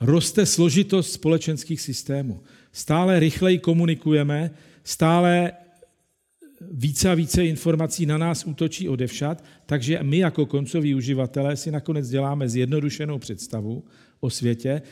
Roste 0.00 0.46
složitost 0.46 1.12
společenských 1.12 1.80
systémů. 1.80 2.40
Stále 2.72 3.20
rychleji 3.20 3.58
komunikujeme, 3.58 4.50
stále 4.84 5.52
více 6.60 7.10
a 7.10 7.14
více 7.14 7.46
informací 7.46 8.06
na 8.06 8.18
nás 8.18 8.44
útočí 8.44 8.88
odevšat, 8.88 9.44
takže 9.66 9.98
my 10.02 10.18
jako 10.18 10.46
koncoví 10.46 10.94
uživatelé 10.94 11.56
si 11.56 11.70
nakonec 11.70 12.08
děláme 12.08 12.48
zjednodušenou 12.48 13.18
představu 13.18 13.84
o 14.20 14.30
světě, 14.30 14.82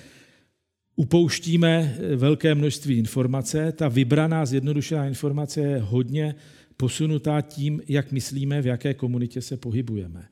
upouštíme 0.96 1.96
eh, 1.98 2.16
velké 2.16 2.54
množství 2.54 2.98
informace. 2.98 3.72
Ta 3.72 3.88
vybraná 3.88 4.46
zjednodušená 4.46 5.06
informace 5.06 5.60
je 5.60 5.78
hodně 5.78 6.34
posunutá 6.76 7.40
tím, 7.40 7.82
jak 7.88 8.12
myslíme, 8.12 8.62
v 8.62 8.66
jaké 8.66 8.94
komunitě 8.94 9.42
se 9.42 9.56
pohybujeme. 9.56 10.28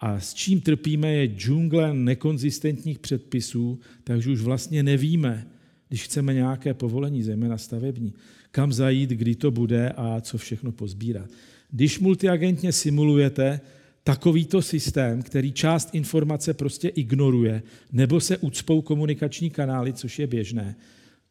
A 0.00 0.20
s 0.20 0.34
čím 0.34 0.60
trpíme 0.60 1.12
je 1.12 1.26
džungle 1.26 1.94
nekonzistentních 1.94 2.98
předpisů, 2.98 3.80
takže 4.04 4.30
už 4.30 4.40
vlastně 4.40 4.82
nevíme, 4.82 5.46
když 5.88 6.04
chceme 6.04 6.34
nějaké 6.34 6.74
povolení, 6.74 7.22
zejména 7.22 7.58
stavební, 7.58 8.14
kam 8.50 8.72
zajít, 8.72 9.10
kdy 9.10 9.34
to 9.34 9.50
bude 9.50 9.90
a 9.96 10.20
co 10.20 10.38
všechno 10.38 10.72
pozbírat. 10.72 11.30
Když 11.70 11.98
multiagentně 11.98 12.72
simulujete, 12.72 13.60
takovýto 14.06 14.62
systém, 14.62 15.22
který 15.22 15.52
část 15.52 15.94
informace 15.94 16.54
prostě 16.54 16.88
ignoruje, 16.88 17.62
nebo 17.92 18.20
se 18.20 18.38
ucpou 18.38 18.82
komunikační 18.82 19.50
kanály, 19.50 19.92
což 19.92 20.18
je 20.18 20.26
běžné, 20.26 20.76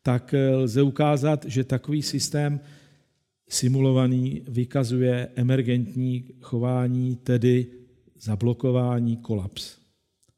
tak 0.01 0.33
eh, 0.33 0.55
lze 0.55 0.81
ukázat, 0.81 1.45
že 1.47 1.63
takový 1.63 2.01
systém 2.01 2.59
simulovaný 3.49 4.41
vykazuje 4.47 5.27
emergentní 5.35 6.23
chování, 6.41 7.15
tedy 7.15 7.67
zablokování, 8.19 9.17
kolaps. 9.17 9.77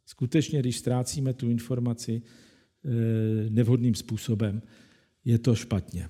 Skutečně, 0.06 0.60
když 0.60 0.78
ztrácíme 0.78 1.34
tu 1.34 1.50
informaci 1.50 2.22
eh, 2.22 2.90
nevhodným 3.50 3.96
způsobem, 3.96 4.62
je 5.26 5.38
to 5.38 5.56
špatně. 5.56 6.10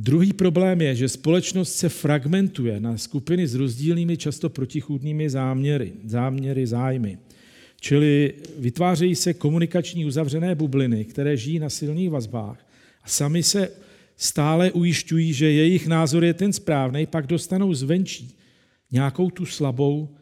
Druhý 0.00 0.32
problém 0.32 0.80
je, 0.80 0.94
že 0.94 1.08
společnost 1.08 1.74
se 1.74 1.88
fragmentuje 1.88 2.80
na 2.80 2.98
skupiny 2.98 3.46
s 3.46 3.54
rozdílnými, 3.54 4.16
často 4.16 4.50
protichůdnými 4.50 5.30
záměry, 5.30 5.92
záměry, 6.04 6.66
zájmy. 6.66 7.18
Čili 7.80 8.34
vytvářejí 8.58 9.14
se 9.14 9.34
komunikační 9.34 10.06
uzavřené 10.06 10.54
bubliny, 10.54 11.04
které 11.04 11.36
žijí 11.36 11.58
na 11.58 11.70
silných 11.70 12.10
vazbách 12.10 12.66
a 13.02 13.08
sami 13.08 13.42
se 13.42 13.70
stále 14.16 14.72
ujišťují, 14.72 15.32
že 15.32 15.52
jejich 15.52 15.86
názor 15.86 16.24
je 16.24 16.34
ten 16.34 16.52
správný, 16.52 17.06
pak 17.06 17.26
dostanou 17.26 17.74
zvenčí 17.74 18.36
nějakou 18.92 19.30
tu 19.30 19.46
slabou, 19.46 20.14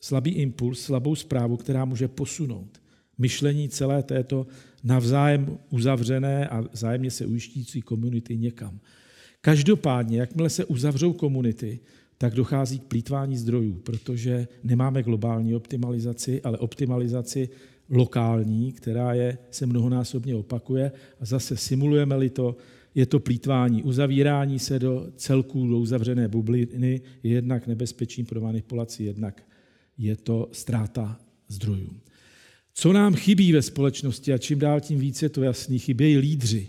slabý 0.00 0.30
impuls, 0.30 0.80
slabou 0.80 1.14
zprávu, 1.14 1.56
která 1.56 1.84
může 1.84 2.08
posunout 2.08 2.80
myšlení 3.18 3.68
celé 3.68 4.02
této 4.02 4.46
navzájem 4.84 5.58
uzavřené 5.70 6.48
a 6.48 6.60
vzájemně 6.60 7.10
se 7.10 7.26
ujišťující 7.26 7.82
komunity 7.82 8.36
někam. 8.36 8.80
Každopádně, 9.40 10.20
jakmile 10.20 10.50
se 10.50 10.64
uzavřou 10.64 11.12
komunity, 11.12 11.80
tak 12.18 12.34
dochází 12.34 12.78
k 12.78 12.84
plítvání 12.84 13.36
zdrojů, 13.36 13.74
protože 13.74 14.48
nemáme 14.64 15.02
globální 15.02 15.54
optimalizaci, 15.54 16.42
ale 16.42 16.58
optimalizaci 16.58 17.48
lokální, 17.90 18.72
která 18.72 19.14
je, 19.14 19.38
se 19.50 19.66
mnohonásobně 19.66 20.34
opakuje 20.34 20.92
a 21.20 21.24
zase 21.24 21.56
simulujeme-li 21.56 22.30
to, 22.30 22.56
je 22.94 23.06
to 23.06 23.20
plítvání. 23.20 23.82
Uzavírání 23.82 24.58
se 24.58 24.78
do 24.78 25.06
celků 25.16 25.66
do 25.66 25.78
uzavřené 25.78 26.28
bubliny 26.28 27.00
je 27.22 27.30
jednak 27.30 27.66
nebezpečím 27.66 28.26
pro 28.26 28.40
manipulaci, 28.40 29.04
jednak 29.04 29.42
je 29.98 30.16
to 30.16 30.48
ztráta 30.52 31.20
zdrojů. 31.48 31.90
Co 32.74 32.92
nám 32.92 33.14
chybí 33.14 33.52
ve 33.52 33.62
společnosti 33.62 34.32
a 34.32 34.38
čím 34.38 34.58
dál 34.58 34.80
tím 34.80 34.98
více 34.98 35.24
je 35.24 35.30
to 35.30 35.42
jasný, 35.42 35.78
chybějí 35.78 36.18
lídři, 36.18 36.68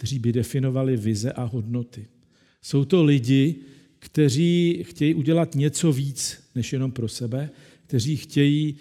kteří 0.00 0.18
by 0.18 0.32
definovali 0.32 0.96
vize 0.96 1.32
a 1.32 1.44
hodnoty. 1.44 2.06
Jsou 2.62 2.84
to 2.84 3.04
lidi, 3.04 3.56
kteří 3.98 4.82
chtějí 4.86 5.14
udělat 5.14 5.54
něco 5.54 5.92
víc 5.92 6.42
než 6.54 6.72
jenom 6.72 6.92
pro 6.92 7.08
sebe, 7.08 7.50
kteří 7.86 8.16
chtějí 8.16 8.76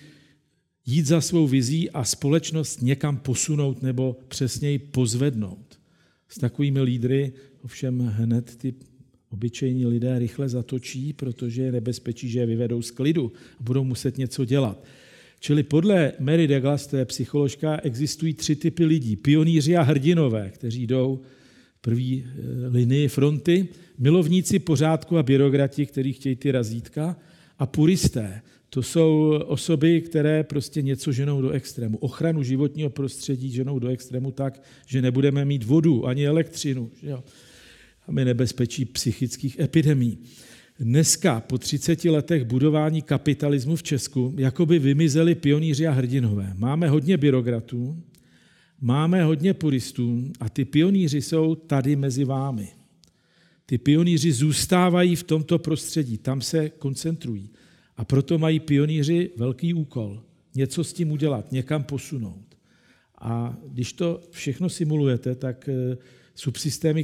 jít 0.85 1.05
za 1.05 1.21
svou 1.21 1.47
vizí 1.47 1.89
a 1.89 2.03
společnost 2.03 2.81
někam 2.81 3.17
posunout 3.17 3.81
nebo 3.81 4.17
přesněji 4.27 4.79
pozvednout. 4.79 5.79
S 6.29 6.39
takovými 6.39 6.81
lídry 6.81 7.33
ovšem 7.61 7.99
hned 7.99 8.55
ty 8.55 8.73
obyčejní 9.29 9.85
lidé 9.85 10.19
rychle 10.19 10.49
zatočí, 10.49 11.13
protože 11.13 11.61
je 11.61 11.71
nebezpečí, 11.71 12.29
že 12.29 12.39
je 12.39 12.45
vyvedou 12.45 12.81
z 12.81 12.91
klidu 12.91 13.31
a 13.59 13.63
budou 13.63 13.83
muset 13.83 14.17
něco 14.17 14.45
dělat. 14.45 14.83
Čili 15.39 15.63
podle 15.63 16.13
Mary 16.19 16.47
Douglas, 16.47 16.87
to 16.87 16.97
je 16.97 17.05
psycholožka, 17.05 17.79
existují 17.83 18.33
tři 18.33 18.55
typy 18.55 18.85
lidí. 18.85 19.15
Pioníři 19.15 19.77
a 19.77 19.81
hrdinové, 19.81 20.49
kteří 20.49 20.87
jdou 20.87 21.21
první 21.81 22.25
eh, 22.25 22.67
linii 22.67 23.07
fronty, 23.07 23.67
milovníci 23.97 24.59
pořádku 24.59 25.17
a 25.17 25.23
byrokrati, 25.23 25.85
kteří 25.85 26.13
chtějí 26.13 26.35
ty 26.35 26.51
razítka, 26.51 27.17
a 27.59 27.65
puristé. 27.65 28.41
To 28.69 28.83
jsou 28.83 29.39
osoby, 29.45 30.01
které 30.01 30.43
prostě 30.43 30.81
něco 30.81 31.11
ženou 31.11 31.41
do 31.41 31.49
extrému. 31.49 31.97
Ochranu 31.97 32.43
životního 32.43 32.89
prostředí 32.89 33.51
ženou 33.51 33.79
do 33.79 33.87
extrému 33.87 34.31
tak, 34.31 34.61
že 34.85 35.01
nebudeme 35.01 35.45
mít 35.45 35.63
vodu 35.63 36.07
ani 36.07 36.27
elektřinu. 36.27 36.91
Že 37.01 37.09
jo? 37.09 37.23
Máme 38.07 38.25
nebezpečí 38.25 38.85
psychických 38.85 39.59
epidemí. 39.59 40.17
Dneska, 40.79 41.41
po 41.41 41.57
30 41.57 42.05
letech 42.05 42.43
budování 42.43 43.01
kapitalismu 43.01 43.75
v 43.75 43.83
Česku, 43.83 44.33
jakoby 44.37 44.79
vymizeli 44.79 45.35
pioníři 45.35 45.87
a 45.87 45.91
hrdinové. 45.91 46.53
Máme 46.57 46.89
hodně 46.89 47.17
byrokratů, 47.17 48.03
máme 48.81 49.23
hodně 49.23 49.53
puristů 49.53 50.31
a 50.39 50.49
ty 50.49 50.65
pionýři 50.65 51.21
jsou 51.21 51.55
tady 51.55 51.95
mezi 51.95 52.23
vámi. 52.23 52.69
Ty 53.65 53.77
pionýři 53.77 54.31
zůstávají 54.31 55.15
v 55.15 55.23
tomto 55.23 55.59
prostředí, 55.59 56.17
tam 56.17 56.41
se 56.41 56.69
koncentrují. 56.69 57.49
A 57.97 58.05
proto 58.05 58.37
mají 58.37 58.59
pionýři 58.59 59.31
velký 59.37 59.73
úkol. 59.73 60.23
Něco 60.55 60.83
s 60.83 60.93
tím 60.93 61.11
udělat, 61.11 61.51
někam 61.51 61.83
posunout. 61.83 62.45
A 63.21 63.57
když 63.67 63.93
to 63.93 64.21
všechno 64.31 64.69
simulujete, 64.69 65.35
tak 65.35 65.69
eh, 65.69 65.97
subsystémy, 66.35 67.03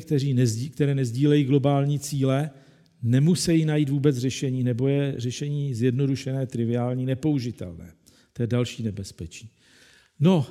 které 0.69 0.95
nezdílejí 0.95 1.43
globální 1.43 1.99
cíle, 1.99 2.51
nemusí 3.05 3.65
najít 3.65 3.89
vůbec 3.89 4.17
řešení, 4.17 4.63
nebo 4.63 4.87
je 4.87 5.13
řešení 5.17 5.73
zjednodušené, 5.73 6.47
triviální, 6.47 7.05
nepoužitelné. 7.05 7.93
To 8.33 8.43
je 8.43 8.47
další 8.47 8.83
nebezpečí. 8.83 9.49
No, 10.19 10.47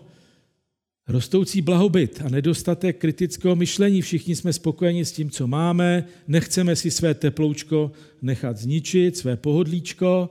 Rostoucí 1.08 1.62
blahobyt 1.62 2.22
a 2.24 2.28
nedostatek 2.28 2.98
kritického 2.98 3.56
myšlení. 3.56 4.02
Všichni 4.02 4.36
jsme 4.36 4.52
spokojeni 4.52 5.04
s 5.04 5.12
tím, 5.12 5.30
co 5.30 5.46
máme, 5.46 6.04
nechceme 6.28 6.76
si 6.76 6.90
své 6.90 7.14
teploučko 7.14 7.92
nechat 8.22 8.56
zničit, 8.56 9.16
své 9.16 9.36
pohodlíčko. 9.36 10.30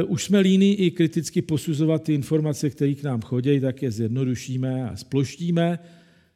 E, 0.00 0.04
už 0.04 0.24
jsme 0.24 0.40
líní 0.40 0.74
i 0.74 0.90
kriticky 0.90 1.42
posuzovat 1.42 2.02
ty 2.02 2.14
informace, 2.14 2.70
které 2.70 2.94
k 2.94 3.02
nám 3.02 3.22
chodí, 3.22 3.60
tak 3.60 3.82
je 3.82 3.90
zjednodušíme 3.90 4.90
a 4.90 4.96
sploštíme. 4.96 5.78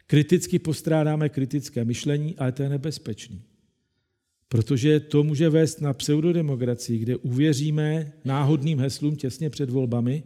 Kriticky 0.07 0.59
postrádáme 0.59 1.29
kritické 1.29 1.85
myšlení, 1.85 2.37
ale 2.37 2.53
to 2.53 2.63
je 2.63 2.69
nebezpečný. 2.69 3.43
Protože 4.49 5.01
to 5.01 5.23
může 5.25 5.49
vést 5.49 5.81
na 5.81 5.93
pseudodemokracii, 5.93 6.99
kde 6.99 7.17
uvěříme 7.17 8.13
náhodným 8.25 8.79
heslům 8.79 9.17
těsně 9.17 9.51
před 9.51 9.71
volbami 9.71 10.23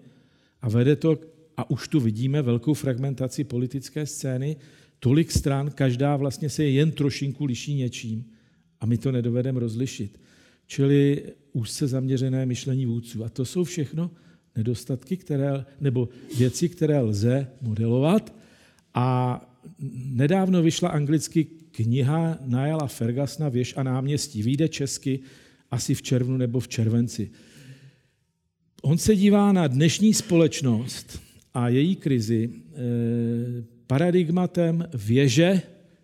a 0.60 0.68
vede 0.68 0.96
to 0.96 1.18
a 1.56 1.70
už 1.70 1.88
tu 1.88 2.00
vidíme 2.00 2.42
velkou 2.42 2.74
fragmentaci 2.74 3.44
politické 3.44 4.06
scény, 4.06 4.56
tolik 4.98 5.32
stran, 5.32 5.70
každá 5.70 6.16
vlastně 6.16 6.50
se 6.50 6.64
jen 6.64 6.90
trošinku 6.90 7.44
liší 7.44 7.74
něčím 7.74 8.24
a 8.80 8.86
my 8.86 8.98
to 8.98 9.12
nedovedeme 9.12 9.60
rozlišit. 9.60 10.20
Čili 10.66 11.22
úzce 11.52 11.86
zaměřené 11.86 12.46
myšlení 12.46 12.86
vůdců. 12.86 13.24
A 13.24 13.28
to 13.28 13.44
jsou 13.44 13.64
všechno 13.64 14.10
nedostatky, 14.56 15.16
které, 15.16 15.64
nebo 15.80 16.08
věci, 16.38 16.68
které 16.68 17.00
lze 17.00 17.46
modelovat. 17.60 18.34
A 18.94 19.40
nedávno 20.04 20.62
vyšla 20.62 20.88
anglicky 20.88 21.46
kniha 21.72 22.38
Niala 22.46 22.86
Fergasna 22.86 23.48
Věž 23.48 23.74
a 23.76 23.82
náměstí. 23.82 24.42
Výjde 24.42 24.68
česky 24.68 25.20
asi 25.70 25.94
v 25.94 26.02
červnu 26.02 26.36
nebo 26.36 26.60
v 26.60 26.68
červenci. 26.68 27.30
On 28.82 28.98
se 28.98 29.16
dívá 29.16 29.52
na 29.52 29.66
dnešní 29.66 30.14
společnost 30.14 31.20
a 31.54 31.68
její 31.68 31.96
krizi 31.96 32.50
eh, 32.52 32.72
paradigmatem 33.86 34.88
věže, 34.94 35.62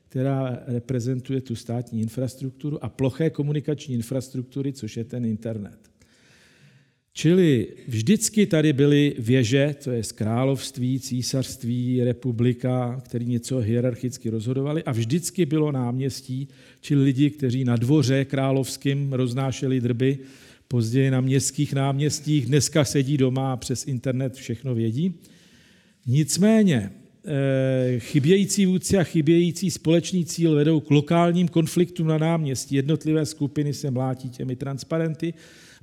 která 0.09 0.63
reprezentuje 0.67 1.41
tu 1.41 1.55
státní 1.55 2.01
infrastrukturu, 2.01 2.85
a 2.85 2.89
ploché 2.89 3.31
komunikační 3.31 3.95
infrastruktury, 3.95 4.73
což 4.73 4.97
je 4.97 5.05
ten 5.05 5.25
internet. 5.25 5.79
Čili 7.19 7.67
vždycky 7.89 8.47
tady 8.47 8.73
byly 8.73 9.15
věže, 9.19 9.75
to 9.85 9.91
je 9.91 10.05
z 10.05 10.13
království, 10.13 11.01
císařství, 11.01 12.05
republika, 12.05 13.01
který 13.05 13.27
něco 13.27 13.59
hierarchicky 13.59 14.31
rozhodovali 14.31 14.85
a 14.85 14.93
vždycky 14.93 15.47
bylo 15.47 15.73
náměstí, 15.73 16.49
čili 16.81 17.03
lidi, 17.03 17.31
kteří 17.31 17.65
na 17.65 17.77
dvoře 17.77 18.25
královským 18.25 19.13
roznášeli 19.13 19.81
drby, 19.81 20.19
později 20.69 21.11
na 21.11 21.21
městských 21.21 21.73
náměstích, 21.73 22.47
dneska 22.47 22.85
sedí 22.85 23.17
doma 23.17 23.53
a 23.53 23.57
přes 23.57 23.87
internet 23.87 24.35
všechno 24.35 24.75
vědí. 24.75 25.15
Nicméně 26.07 26.91
eh, 27.25 27.99
chybějící 27.99 28.67
vůdci 28.67 28.99
a 28.99 29.05
chybějící 29.05 29.71
společný 29.71 30.25
cíl 30.25 30.55
vedou 30.55 30.81
k 30.81 30.91
lokálním 30.91 31.49
konfliktům 31.49 32.07
na 32.07 32.19
náměstí. 32.19 32.75
Jednotlivé 32.75 33.27
skupiny 33.27 33.75
se 33.75 33.91
mlátí 33.91 34.31
těmi 34.31 34.57
transparenty, 34.57 35.35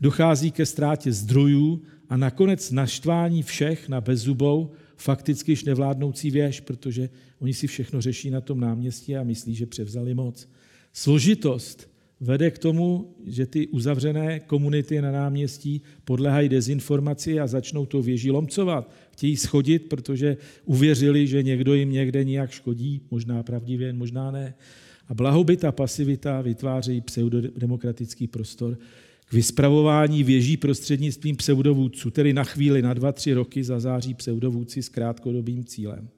dochází 0.02 0.52
ke 0.52 0.66
ztrátě 0.66 1.12
zdrojů 1.12 1.82
a 2.10 2.18
nakonec 2.18 2.72
naštvání 2.72 3.44
všech 3.44 3.90
na 3.90 4.02
bezzubou, 4.02 4.72
fakticky 4.98 5.52
již 5.52 5.64
nevládnoucí 5.64 6.32
věž, 6.32 6.60
protože 6.60 7.10
oni 7.40 7.54
si 7.54 7.68
všechno 7.68 8.02
řeší 8.02 8.30
na 8.30 8.42
tom 8.42 8.60
náměstí 8.60 9.16
a 9.16 9.24
myslí, 9.24 9.56
že 9.56 9.66
převzali 9.66 10.14
moc. 10.14 10.50
Složitost 10.94 11.90
vede 12.20 12.52
k 12.52 12.58
tomu, 12.58 13.16
že 13.26 13.46
ty 13.46 13.68
uzavřené 13.68 14.40
komunity 14.40 15.02
na 15.02 15.12
náměstí 15.12 15.82
podléhají 16.04 16.50
dezinformaci 16.50 17.40
a 17.40 17.48
začnou 17.48 17.86
to 17.86 18.02
věží 18.02 18.32
lomcovat. 18.32 18.92
Chtějí 19.12 19.38
schodit, 19.38 19.90
protože 19.90 20.38
uvěřili, 20.66 21.28
že 21.28 21.44
někdo 21.44 21.74
jim 21.74 21.92
někde 21.92 22.24
nějak 22.24 22.52
škodí, 22.52 23.02
možná 23.12 23.44
pravdivě, 23.44 23.94
možná 23.94 24.32
ne. 24.32 24.54
A 25.08 25.14
blahobyt 25.14 25.66
a 25.66 25.72
pasivita 25.72 26.42
vytvářejí 26.42 27.02
pseudodemokratický 27.02 28.28
prostor 28.28 28.78
k 29.26 29.34
vyspravování 29.34 30.24
věží 30.24 30.58
prostřednictvím 30.58 31.36
pseudovůdců, 31.36 32.12
tedy 32.12 32.34
na 32.34 32.44
chvíli, 32.44 32.82
na 32.82 32.94
dva, 32.94 33.12
tři 33.12 33.34
roky 33.34 33.64
zazáří 33.64 34.14
pseudovůdci 34.14 34.84
s 34.84 34.90
krátkodobým 34.90 35.66
cílem. 35.66 36.10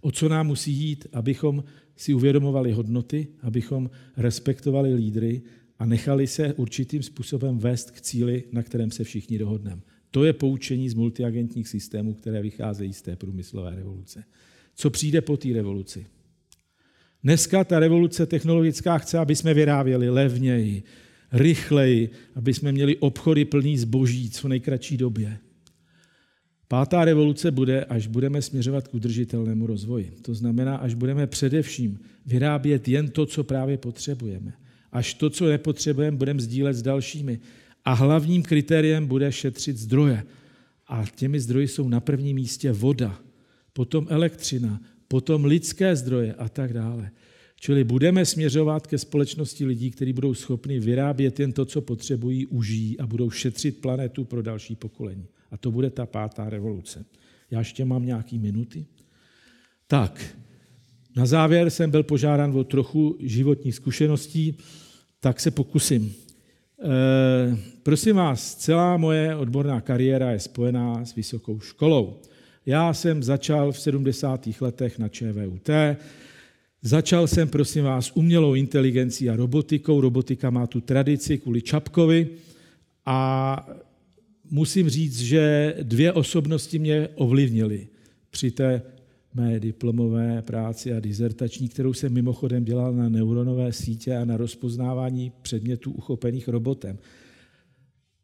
O 0.00 0.10
co 0.10 0.28
nám 0.28 0.46
musí 0.46 0.72
jít, 0.72 1.06
abychom 1.12 1.64
si 1.96 2.14
uvědomovali 2.14 2.72
hodnoty, 2.72 3.26
abychom 3.40 3.90
respektovali 4.16 4.94
lídry 4.94 5.42
a 5.78 5.86
nechali 5.86 6.26
se 6.26 6.54
určitým 6.54 7.02
způsobem 7.02 7.58
vést 7.58 7.90
k 7.90 8.00
cíli, 8.00 8.44
na 8.52 8.62
kterém 8.62 8.90
se 8.90 9.04
všichni 9.04 9.38
dohodneme. 9.38 9.82
To 10.10 10.24
je 10.24 10.32
poučení 10.32 10.88
z 10.88 10.94
multiagentních 10.94 11.68
systémů, 11.68 12.14
které 12.14 12.42
vycházejí 12.42 12.92
z 12.92 13.02
té 13.02 13.16
průmyslové 13.16 13.76
revoluce. 13.76 14.24
Co 14.74 14.90
přijde 14.90 15.20
po 15.20 15.36
té 15.36 15.52
revoluci? 15.52 16.06
Dneska 17.22 17.64
ta 17.64 17.78
revoluce 17.78 18.26
technologická 18.26 18.98
chce, 18.98 19.18
aby 19.18 19.36
jsme 19.36 19.54
vyráběli 19.54 20.10
levněji, 20.10 20.82
rychleji, 21.32 22.10
aby 22.34 22.54
jsme 22.54 22.72
měli 22.72 22.96
obchody 22.96 23.44
plný 23.44 23.78
zboží 23.78 24.30
co 24.30 24.48
nejkratší 24.48 24.96
době. 24.96 25.38
Pátá 26.68 27.04
revoluce 27.04 27.50
bude, 27.50 27.84
až 27.84 28.06
budeme 28.06 28.42
směřovat 28.42 28.88
k 28.88 28.94
udržitelnému 28.94 29.66
rozvoji. 29.66 30.12
To 30.22 30.34
znamená, 30.34 30.76
až 30.76 30.94
budeme 30.94 31.26
především 31.26 32.00
vyrábět 32.26 32.88
jen 32.88 33.08
to, 33.08 33.26
co 33.26 33.44
právě 33.44 33.78
potřebujeme. 33.78 34.52
Až 34.92 35.14
to, 35.14 35.30
co 35.30 35.46
nepotřebujeme, 35.46 36.16
budeme 36.16 36.40
sdílet 36.40 36.76
s 36.76 36.82
dalšími. 36.82 37.40
A 37.84 37.92
hlavním 37.92 38.42
kritériem 38.42 39.06
bude 39.06 39.32
šetřit 39.32 39.76
zdroje. 39.76 40.22
A 40.86 41.04
těmi 41.16 41.40
zdroji 41.40 41.68
jsou 41.68 41.88
na 41.88 42.00
prvním 42.00 42.36
místě 42.36 42.72
voda, 42.72 43.20
potom 43.72 44.06
elektřina, 44.10 44.80
potom 45.08 45.44
lidské 45.44 45.96
zdroje 45.96 46.34
a 46.34 46.48
tak 46.48 46.72
dále. 46.72 47.10
Čili 47.60 47.84
budeme 47.84 48.26
směřovat 48.26 48.86
ke 48.86 48.98
společnosti 48.98 49.66
lidí, 49.66 49.90
kteří 49.90 50.12
budou 50.12 50.34
schopni 50.34 50.80
vyrábět 50.80 51.40
jen 51.40 51.52
to, 51.52 51.64
co 51.64 51.80
potřebují, 51.80 52.46
užijí 52.46 53.00
a 53.00 53.06
budou 53.06 53.30
šetřit 53.30 53.80
planetu 53.80 54.24
pro 54.24 54.42
další 54.42 54.76
pokolení. 54.76 55.26
A 55.50 55.56
to 55.56 55.70
bude 55.70 55.90
ta 55.90 56.06
pátá 56.06 56.50
revoluce. 56.50 57.04
Já 57.50 57.58
ještě 57.58 57.84
mám 57.84 58.06
nějaký 58.06 58.38
minuty. 58.38 58.86
Tak, 59.86 60.36
na 61.16 61.26
závěr 61.26 61.70
jsem 61.70 61.90
byl 61.90 62.02
požádán 62.02 62.58
o 62.58 62.64
trochu 62.64 63.16
životních 63.20 63.74
zkušeností, 63.74 64.58
tak 65.20 65.40
se 65.40 65.50
pokusím. 65.50 66.14
E, 66.14 67.56
prosím 67.82 68.16
vás, 68.16 68.54
celá 68.54 68.96
moje 68.96 69.36
odborná 69.36 69.80
kariéra 69.80 70.30
je 70.30 70.38
spojená 70.38 71.04
s 71.04 71.14
vysokou 71.14 71.60
školou. 71.60 72.20
Já 72.66 72.94
jsem 72.94 73.22
začal 73.22 73.72
v 73.72 73.80
70. 73.80 74.48
letech 74.60 74.98
na 74.98 75.08
ČVUT, 75.08 75.68
Začal 76.86 77.26
jsem, 77.26 77.48
prosím 77.48 77.84
vás, 77.84 78.12
umělou 78.14 78.54
inteligencí 78.54 79.30
a 79.30 79.36
robotikou. 79.36 80.00
Robotika 80.00 80.50
má 80.50 80.66
tu 80.66 80.80
tradici 80.80 81.38
kvůli 81.38 81.62
Čapkovi 81.62 82.28
a 83.06 83.68
musím 84.50 84.88
říct, 84.88 85.20
že 85.20 85.74
dvě 85.82 86.12
osobnosti 86.12 86.78
mě 86.78 87.08
ovlivnily 87.14 87.88
při 88.30 88.50
té 88.50 88.82
mé 89.34 89.60
diplomové 89.60 90.42
práci 90.42 90.92
a 90.92 91.00
dizertační, 91.00 91.68
kterou 91.68 91.92
jsem 91.92 92.12
mimochodem 92.12 92.64
dělal 92.64 92.92
na 92.92 93.08
neuronové 93.08 93.72
sítě 93.72 94.16
a 94.16 94.24
na 94.24 94.36
rozpoznávání 94.36 95.32
předmětů 95.42 95.92
uchopených 95.92 96.48
robotem. 96.48 96.98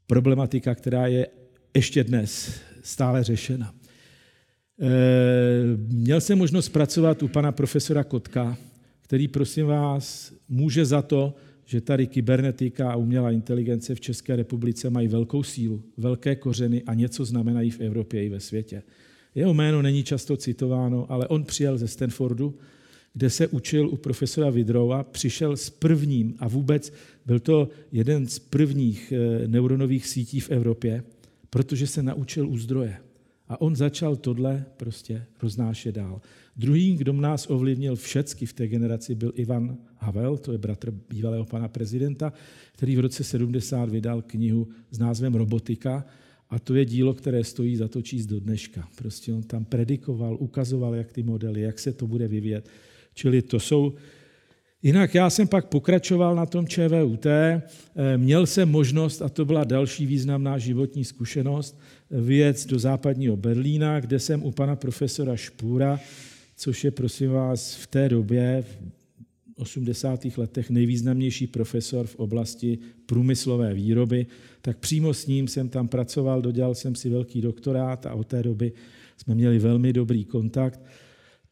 Problematika, 0.06 0.74
která 0.74 1.06
je 1.06 1.26
ještě 1.74 2.04
dnes 2.04 2.60
stále 2.82 3.24
řešena. 3.24 3.74
Eh, 4.82 4.88
měl 5.88 6.20
jsem 6.20 6.38
možnost 6.38 6.68
pracovat 6.68 7.22
u 7.22 7.28
pana 7.28 7.52
profesora 7.52 8.04
Kotka, 8.04 8.58
který, 9.02 9.28
prosím 9.28 9.66
vás, 9.66 10.32
může 10.48 10.84
za 10.84 11.02
to, 11.02 11.34
že 11.64 11.80
tady 11.80 12.06
kybernetika 12.06 12.92
a 12.92 12.96
umělá 12.96 13.30
inteligence 13.30 13.94
v 13.94 14.00
České 14.00 14.36
republice 14.36 14.90
mají 14.90 15.08
velkou 15.08 15.42
sílu, 15.42 15.82
velké 15.96 16.36
kořeny 16.36 16.82
a 16.82 16.94
něco 16.94 17.24
znamenají 17.24 17.70
v 17.70 17.80
Evropě 17.80 18.24
i 18.24 18.28
ve 18.28 18.40
světě. 18.40 18.82
Jeho 19.34 19.54
jméno 19.54 19.82
není 19.82 20.02
často 20.02 20.36
citováno, 20.36 21.12
ale 21.12 21.28
on 21.28 21.44
přijel 21.44 21.78
ze 21.78 21.88
Stanfordu, 21.88 22.58
kde 23.14 23.30
se 23.30 23.48
učil 23.48 23.88
u 23.88 23.96
profesora 23.96 24.50
Vidrova, 24.50 25.02
přišel 25.02 25.56
s 25.56 25.70
prvním 25.70 26.34
a 26.38 26.48
vůbec 26.48 26.92
byl 27.26 27.40
to 27.40 27.68
jeden 27.92 28.26
z 28.26 28.38
prvních 28.38 29.12
eh, 29.12 29.48
neuronových 29.48 30.06
sítí 30.06 30.40
v 30.40 30.50
Evropě, 30.50 31.04
protože 31.50 31.86
se 31.86 32.02
naučil 32.02 32.48
u 32.48 32.58
zdroje. 32.58 32.96
A 33.52 33.60
on 33.60 33.76
začal 33.76 34.16
tohle 34.16 34.64
prostě 34.76 35.24
roznášet 35.42 35.94
dál. 35.94 36.20
Druhý, 36.56 36.96
kdo 36.96 37.12
nás 37.12 37.50
ovlivnil 37.50 37.96
všecky 37.96 38.46
v 38.46 38.52
té 38.52 38.68
generaci, 38.68 39.14
byl 39.14 39.32
Ivan 39.34 39.78
Havel, 39.96 40.36
to 40.36 40.52
je 40.52 40.58
bratr 40.58 40.90
bývalého 40.90 41.44
pana 41.44 41.68
prezidenta, 41.68 42.32
který 42.72 42.96
v 42.96 43.00
roce 43.00 43.24
70 43.24 43.88
vydal 43.88 44.22
knihu 44.22 44.68
s 44.90 44.98
názvem 44.98 45.34
Robotika, 45.34 46.04
a 46.50 46.58
to 46.58 46.74
je 46.74 46.84
dílo, 46.84 47.14
které 47.14 47.44
stojí 47.44 47.76
za 47.76 47.88
to 47.88 48.02
číst 48.02 48.26
do 48.26 48.40
dneška. 48.40 48.88
Prostě 48.96 49.32
on 49.32 49.42
tam 49.42 49.64
predikoval, 49.64 50.36
ukazoval, 50.40 50.94
jak 50.94 51.12
ty 51.12 51.22
modely, 51.22 51.60
jak 51.60 51.78
se 51.78 51.92
to 51.92 52.06
bude 52.06 52.28
vyvíjet. 52.28 52.68
Čili 53.14 53.42
to 53.42 53.60
jsou... 53.60 53.94
Jinak 54.82 55.14
já 55.14 55.30
jsem 55.30 55.48
pak 55.48 55.66
pokračoval 55.66 56.34
na 56.34 56.46
tom 56.46 56.66
ČVUT, 56.66 57.26
eh, 57.26 57.62
měl 58.16 58.46
jsem 58.46 58.70
možnost, 58.70 59.22
a 59.22 59.28
to 59.28 59.44
byla 59.44 59.64
další 59.64 60.06
významná 60.06 60.58
životní 60.58 61.04
zkušenost, 61.04 61.78
vyjet 62.10 62.66
do 62.66 62.78
západního 62.78 63.36
Berlína, 63.36 64.00
kde 64.00 64.18
jsem 64.18 64.42
u 64.42 64.52
pana 64.52 64.76
profesora 64.76 65.36
Špůra, 65.36 66.00
což 66.56 66.84
je, 66.84 66.90
prosím 66.90 67.30
vás, 67.30 67.74
v 67.74 67.86
té 67.86 68.08
době, 68.08 68.64
v 68.66 68.92
80. 69.56 70.38
letech 70.38 70.70
nejvýznamnější 70.70 71.46
profesor 71.46 72.06
v 72.06 72.16
oblasti 72.16 72.78
průmyslové 73.06 73.74
výroby, 73.74 74.26
tak 74.60 74.78
přímo 74.78 75.14
s 75.14 75.26
ním 75.26 75.48
jsem 75.48 75.68
tam 75.68 75.88
pracoval, 75.88 76.42
dodělal 76.42 76.74
jsem 76.74 76.94
si 76.94 77.08
velký 77.08 77.40
doktorát 77.40 78.06
a 78.06 78.14
od 78.14 78.26
té 78.26 78.42
doby 78.42 78.72
jsme 79.16 79.34
měli 79.34 79.58
velmi 79.58 79.92
dobrý 79.92 80.24
kontakt. 80.24 80.80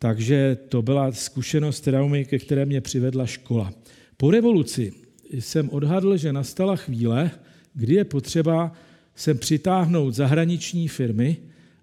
Takže 0.03 0.57
to 0.69 0.83
byla 0.83 1.13
zkušenost 1.13 1.81
traumy, 1.81 2.25
ke 2.25 2.39
které 2.39 2.67
mě 2.67 2.81
přivedla 2.81 3.27
škola. 3.27 3.73
Po 4.17 4.31
revoluci 4.31 4.93
jsem 5.33 5.71
odhadl, 5.71 6.17
že 6.17 6.33
nastala 6.33 6.77
chvíle, 6.77 7.31
kdy 7.75 7.95
je 7.95 8.05
potřeba 8.05 8.73
sem 9.15 9.39
přitáhnout 9.39 10.15
zahraniční 10.15 10.89
firmy 10.89 11.37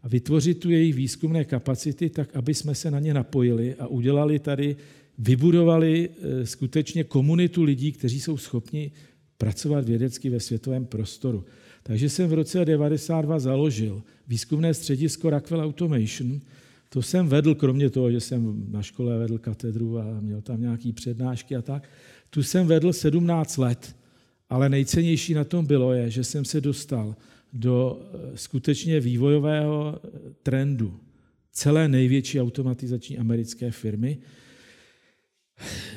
a 0.04 0.08
vytvořit 0.08 0.60
tu 0.60 0.70
jejich 0.70 0.96
výzkumné 0.96 1.46
kapacity 1.46 2.10
tak, 2.10 2.36
aby 2.36 2.54
jsme 2.54 2.76
se 2.76 2.92
na 2.92 3.00
ně 3.00 3.14
napojili 3.14 3.76
a 3.76 3.88
udělali 3.88 4.40
tady, 4.40 4.76
vybudovali 5.18 6.10
eh, 6.10 6.46
skutečně 6.46 7.04
komunitu 7.04 7.64
lidí, 7.64 7.92
kteří 7.92 8.22
jsou 8.22 8.38
schopni 8.38 8.92
pracovat 9.38 9.86
vědecky 9.86 10.30
ve 10.30 10.40
světovém 10.40 10.86
prostoru. 10.86 11.46
Takže 11.84 12.10
jsem 12.10 12.30
v 12.30 12.34
roce 12.34 12.58
1992 12.58 13.40
založil 13.40 14.04
výzkumné 14.28 14.74
středisko 14.74 15.30
Rockwell 15.30 15.62
Automation. 15.62 16.40
To 16.90 17.02
jsem 17.02 17.28
vedl, 17.28 17.56
kromě 17.56 17.90
toho, 17.90 18.12
že 18.12 18.20
jsem 18.20 18.66
na 18.72 18.82
škole 18.82 19.18
vedl 19.18 19.38
katedru 19.38 20.00
a 20.00 20.20
měl 20.20 20.42
tam 20.42 20.62
nějaké 20.62 20.94
přednášky 20.94 21.56
a 21.56 21.62
tak. 21.62 21.90
Tu 22.30 22.44
jsem 22.44 22.68
vedl 22.68 22.94
17 22.94 23.58
let. 23.58 23.96
Ale 24.50 24.70
nejcennější 24.70 25.34
na 25.34 25.44
tom 25.44 25.66
bylo 25.66 25.94
je, 25.94 26.10
že 26.10 26.24
jsem 26.24 26.46
se 26.46 26.62
dostal 26.62 27.16
do 27.54 28.02
eh, 28.02 28.38
skutečně 28.38 29.00
vývojového 29.00 30.00
eh, 30.04 30.10
trendu 30.44 31.00
celé 31.52 31.88
největší 31.88 32.42
automatizační 32.42 33.18
americké 33.18 33.72
firmy. 33.72 34.18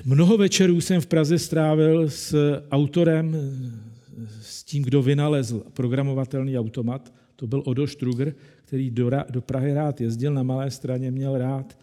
Mnoho 0.05 0.36
večerů 0.36 0.80
jsem 0.80 1.01
v 1.01 1.07
Praze 1.07 1.38
strávil 1.38 2.11
s 2.11 2.59
autorem, 2.70 3.36
eh, 3.36 4.28
s 4.43 4.64
tím, 4.64 4.82
kdo 4.82 5.03
vynalezl 5.03 5.62
programovatelný 5.72 6.59
automat. 6.59 7.14
To 7.36 7.47
byl 7.47 7.62
Odo 7.66 7.86
Struger, 7.86 8.34
který 8.70 8.90
do, 8.90 9.10
do 9.30 9.40
Prahy 9.40 9.74
rád 9.74 10.00
jezdil, 10.00 10.34
na 10.34 10.42
malé 10.42 10.70
straně 10.70 11.10
měl 11.10 11.38
rád 11.38 11.78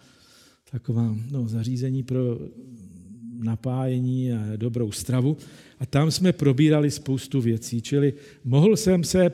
taková 0.71 1.15
no, 1.31 1.47
zařízení 1.47 2.03
pro 2.03 2.39
napájení 3.43 4.33
a 4.33 4.55
dobrou 4.55 4.91
stravu. 4.91 5.37
A 5.79 5.85
tam 5.85 6.11
jsme 6.11 6.31
probírali 6.31 6.91
spoustu 6.91 7.41
věcí. 7.41 7.81
Čili 7.81 8.13
mohl 8.43 8.77
jsem 8.77 9.03
se 9.03 9.31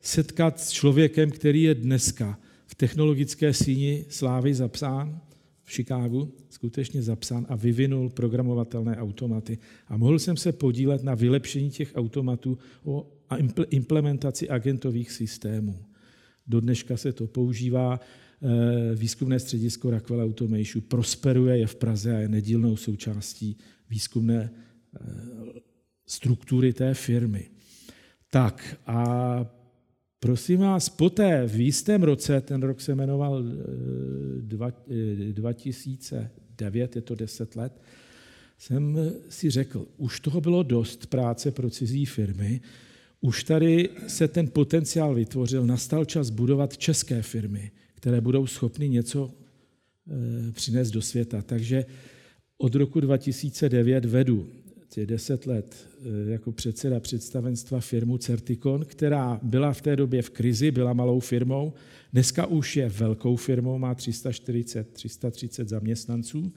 setkat 0.00 0.60
s 0.60 0.70
člověkem, 0.70 1.30
který 1.30 1.62
je 1.62 1.74
dneska 1.74 2.38
v 2.66 2.74
technologické 2.74 3.54
síni 3.54 4.04
slávy 4.08 4.54
zapsán 4.54 5.20
v 5.64 5.72
Chicagu, 5.72 6.32
skutečně 6.50 7.02
zapsán 7.02 7.46
a 7.48 7.56
vyvinul 7.56 8.10
programovatelné 8.10 8.96
automaty. 8.96 9.58
A 9.88 9.96
mohl 9.96 10.18
jsem 10.18 10.36
se 10.36 10.52
podílet 10.52 11.02
na 11.02 11.14
vylepšení 11.14 11.70
těch 11.70 11.92
automatů 11.94 12.58
a 13.30 13.36
implementaci 13.70 14.48
agentových 14.48 15.10
systémů. 15.10 15.78
Do 16.46 16.60
dneška 16.60 16.96
se 16.96 17.12
to 17.12 17.26
používá. 17.26 18.00
Eh, 18.42 18.94
výzkumné 18.94 19.38
středisko 19.38 19.90
Rockwell 19.90 20.22
Automation 20.22 20.82
prosperuje, 20.88 21.58
je 21.58 21.66
v 21.66 21.74
Praze 21.74 22.16
a 22.16 22.18
je 22.18 22.28
nedílnou 22.28 22.76
součástí 22.76 23.58
výzkumné 23.90 24.50
eh, 24.50 24.52
struktury 26.06 26.72
té 26.72 26.94
firmy. 26.94 27.50
Tak 28.30 28.76
a 28.86 29.40
prosím 30.20 30.60
vás, 30.60 30.88
poté 30.88 31.46
v 31.46 31.60
jistém 31.60 32.02
roce, 32.02 32.40
ten 32.40 32.62
rok 32.62 32.80
se 32.80 32.94
jmenoval 32.94 33.44
2009, 34.40 36.96
eh, 36.96 36.98
je 36.98 37.02
to 37.02 37.14
10 37.14 37.56
let, 37.56 37.80
jsem 38.58 38.98
si 39.28 39.50
řekl, 39.50 39.86
už 39.96 40.20
toho 40.20 40.40
bylo 40.40 40.62
dost 40.62 41.06
práce 41.06 41.50
pro 41.50 41.70
cizí 41.70 42.06
firmy, 42.06 42.60
už 43.24 43.44
tady 43.44 43.88
se 44.06 44.28
ten 44.28 44.48
potenciál 44.48 45.14
vytvořil, 45.14 45.66
nastal 45.66 46.04
čas 46.04 46.30
budovat 46.30 46.76
české 46.76 47.22
firmy, 47.22 47.70
které 47.94 48.20
budou 48.20 48.46
schopny 48.46 48.88
něco 48.88 49.30
eh, 49.30 50.52
přinést 50.52 50.90
do 50.90 51.02
světa. 51.02 51.42
Takže 51.42 51.86
od 52.58 52.74
roku 52.74 53.00
2009 53.00 54.04
vedu 54.04 54.48
těch 54.88 55.06
deset 55.06 55.46
let 55.46 55.76
eh, 55.76 56.30
jako 56.30 56.52
předseda 56.52 57.00
představenstva 57.00 57.80
firmu 57.80 58.18
Certicon, 58.18 58.84
která 58.84 59.40
byla 59.42 59.72
v 59.72 59.82
té 59.82 59.96
době 59.96 60.22
v 60.22 60.30
krizi, 60.30 60.70
byla 60.70 60.92
malou 60.92 61.20
firmou, 61.20 61.72
dneska 62.12 62.46
už 62.46 62.76
je 62.76 62.88
velkou 62.88 63.36
firmou, 63.36 63.78
má 63.78 63.94
340, 63.94 64.92
330 64.92 65.68
zaměstnanců, 65.68 66.52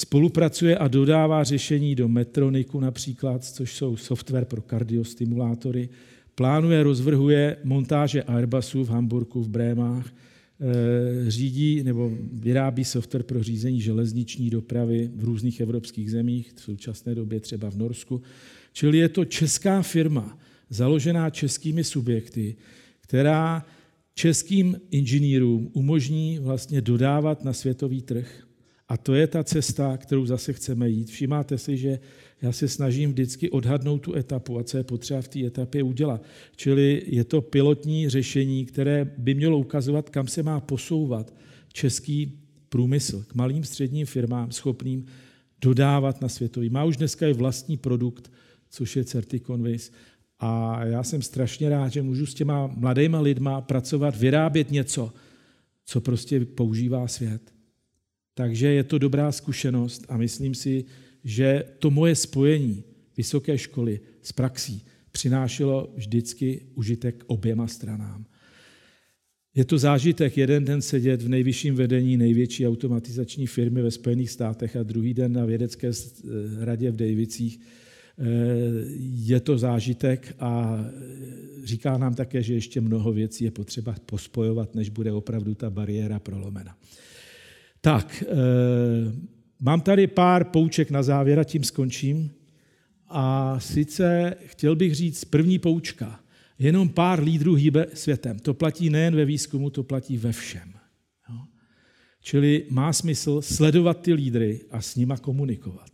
spolupracuje 0.00 0.78
a 0.78 0.88
dodává 0.88 1.44
řešení 1.44 1.94
do 1.94 2.08
Metroniku 2.08 2.80
například, 2.80 3.44
což 3.44 3.74
jsou 3.74 3.96
software 3.96 4.44
pro 4.44 4.62
kardiostimulátory, 4.62 5.88
plánuje, 6.34 6.82
rozvrhuje 6.82 7.56
montáže 7.64 8.22
Airbusů 8.22 8.84
v 8.84 8.88
Hamburgu, 8.88 9.42
v 9.42 9.48
Brémách, 9.48 10.12
Eh, 10.60 11.30
řídí 11.30 11.82
nebo 11.82 12.12
vyrábí 12.32 12.84
software 12.84 13.22
pro 13.22 13.42
řízení 13.42 13.80
železniční 13.80 14.50
dopravy 14.50 15.10
v 15.14 15.24
různých 15.24 15.60
evropských 15.60 16.10
zemích, 16.10 16.52
v 16.54 16.60
současné 16.60 17.14
době 17.14 17.40
třeba 17.40 17.70
v 17.70 17.76
Norsku. 17.76 18.22
Čili 18.72 18.98
je 18.98 19.08
to 19.08 19.24
česká 19.24 19.82
firma, 19.82 20.38
založená 20.70 21.30
českými 21.30 21.84
subjekty, 21.84 22.56
která 23.00 23.66
českým 24.14 24.80
inženýrům 24.90 25.70
umožní 25.72 26.38
vlastně 26.38 26.80
dodávat 26.80 27.44
na 27.44 27.52
světový 27.52 28.02
trh. 28.02 28.47
A 28.88 28.96
to 28.96 29.14
je 29.14 29.26
ta 29.26 29.44
cesta, 29.44 29.96
kterou 29.96 30.26
zase 30.26 30.52
chceme 30.52 30.88
jít. 30.88 31.10
Všimáte 31.10 31.58
si, 31.58 31.76
že 31.76 31.98
já 32.42 32.52
se 32.52 32.68
snažím 32.68 33.10
vždycky 33.10 33.50
odhadnout 33.50 33.98
tu 33.98 34.14
etapu 34.14 34.58
a 34.58 34.64
co 34.64 34.76
je 34.76 34.84
potřeba 34.84 35.22
v 35.22 35.28
té 35.28 35.46
etapě 35.46 35.82
udělat. 35.82 36.22
Čili 36.56 37.02
je 37.06 37.24
to 37.24 37.40
pilotní 37.40 38.08
řešení, 38.08 38.66
které 38.66 39.14
by 39.18 39.34
mělo 39.34 39.58
ukazovat, 39.58 40.10
kam 40.10 40.26
se 40.26 40.42
má 40.42 40.60
posouvat 40.60 41.34
český 41.72 42.38
průmysl 42.68 43.24
k 43.28 43.34
malým 43.34 43.64
středním 43.64 44.06
firmám 44.06 44.52
schopným 44.52 45.06
dodávat 45.60 46.20
na 46.20 46.28
světový. 46.28 46.70
Má 46.70 46.84
už 46.84 46.96
dneska 46.96 47.28
i 47.28 47.32
vlastní 47.32 47.76
produkt, 47.76 48.32
což 48.70 48.96
je 48.96 49.04
Certiconvis. 49.04 49.92
A 50.40 50.84
já 50.84 51.02
jsem 51.02 51.22
strašně 51.22 51.68
rád, 51.68 51.88
že 51.88 52.02
můžu 52.02 52.26
s 52.26 52.34
těma 52.34 52.66
mladýma 52.66 53.20
lidma 53.20 53.60
pracovat, 53.60 54.16
vyrábět 54.16 54.70
něco, 54.70 55.12
co 55.84 56.00
prostě 56.00 56.44
používá 56.44 57.08
svět. 57.08 57.57
Takže 58.38 58.66
je 58.66 58.84
to 58.84 58.98
dobrá 58.98 59.32
zkušenost 59.32 60.06
a 60.08 60.16
myslím 60.16 60.54
si, 60.54 60.84
že 61.24 61.64
to 61.78 61.90
moje 61.90 62.14
spojení 62.14 62.84
vysoké 63.16 63.58
školy 63.58 64.00
s 64.22 64.32
praxí 64.32 64.82
přinášelo 65.10 65.92
vždycky 65.96 66.60
užitek 66.74 67.24
oběma 67.26 67.66
stranám. 67.66 68.24
Je 69.54 69.64
to 69.64 69.78
zážitek 69.78 70.38
jeden 70.38 70.64
den 70.64 70.82
sedět 70.82 71.22
v 71.22 71.28
nejvyšším 71.28 71.74
vedení 71.74 72.16
největší 72.16 72.66
automatizační 72.66 73.46
firmy 73.46 73.82
ve 73.82 73.90
Spojených 73.90 74.30
státech 74.30 74.76
a 74.76 74.82
druhý 74.82 75.14
den 75.14 75.32
na 75.32 75.44
vědecké 75.44 75.90
radě 76.58 76.90
v 76.90 76.96
Davicích. 76.96 77.60
Je 79.26 79.40
to 79.40 79.58
zážitek 79.58 80.34
a 80.38 80.84
říká 81.64 81.98
nám 81.98 82.14
také, 82.14 82.42
že 82.42 82.54
ještě 82.54 82.80
mnoho 82.80 83.12
věcí 83.12 83.44
je 83.44 83.50
potřeba 83.50 83.94
pospojovat, 84.06 84.74
než 84.74 84.88
bude 84.88 85.12
opravdu 85.12 85.54
ta 85.54 85.70
bariéra 85.70 86.18
prolomena. 86.18 86.76
Tak, 87.80 88.24
mám 89.60 89.80
tady 89.80 90.06
pár 90.06 90.44
pouček 90.44 90.90
na 90.90 91.02
závěr 91.02 91.38
a 91.38 91.44
tím 91.44 91.64
skončím. 91.64 92.30
A 93.08 93.60
sice 93.60 94.34
chtěl 94.46 94.76
bych 94.76 94.94
říct 94.94 95.24
první 95.24 95.58
poučka. 95.58 96.20
Jenom 96.58 96.88
pár 96.88 97.22
lídrů 97.22 97.54
hýbe 97.54 97.86
světem. 97.94 98.38
To 98.38 98.54
platí 98.54 98.90
nejen 98.90 99.16
ve 99.16 99.24
výzkumu, 99.24 99.70
to 99.70 99.82
platí 99.82 100.16
ve 100.16 100.32
všem. 100.32 100.72
Jo? 101.30 101.36
Čili 102.20 102.66
má 102.70 102.92
smysl 102.92 103.42
sledovat 103.42 104.02
ty 104.02 104.14
lídry 104.14 104.60
a 104.70 104.80
s 104.80 104.96
nima 104.96 105.16
komunikovat. 105.16 105.90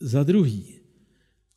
Za 0.00 0.22
druhý, 0.22 0.74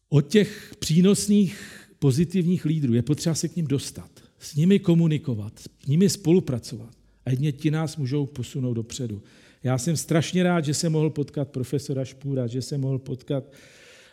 od 0.10 0.22
těch 0.28 0.76
přínosných 0.80 1.80
pozitivních 2.00 2.66
lídrů 2.66 2.94
je 2.94 3.02
potřeba 3.02 3.36
se 3.36 3.48
k 3.48 3.56
ním 3.56 3.68
dostat, 3.68 4.12
s 4.40 4.56
nimi 4.56 4.80
komunikovat, 4.80 5.60
s 5.60 5.88
nimi 5.88 6.10
spolupracovat. 6.10 6.96
A 7.26 7.30
jedně 7.30 7.52
ti 7.52 7.72
nás 7.72 7.98
můžou 7.98 8.26
posunout 8.26 8.74
dopředu. 8.74 9.22
Já 9.64 9.78
jsem 9.78 9.98
strašně 9.98 10.44
rád, 10.44 10.66
že 10.66 10.74
jsem 10.74 10.92
mohl 10.92 11.10
potkat 11.10 11.48
profesora 11.48 12.06
Špůra, 12.06 12.48
že 12.48 12.62
jsem 12.62 12.82
mohl 12.82 13.00
potkat 13.00 13.44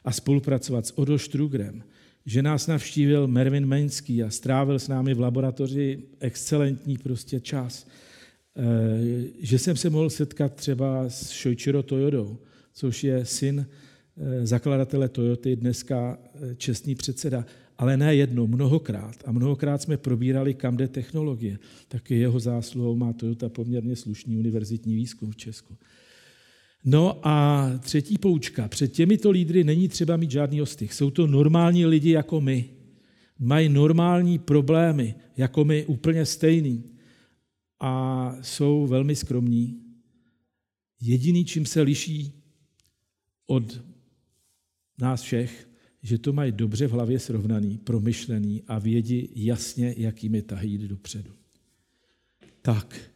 a 0.05 0.13
spolupracovat 0.13 0.87
s 0.87 0.99
Odo 0.99 1.19
Strugrem, 1.19 1.83
že 2.27 2.43
nás 2.43 2.67
navštívil 2.67 3.27
Mervin 3.27 3.67
Menský 3.67 4.23
a 4.23 4.31
strávil 4.31 4.79
s 4.79 4.89
námi 4.89 5.15
v 5.15 5.21
laboratoři 5.21 6.03
excelentní 6.21 6.99
prostě 6.99 7.41
čas. 7.41 7.87
Eh, 8.57 9.27
že 9.41 9.59
jsem 9.59 9.77
se 9.77 9.91
mohl 9.91 10.11
setkat 10.11 10.55
třeba 10.55 11.09
s 11.09 11.43
Shoichiro 11.43 11.83
Toyodou, 11.83 12.39
což 12.73 13.05
je 13.05 13.25
syn 13.25 13.67
eh, 14.17 14.47
zakladatele 14.47 15.09
Toyoty, 15.09 15.57
dneska 15.57 16.19
eh, 16.19 16.55
čestný 16.55 16.95
předseda, 16.95 17.45
ale 17.81 17.97
ne 17.97 18.15
jednou, 18.15 18.47
mnohokrát. 18.47 19.17
A 19.25 19.33
mnohokrát 19.33 19.83
jsme 19.83 19.97
probírali, 19.97 20.55
kam 20.55 20.77
jde 20.77 20.89
technologie. 20.89 21.59
Taky 21.89 22.19
jeho 22.19 22.41
zásluhou 22.41 22.97
má 22.97 23.13
Toyota 23.13 23.49
poměrně 23.49 23.97
slušný 23.97 24.37
univerzitní 24.37 24.95
výzkum 24.95 25.31
v 25.31 25.37
Česku. 25.37 25.77
No 26.85 27.27
a 27.29 27.67
třetí 27.79 28.19
poučka. 28.19 28.69
Před 28.69 28.93
těmito 28.93 29.31
lídry 29.31 29.65
není 29.65 29.89
třeba 29.89 30.17
mít 30.17 30.31
žádný 30.31 30.63
ostych. 30.63 30.95
Jsou 30.95 31.11
to 31.11 31.27
normální 31.27 31.87
lidi 31.87 32.11
jako 32.11 32.41
my. 32.41 32.71
Mají 33.39 33.69
normální 33.69 34.39
problémy, 34.39 35.15
jako 35.37 35.65
my, 35.65 35.85
úplně 35.85 36.27
stejný. 36.27 36.85
A 37.81 38.37
jsou 38.43 38.87
velmi 38.87 39.17
skromní. 39.17 39.81
Jediný, 41.01 41.45
čím 41.45 41.67
se 41.67 41.83
liší 41.83 42.33
od 43.47 43.81
nás 44.99 45.23
všech, 45.23 45.70
že 46.03 46.19
to 46.19 46.33
mají 46.33 46.53
dobře 46.53 46.87
v 46.87 46.93
hlavě 46.93 47.19
srovnaný, 47.19 47.79
promyšlený 47.79 48.63
a 48.67 48.79
vědí 48.79 49.29
jasně, 49.35 49.95
jakými 49.97 50.43
tahy 50.43 50.69
jít 50.69 50.81
dopředu. 50.81 51.31
Tak, 52.63 53.11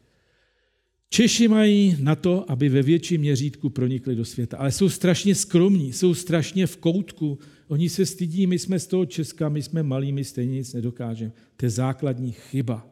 Češi 1.14 1.48
mají 1.48 1.96
na 2.00 2.14
to, 2.14 2.50
aby 2.50 2.68
ve 2.68 2.82
větším 2.82 3.20
měřítku 3.20 3.70
pronikli 3.70 4.14
do 4.14 4.24
světa, 4.24 4.56
ale 4.56 4.72
jsou 4.72 4.88
strašně 4.88 5.34
skromní, 5.34 5.92
jsou 5.92 6.14
strašně 6.14 6.66
v 6.66 6.76
koutku. 6.76 7.38
Oni 7.68 7.88
se 7.88 8.06
stydí, 8.06 8.46
my 8.46 8.58
jsme 8.58 8.78
z 8.78 8.86
toho 8.86 9.06
Česka, 9.06 9.48
my 9.48 9.62
jsme 9.62 9.82
malí, 9.82 10.12
my 10.12 10.24
stejně 10.24 10.54
nic 10.54 10.72
nedokážeme. 10.72 11.32
To 11.56 11.66
je 11.66 11.70
základní 11.70 12.32
chyba. 12.32 12.86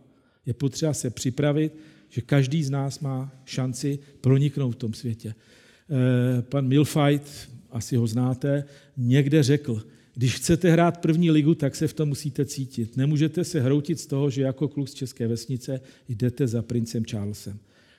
Je 0.47 0.55
potřeba 0.55 0.95
se 0.95 1.11
připravit, 1.11 1.77
že 2.09 2.21
každý 2.21 2.65
z 2.65 2.71
nás 2.71 3.01
má 3.01 3.33
šanci 3.45 3.99
proniknout 4.21 4.71
v 4.71 4.79
tom 4.79 4.95
světě. 4.95 5.35
Eh, 5.91 6.43
pan 6.43 6.69
Milfight, 6.69 7.51
asi 7.73 7.97
ho 7.97 8.07
znáte, 8.07 8.65
někde 8.97 9.43
řekl, 9.43 9.83
když 10.15 10.35
chcete 10.35 10.71
hrát 10.71 10.99
první 10.99 11.31
ligu, 11.31 11.55
tak 11.55 11.77
se 11.77 11.89
v 11.89 11.93
tom 11.93 12.09
musíte 12.09 12.45
cítit. 12.45 12.97
Nemůžete 12.97 13.45
se 13.45 13.61
hroutit 13.61 14.01
z 14.01 14.07
toho, 14.07 14.31
že 14.31 14.43
jako 14.43 14.69
kluk 14.69 14.89
z 14.89 14.95
České 14.95 15.29
vesnice 15.29 15.81
jdete 16.09 16.47
za 16.47 16.63
princem 16.63 17.05
Charlesem. 17.05 17.59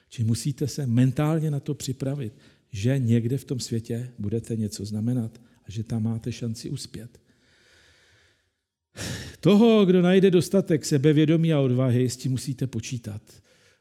Či 0.10 0.24
musíte 0.24 0.68
se 0.68 0.88
mentálně 0.88 1.52
na 1.52 1.60
to 1.60 1.74
připravit, 1.74 2.34
že 2.72 3.00
někde 3.00 3.38
v 3.38 3.46
tom 3.46 3.60
světě 3.60 4.10
budete 4.20 4.56
něco 4.56 4.86
znamenat 4.86 5.42
a 5.66 5.72
že 5.72 5.84
tam 5.84 6.04
máte 6.04 6.32
šanci 6.32 6.70
uspět. 6.70 7.20
Toho, 9.40 9.86
kdo 9.86 10.02
najde 10.02 10.32
dostatek 10.32 10.86
sebevědomí 10.86 11.54
a 11.54 11.60
odvahy, 11.60 12.10
s 12.10 12.18
tím 12.18 12.32
musíte 12.32 12.68
počítat. 12.68 13.22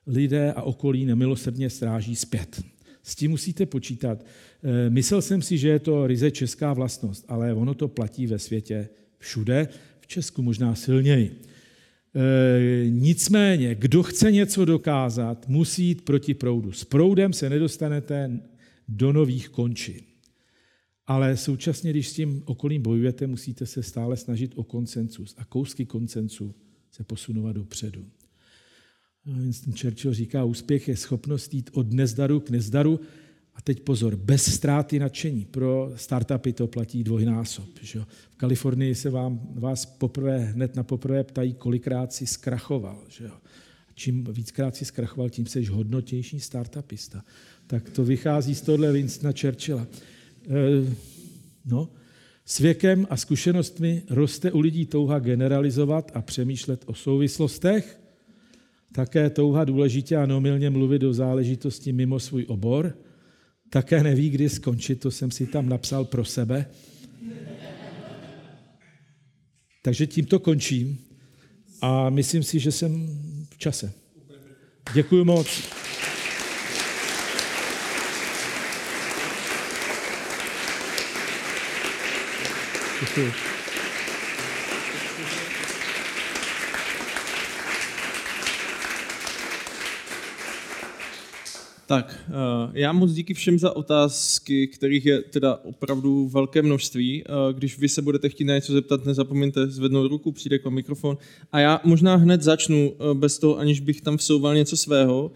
Lidé 0.06 0.52
a 0.52 0.62
okolí 0.62 1.04
nemilosrdně 1.04 1.70
stráží 1.70 2.16
zpět. 2.16 2.62
S 3.02 3.14
tím 3.14 3.30
musíte 3.30 3.66
počítat. 3.66 4.24
Eh, 4.62 4.90
myslel 4.90 5.22
jsem 5.22 5.42
si, 5.42 5.58
že 5.58 5.68
je 5.68 5.78
to 5.78 6.06
ryze 6.06 6.30
česká 6.30 6.72
vlastnost, 6.72 7.24
ale 7.28 7.54
ono 7.54 7.74
to 7.74 7.88
platí 7.88 8.26
ve 8.26 8.38
světě 8.38 8.88
všude, 9.18 9.68
v 10.00 10.06
Česku 10.06 10.42
možná 10.42 10.74
silněji. 10.74 11.40
E, 12.14 12.90
nicméně, 12.90 13.74
kdo 13.74 14.02
chce 14.02 14.32
něco 14.32 14.64
dokázat, 14.64 15.48
musí 15.48 15.84
jít 15.84 16.04
proti 16.04 16.34
proudu. 16.34 16.72
S 16.72 16.84
proudem 16.84 17.32
se 17.32 17.50
nedostanete 17.50 18.40
do 18.88 19.12
nových 19.12 19.48
končin. 19.48 20.00
Ale 21.06 21.36
současně, 21.36 21.90
když 21.90 22.08
s 22.08 22.12
tím 22.12 22.42
okolím 22.44 22.82
bojujete, 22.82 23.26
musíte 23.26 23.66
se 23.66 23.82
stále 23.82 24.16
snažit 24.16 24.52
o 24.56 24.64
koncensus. 24.64 25.34
A 25.38 25.44
kousky 25.44 25.86
koncensu 25.86 26.54
se 26.90 27.04
posunovat 27.04 27.52
dopředu. 27.52 28.06
Winston 29.26 29.74
Churchill 29.80 30.14
říká, 30.14 30.44
úspěch 30.44 30.88
je 30.88 30.96
schopnost 30.96 31.54
jít 31.54 31.70
od 31.72 31.92
nezdaru 31.92 32.40
k 32.40 32.50
nezdaru 32.50 33.00
a 33.54 33.62
teď 33.62 33.80
pozor, 33.80 34.16
bez 34.16 34.54
ztráty 34.54 34.98
nadšení. 34.98 35.44
Pro 35.44 35.92
startupy 35.96 36.52
to 36.52 36.66
platí 36.66 37.04
dvojnásob. 37.04 37.68
Že? 37.82 38.00
V 38.30 38.36
Kalifornii 38.36 38.94
se 38.94 39.10
vám, 39.10 39.40
vás 39.54 39.86
poprvé, 39.86 40.38
hned 40.38 40.76
na 40.76 40.82
poprvé 40.82 41.24
ptají, 41.24 41.54
kolikrát 41.54 42.12
si 42.12 42.26
zkrachoval. 42.26 43.04
Že? 43.08 43.30
Čím 43.94 44.24
víckrát 44.24 44.76
si 44.76 44.84
zkrachoval, 44.84 45.30
tím 45.30 45.46
jsi 45.46 45.64
hodnotější 45.64 46.40
startupista. 46.40 47.24
Tak 47.66 47.90
to 47.90 48.04
vychází 48.04 48.54
z 48.54 48.62
tohle 48.62 48.92
Winstona 48.92 49.32
Churchilla. 49.40 49.86
E, 50.48 50.94
no, 51.64 51.88
s 52.44 52.58
věkem 52.58 53.06
a 53.10 53.16
zkušenostmi 53.16 54.02
roste 54.10 54.52
u 54.52 54.60
lidí 54.60 54.86
touha 54.86 55.18
generalizovat 55.18 56.12
a 56.14 56.22
přemýšlet 56.22 56.84
o 56.86 56.94
souvislostech, 56.94 58.01
také 58.92 59.30
touha 59.30 59.64
důležitě 59.64 60.16
a 60.16 60.26
nomilně 60.26 60.70
mluvit 60.70 61.02
o 61.02 61.12
záležitosti 61.12 61.92
mimo 61.92 62.20
svůj 62.20 62.44
obor– 62.48 62.96
také 63.72 64.02
neví, 64.02 64.30
kdy 64.30 64.48
skončit, 64.48 65.00
to 65.00 65.10
jsem 65.10 65.30
si 65.30 65.46
tam 65.46 65.68
napsal 65.68 66.04
pro 66.04 66.24
sebe. 66.24 66.66
Takže 69.82 70.06
tímto 70.06 70.38
končím 70.38 70.98
a 71.80 72.10
myslím 72.10 72.42
si, 72.42 72.58
že 72.58 72.72
jsem 72.72 73.06
v 73.50 73.58
čase. 73.58 73.92
Děkuji 74.94 75.24
moc. 75.24 75.62
Děkuji. 83.00 83.51
Tak, 91.92 92.24
eh, 92.28 92.70
já 92.72 92.92
moc 92.92 93.12
díky 93.12 93.34
všem 93.34 93.58
za 93.58 93.76
otázky, 93.76 94.66
kterých 94.66 95.06
je 95.06 95.22
teda 95.22 95.56
opravdu 95.56 96.28
velké 96.28 96.62
množství. 96.62 97.24
Eh, 97.24 97.52
když 97.52 97.78
vy 97.78 97.88
se 97.88 98.02
budete 98.02 98.28
chtít 98.28 98.44
na 98.44 98.54
něco 98.54 98.72
zeptat, 98.72 99.04
nezapomeňte 99.04 99.66
zvednout 99.66 100.08
ruku, 100.08 100.32
přijde 100.32 100.58
k 100.58 100.70
mikrofon. 100.70 101.18
A 101.52 101.60
já 101.60 101.80
možná 101.84 102.16
hned 102.16 102.42
začnu 102.42 102.92
eh, 102.94 103.14
bez 103.14 103.38
toho, 103.38 103.58
aniž 103.58 103.80
bych 103.80 104.00
tam 104.00 104.16
vsouval 104.16 104.54
něco 104.54 104.76
svého. 104.76 105.32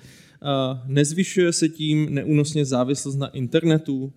Nezvyšuje 0.86 1.52
se 1.52 1.68
tím 1.68 2.14
neúnosně 2.14 2.64
závislost 2.64 3.16
na 3.16 3.28
internetu? 3.28 4.12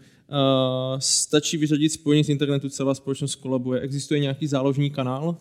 Stačí 0.99 1.57
vyřadit 1.57 1.89
spojení 1.89 2.23
s 2.23 2.29
internetu, 2.29 2.69
celá 2.69 2.95
společnost 2.95 3.35
kolabuje. 3.35 3.81
Existuje 3.81 4.19
nějaký 4.19 4.47
záložní 4.47 4.89
kanál? 4.89 5.37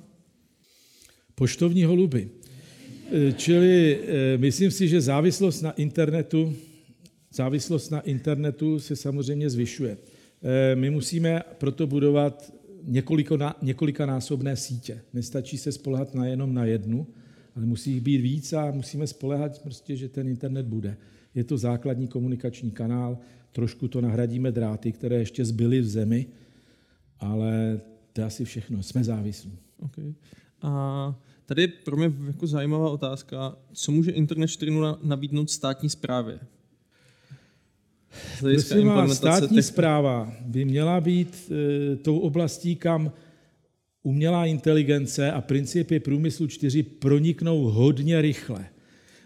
Poštovní 1.35 1.85
holuby. 1.85 2.29
Čili 3.37 4.01
myslím 4.37 4.71
si, 4.71 4.89
že 4.89 5.01
závislost 5.01 5.63
na 5.63 5.71
internetu 5.71 6.55
závislost 7.33 7.91
na 7.91 8.01
internetu 8.01 8.81
se 8.81 8.97
samozřejmě 8.97 9.51
zvyšuje. 9.51 9.99
Eh, 10.43 10.77
my 10.77 10.91
musíme 10.91 11.43
proto 11.59 11.87
budovat 11.87 12.53
několikanásobné 13.63 14.57
sítě. 14.57 15.01
Nestačí 15.13 15.59
se 15.59 15.73
spolehat 15.73 16.15
na 16.15 16.27
jenom 16.27 16.55
na 16.55 16.65
jednu, 16.65 17.07
ale 17.57 17.67
musí 17.67 17.93
jich 17.93 18.03
být 18.03 18.19
víc 18.19 18.53
a 18.53 18.71
musíme 18.71 19.07
spolehat 19.07 19.63
prostě, 19.63 19.97
že 19.97 20.09
ten 20.09 20.29
internet 20.29 20.67
bude. 20.67 20.97
Je 21.35 21.45
to 21.45 21.59
základní 21.59 22.09
komunikační 22.09 22.71
kanál, 22.71 23.19
trošku 23.53 23.89
to 23.89 24.01
nahradíme 24.01 24.53
dráty, 24.53 24.93
které 24.93 25.17
ještě 25.17 25.45
zbyly 25.45 25.81
v 25.81 25.89
zemi, 25.89 26.27
ale 27.21 27.81
to 28.13 28.21
je 28.21 28.25
asi 28.25 28.45
všechno. 28.45 28.83
Jsme 28.83 29.05
závislí. 29.05 29.59
Okay. 29.79 30.15
A 30.63 31.15
tady 31.47 31.63
je 31.63 31.69
pro 31.69 31.97
mě 31.97 32.13
jako 32.27 32.47
zajímavá 32.47 32.91
otázka, 32.91 33.57
co 33.73 33.93
může 33.93 34.11
Internet 34.11 34.47
4.0 34.47 34.99
nabídnout 35.03 35.51
státní 35.51 35.91
správě? 35.91 36.41
Prosím 38.41 38.87
vás, 38.87 39.17
státní 39.17 39.57
těch... 39.57 39.65
zpráva 39.65 40.33
by 40.41 40.65
měla 40.65 41.01
být 41.01 41.51
e, 41.51 41.97
tou 41.97 42.19
oblastí, 42.19 42.77
kam 42.77 43.13
umělá 44.03 44.47
inteligence 44.47 45.33
a 45.33 45.41
principy 45.41 46.01
průmyslu 46.01 46.47
4 46.47 46.83
proniknou 46.83 47.63
hodně 47.63 48.23
rychle. 48.23 48.67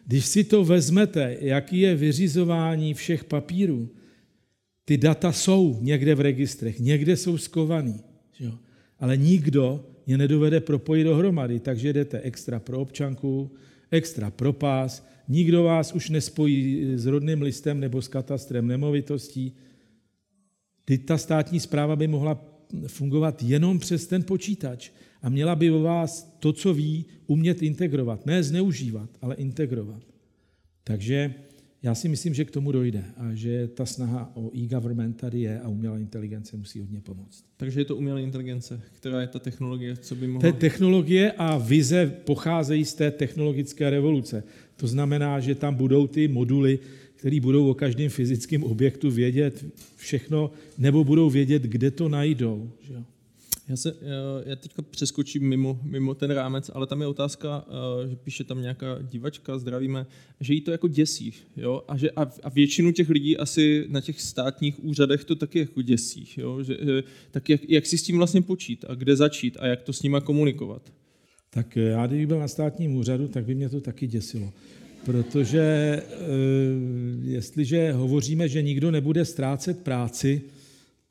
Když 0.07 0.27
si 0.27 0.45
to 0.45 0.65
vezmete, 0.65 1.37
jaký 1.41 1.81
je 1.81 1.97
vyřizování 1.97 2.95
všech 2.95 3.25
papírů, 3.25 3.89
ty 4.85 4.97
data 4.97 5.33
jsou 5.33 5.79
někde 5.81 6.15
v 6.15 6.21
registrech, 6.21 6.81
někde 6.81 7.17
jsou 7.17 7.39
skovaný, 7.39 8.01
jo? 8.41 8.53
ale 8.99 9.17
nikdo 9.17 9.87
je 10.07 10.19
nedovede 10.19 10.61
propojit 10.61 11.07
dohromady, 11.07 11.61
takže 11.61 11.93
jdete 11.93 12.21
extra 12.21 12.61
pro 12.61 12.81
občanku, 12.81 13.51
extra 13.91 14.31
pro 14.31 14.53
pás, 14.53 15.07
nikdo 15.33 15.65
vás 15.65 15.93
už 15.93 16.11
nespojí 16.11 16.87
s 16.95 17.07
rodným 17.07 17.43
listem 17.43 17.81
nebo 17.81 18.03
s 18.03 18.09
katastrem 18.09 18.67
nemovitostí. 18.67 19.53
Teď 20.85 21.07
ta 21.07 21.19
státní 21.19 21.61
zpráva 21.61 21.97
by 21.97 22.09
mohla 22.09 22.45
fungovat 22.87 23.43
jenom 23.43 23.79
přes 23.79 24.07
ten 24.07 24.23
počítač 24.23 24.91
a 25.23 25.29
měla 25.29 25.55
by 25.55 25.71
o 25.71 25.81
vás 25.81 26.37
to, 26.39 26.53
co 26.53 26.75
ví, 26.75 27.05
umět 27.27 27.63
integrovat. 27.63 28.27
Ne 28.27 28.43
zneužívat, 28.43 29.11
ale 29.21 29.35
integrovat. 29.35 30.03
Takže 30.85 31.35
já 31.83 31.95
si 31.95 32.09
myslím, 32.09 32.35
že 32.35 32.45
k 32.45 32.51
tomu 32.51 32.73
dojde 32.73 33.05
a 33.17 33.35
že 33.35 33.69
ta 33.69 33.87
snaha 33.87 34.33
o 34.35 34.51
e-government 34.57 35.17
tady 35.17 35.41
je 35.41 35.61
a 35.61 35.69
umělá 35.69 35.99
inteligence 35.99 36.57
musí 36.57 36.81
hodně 36.81 37.01
pomoct. 37.01 37.45
Takže 37.57 37.81
je 37.81 37.85
to 37.85 37.97
umělá 37.97 38.21
inteligence, 38.21 38.81
která 38.93 39.21
je 39.21 39.27
ta 39.27 39.39
technologie, 39.39 39.97
co 39.97 40.15
by 40.15 40.27
mohla... 40.27 40.41
Té 40.41 40.59
technologie 40.59 41.33
a 41.33 41.59
vize 41.59 42.07
pocházejí 42.25 42.85
z 42.85 42.95
té 42.95 43.11
technologické 43.11 43.91
revoluce. 43.91 44.45
To 44.77 44.87
znamená, 44.87 45.41
že 45.41 45.55
tam 45.55 45.75
budou 45.75 46.07
ty 46.07 46.29
moduly, 46.29 46.79
které 47.17 47.41
budou 47.41 47.71
o 47.71 47.75
každém 47.75 48.11
fyzickém 48.11 48.65
objektu 48.65 49.11
vědět 49.11 49.65
všechno, 49.97 50.51
nebo 50.79 51.05
budou 51.05 51.31
vědět, 51.31 51.63
kde 51.63 51.91
to 51.91 52.09
najdou. 52.09 52.71
Že 52.83 52.93
jo? 52.93 53.05
Já, 53.73 53.77
se, 53.77 53.95
já 54.47 54.57
teďka 54.57 54.83
přeskočím 54.83 55.49
mimo, 55.49 55.81
mimo 55.83 56.15
ten 56.15 56.31
rámec, 56.31 56.71
ale 56.75 56.87
tam 56.87 57.01
je 57.01 57.07
otázka, 57.07 57.65
eh, 58.05 58.09
že 58.09 58.17
píše 58.17 58.45
tam 58.45 58.63
nějaká 58.63 58.99
divačka, 59.03 59.59
zdravíme, 59.59 60.07
že 60.41 60.55
jí 60.55 60.61
to 60.61 60.71
jako 60.71 60.89
děsí. 60.89 61.35
Jo? 61.57 61.83
A, 61.89 61.97
že, 61.97 62.11
a, 62.11 62.49
většinu 62.49 62.93
těch 62.93 63.09
lidí 63.09 63.37
asi 63.37 63.87
na 63.89 64.01
těch 64.01 64.21
státních 64.21 64.85
úřadech 64.85 65.25
to 65.25 65.35
taky 65.35 65.59
jako 65.59 65.83
děsí. 65.83 66.29
Jo? 66.37 66.63
Že, 66.63 66.77
tak 67.31 67.49
jak, 67.49 67.61
jak 67.69 67.87
si 67.87 67.99
s 67.99 68.03
tím 68.03 68.17
vlastně 68.17 68.43
počít 68.43 68.85
a 68.89 68.95
kde 68.95 69.17
začít 69.17 69.57
a 69.61 69.67
jak 69.67 69.83
to 69.83 69.93
s 69.93 70.03
nima 70.03 70.21
komunikovat? 70.21 70.93
Tak 71.51 71.77
já, 71.77 72.07
kdybych 72.07 72.27
byl 72.27 72.39
na 72.39 72.49
státním 72.49 72.97
úřadu, 72.97 73.29
tak 73.29 73.45
by 73.45 73.55
mě 73.55 73.69
to 73.69 73.81
taky 73.81 74.07
děsilo. 74.07 74.53
Protože 75.05 76.03
jestliže 77.23 77.93
hovoříme, 77.93 78.49
že 78.49 78.63
nikdo 78.63 78.91
nebude 78.91 79.25
ztrácet 79.25 79.79
práci, 79.79 80.43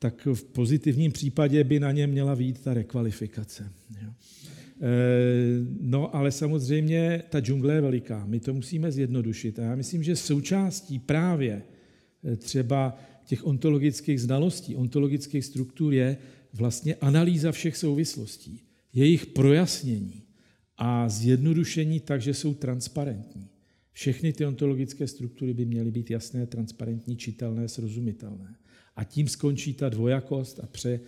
tak 0.02 0.26
v 0.34 0.44
pozitivním 0.44 1.12
případě 1.12 1.64
by 1.64 1.80
na 1.80 1.92
ně 1.92 2.06
měla 2.06 2.36
být 2.36 2.60
ta 2.60 2.74
rekvalifikace. 2.74 3.72
Jo. 4.02 4.10
E, 4.10 4.14
no 5.80 6.16
ale 6.16 6.32
samozřejmě 6.32 7.22
ta 7.28 7.40
džungle 7.40 7.74
je 7.74 7.80
veliká, 7.80 8.26
my 8.26 8.40
to 8.40 8.54
musíme 8.54 8.92
zjednodušit 8.92 9.58
a 9.58 9.62
já 9.62 9.74
myslím, 9.76 10.02
že 10.02 10.16
součástí 10.16 10.98
právě 10.98 11.62
e, 12.24 12.36
třeba 12.36 12.98
těch 13.26 13.46
ontologických 13.46 14.20
znalostí, 14.20 14.76
ontologických 14.76 15.44
struktur 15.44 15.94
je 15.94 16.16
vlastně 16.52 16.94
analýza 16.94 17.52
všech 17.52 17.76
souvislostí, 17.76 18.60
jejich 18.92 19.26
projasnění 19.26 20.22
a 20.76 21.08
zjednodušení 21.08 22.00
tak, 22.00 22.22
že 22.22 22.34
jsou 22.34 22.54
transparentní. 22.54 23.48
Všechny 23.92 24.32
ty 24.32 24.46
ontologické 24.46 25.06
struktury 25.06 25.54
by 25.54 25.64
měly 25.64 25.90
být 25.90 26.10
jasné, 26.10 26.46
transparentní, 26.46 27.16
čitelné, 27.16 27.68
srozumitelné. 27.68 28.56
A 28.96 29.04
tím 29.04 29.28
skončí 29.28 29.74
ta 29.74 29.88
dvojakost 29.88 30.60
a 30.60 30.66
pře, 30.66 31.00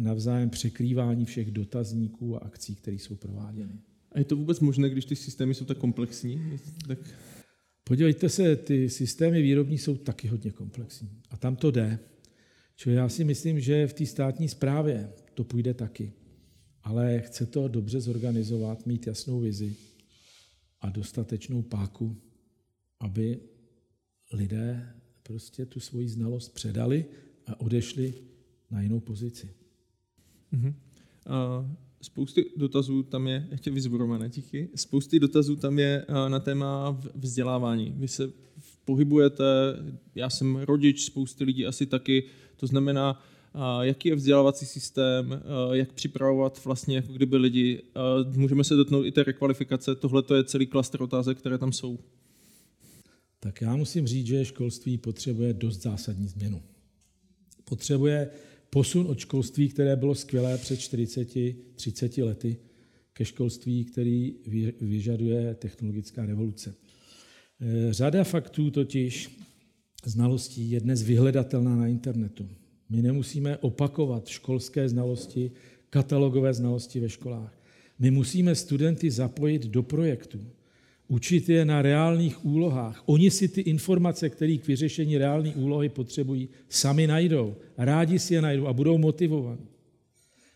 navzájem 0.00 0.50
překrývání 0.50 1.24
všech 1.24 1.50
dotazníků 1.50 2.36
a 2.36 2.38
akcí, 2.38 2.74
které 2.74 2.96
jsou 2.96 3.14
prováděny. 3.14 3.78
A 4.12 4.18
je 4.18 4.24
to 4.24 4.36
vůbec 4.36 4.60
možné, 4.60 4.90
když 4.90 5.04
ty 5.04 5.16
systémy 5.16 5.54
jsou 5.54 5.64
tak 5.64 5.78
komplexní? 5.78 6.58
Tak... 6.88 6.98
Podívejte 7.84 8.28
se, 8.28 8.56
ty 8.56 8.90
systémy 8.90 9.42
výrobní 9.42 9.78
jsou 9.78 9.96
taky 9.96 10.28
hodně 10.28 10.50
komplexní. 10.50 11.10
A 11.30 11.36
tam 11.36 11.56
to 11.56 11.70
jde. 11.70 11.98
Čili 12.76 12.94
já 12.94 13.08
si 13.08 13.24
myslím, 13.24 13.60
že 13.60 13.86
v 13.86 13.92
té 13.92 14.06
státní 14.06 14.48
správě 14.48 15.12
to 15.34 15.44
půjde 15.44 15.74
taky. 15.74 16.12
Ale 16.82 17.20
chce 17.20 17.46
to 17.46 17.68
dobře 17.68 18.00
zorganizovat, 18.00 18.86
mít 18.86 19.06
jasnou 19.06 19.40
vizi 19.40 19.76
a 20.80 20.90
dostatečnou 20.90 21.62
páku, 21.62 22.16
aby 23.00 23.40
lidé 24.32 24.94
prostě 25.28 25.66
tu 25.66 25.80
svoji 25.80 26.08
znalost 26.08 26.54
předali 26.54 27.04
a 27.46 27.60
odešli 27.60 28.14
na 28.70 28.82
jinou 28.82 29.00
pozici. 29.00 29.50
Uh-huh. 30.52 30.74
Uh, 31.26 31.70
spousty 32.02 32.44
dotazů 32.56 33.02
tam 33.02 33.26
je, 33.26 33.48
já 33.50 33.56
tě 33.56 33.70
vyzvu, 33.70 34.18
tiky, 34.28 34.68
spousty 34.74 35.20
dotazů 35.20 35.56
tam 35.56 35.78
je 35.78 36.06
na 36.28 36.40
téma 36.40 37.00
vzdělávání. 37.14 37.94
Vy 37.96 38.08
se 38.08 38.32
pohybujete, 38.84 39.44
já 40.14 40.30
jsem 40.30 40.56
rodič, 40.56 41.04
spousty 41.04 41.44
lidí 41.44 41.66
asi 41.66 41.86
taky, 41.86 42.24
to 42.56 42.66
znamená, 42.66 43.24
jaký 43.80 44.08
je 44.08 44.14
vzdělávací 44.14 44.66
systém, 44.66 45.42
jak 45.72 45.92
připravovat 45.92 46.64
vlastně 46.64 46.96
jako 46.96 47.12
kdyby 47.12 47.36
lidi. 47.36 47.82
Můžeme 48.36 48.64
se 48.64 48.74
dotknout 48.74 49.06
i 49.06 49.12
té 49.12 49.24
rekvalifikace, 49.24 49.94
tohle 49.94 50.22
to 50.22 50.34
je 50.34 50.44
celý 50.44 50.66
klaster 50.66 51.02
otázek, 51.02 51.38
které 51.38 51.58
tam 51.58 51.72
jsou 51.72 51.98
tak 53.40 53.60
já 53.60 53.76
musím 53.76 54.06
říct, 54.06 54.26
že 54.26 54.44
školství 54.44 54.98
potřebuje 54.98 55.54
dost 55.54 55.82
zásadní 55.82 56.28
změnu. 56.28 56.62
Potřebuje 57.64 58.30
posun 58.70 59.06
od 59.06 59.18
školství, 59.18 59.68
které 59.68 59.96
bylo 59.96 60.14
skvělé 60.14 60.58
před 60.58 60.80
40-30 60.80 62.24
lety, 62.24 62.56
ke 63.12 63.24
školství, 63.24 63.84
který 63.84 64.34
vyžaduje 64.80 65.54
technologická 65.54 66.26
revoluce. 66.26 66.74
Eh, 67.60 67.92
řada 67.92 68.24
faktů 68.24 68.70
totiž 68.70 69.30
znalostí 70.04 70.70
je 70.70 70.80
dnes 70.80 71.02
vyhledatelná 71.02 71.76
na 71.76 71.86
internetu. 71.86 72.48
My 72.88 73.02
nemusíme 73.02 73.56
opakovat 73.56 74.28
školské 74.28 74.88
znalosti, 74.88 75.50
katalogové 75.90 76.54
znalosti 76.54 77.00
ve 77.00 77.08
školách. 77.08 77.58
My 77.98 78.10
musíme 78.10 78.54
studenty 78.54 79.10
zapojit 79.10 79.66
do 79.66 79.82
projektů 79.82 80.46
učit 81.08 81.48
je 81.48 81.64
na 81.64 81.82
reálných 81.82 82.44
úlohách. 82.44 83.02
Oni 83.06 83.30
si 83.30 83.48
ty 83.48 83.60
informace, 83.60 84.28
které 84.28 84.56
k 84.56 84.66
vyřešení 84.66 85.18
reálné 85.18 85.54
úlohy 85.54 85.88
potřebují, 85.88 86.48
sami 86.68 87.06
najdou. 87.06 87.56
Rádi 87.78 88.18
si 88.18 88.34
je 88.34 88.42
najdou 88.42 88.66
a 88.66 88.72
budou 88.72 88.98
motivovaní. 88.98 89.68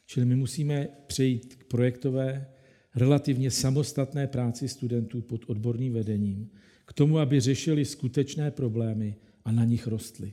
Čili 0.07 0.26
my 0.26 0.36
musíme 0.36 0.88
přejít 1.07 1.55
k 1.55 1.64
projektové, 1.64 2.46
relativně 2.94 3.50
samostatné 3.50 4.26
práci 4.26 4.68
studentů 4.68 5.20
pod 5.20 5.44
odborným 5.46 5.92
vedením, 5.92 6.50
k 6.84 6.92
tomu, 6.92 7.18
aby 7.18 7.40
řešili 7.40 7.84
skutečné 7.84 8.50
problémy 8.50 9.16
a 9.44 9.53
na 9.53 9.64
nich 9.64 9.86
rostly. 9.86 10.32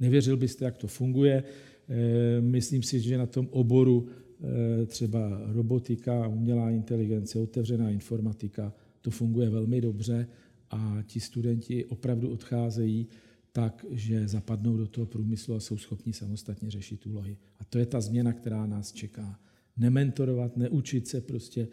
Nevěřil 0.00 0.36
byste, 0.36 0.64
jak 0.64 0.76
to 0.76 0.86
funguje. 0.86 1.42
Eh, 1.88 2.40
myslím 2.40 2.82
si, 2.82 3.00
že 3.00 3.18
na 3.18 3.26
tom 3.26 3.48
oboru 3.50 4.06
eh, 4.06 4.86
třeba 4.86 5.40
robotika, 5.46 6.28
umělá 6.28 6.70
inteligence, 6.70 7.38
otevřená 7.38 7.90
informatika 7.90 8.72
to 9.06 9.10
funguje 9.10 9.50
velmi 9.50 9.80
dobře 9.80 10.28
a 10.70 11.02
ti 11.06 11.20
studenti 11.20 11.84
opravdu 11.84 12.30
odcházejí 12.30 13.06
tak, 13.52 13.86
že 13.90 14.28
zapadnou 14.28 14.76
do 14.76 14.86
toho 14.86 15.06
průmyslu 15.06 15.54
a 15.54 15.60
jsou 15.60 15.78
schopni 15.78 16.12
samostatně 16.12 16.70
řešit 16.70 17.06
úlohy. 17.06 17.36
A 17.58 17.64
to 17.64 17.78
je 17.78 17.86
ta 17.86 18.00
změna, 18.00 18.32
která 18.32 18.66
nás 18.66 18.92
čeká. 18.92 19.40
Nementorovat, 19.76 20.56
neučit 20.56 21.08
se 21.08 21.20
prostě 21.20 21.68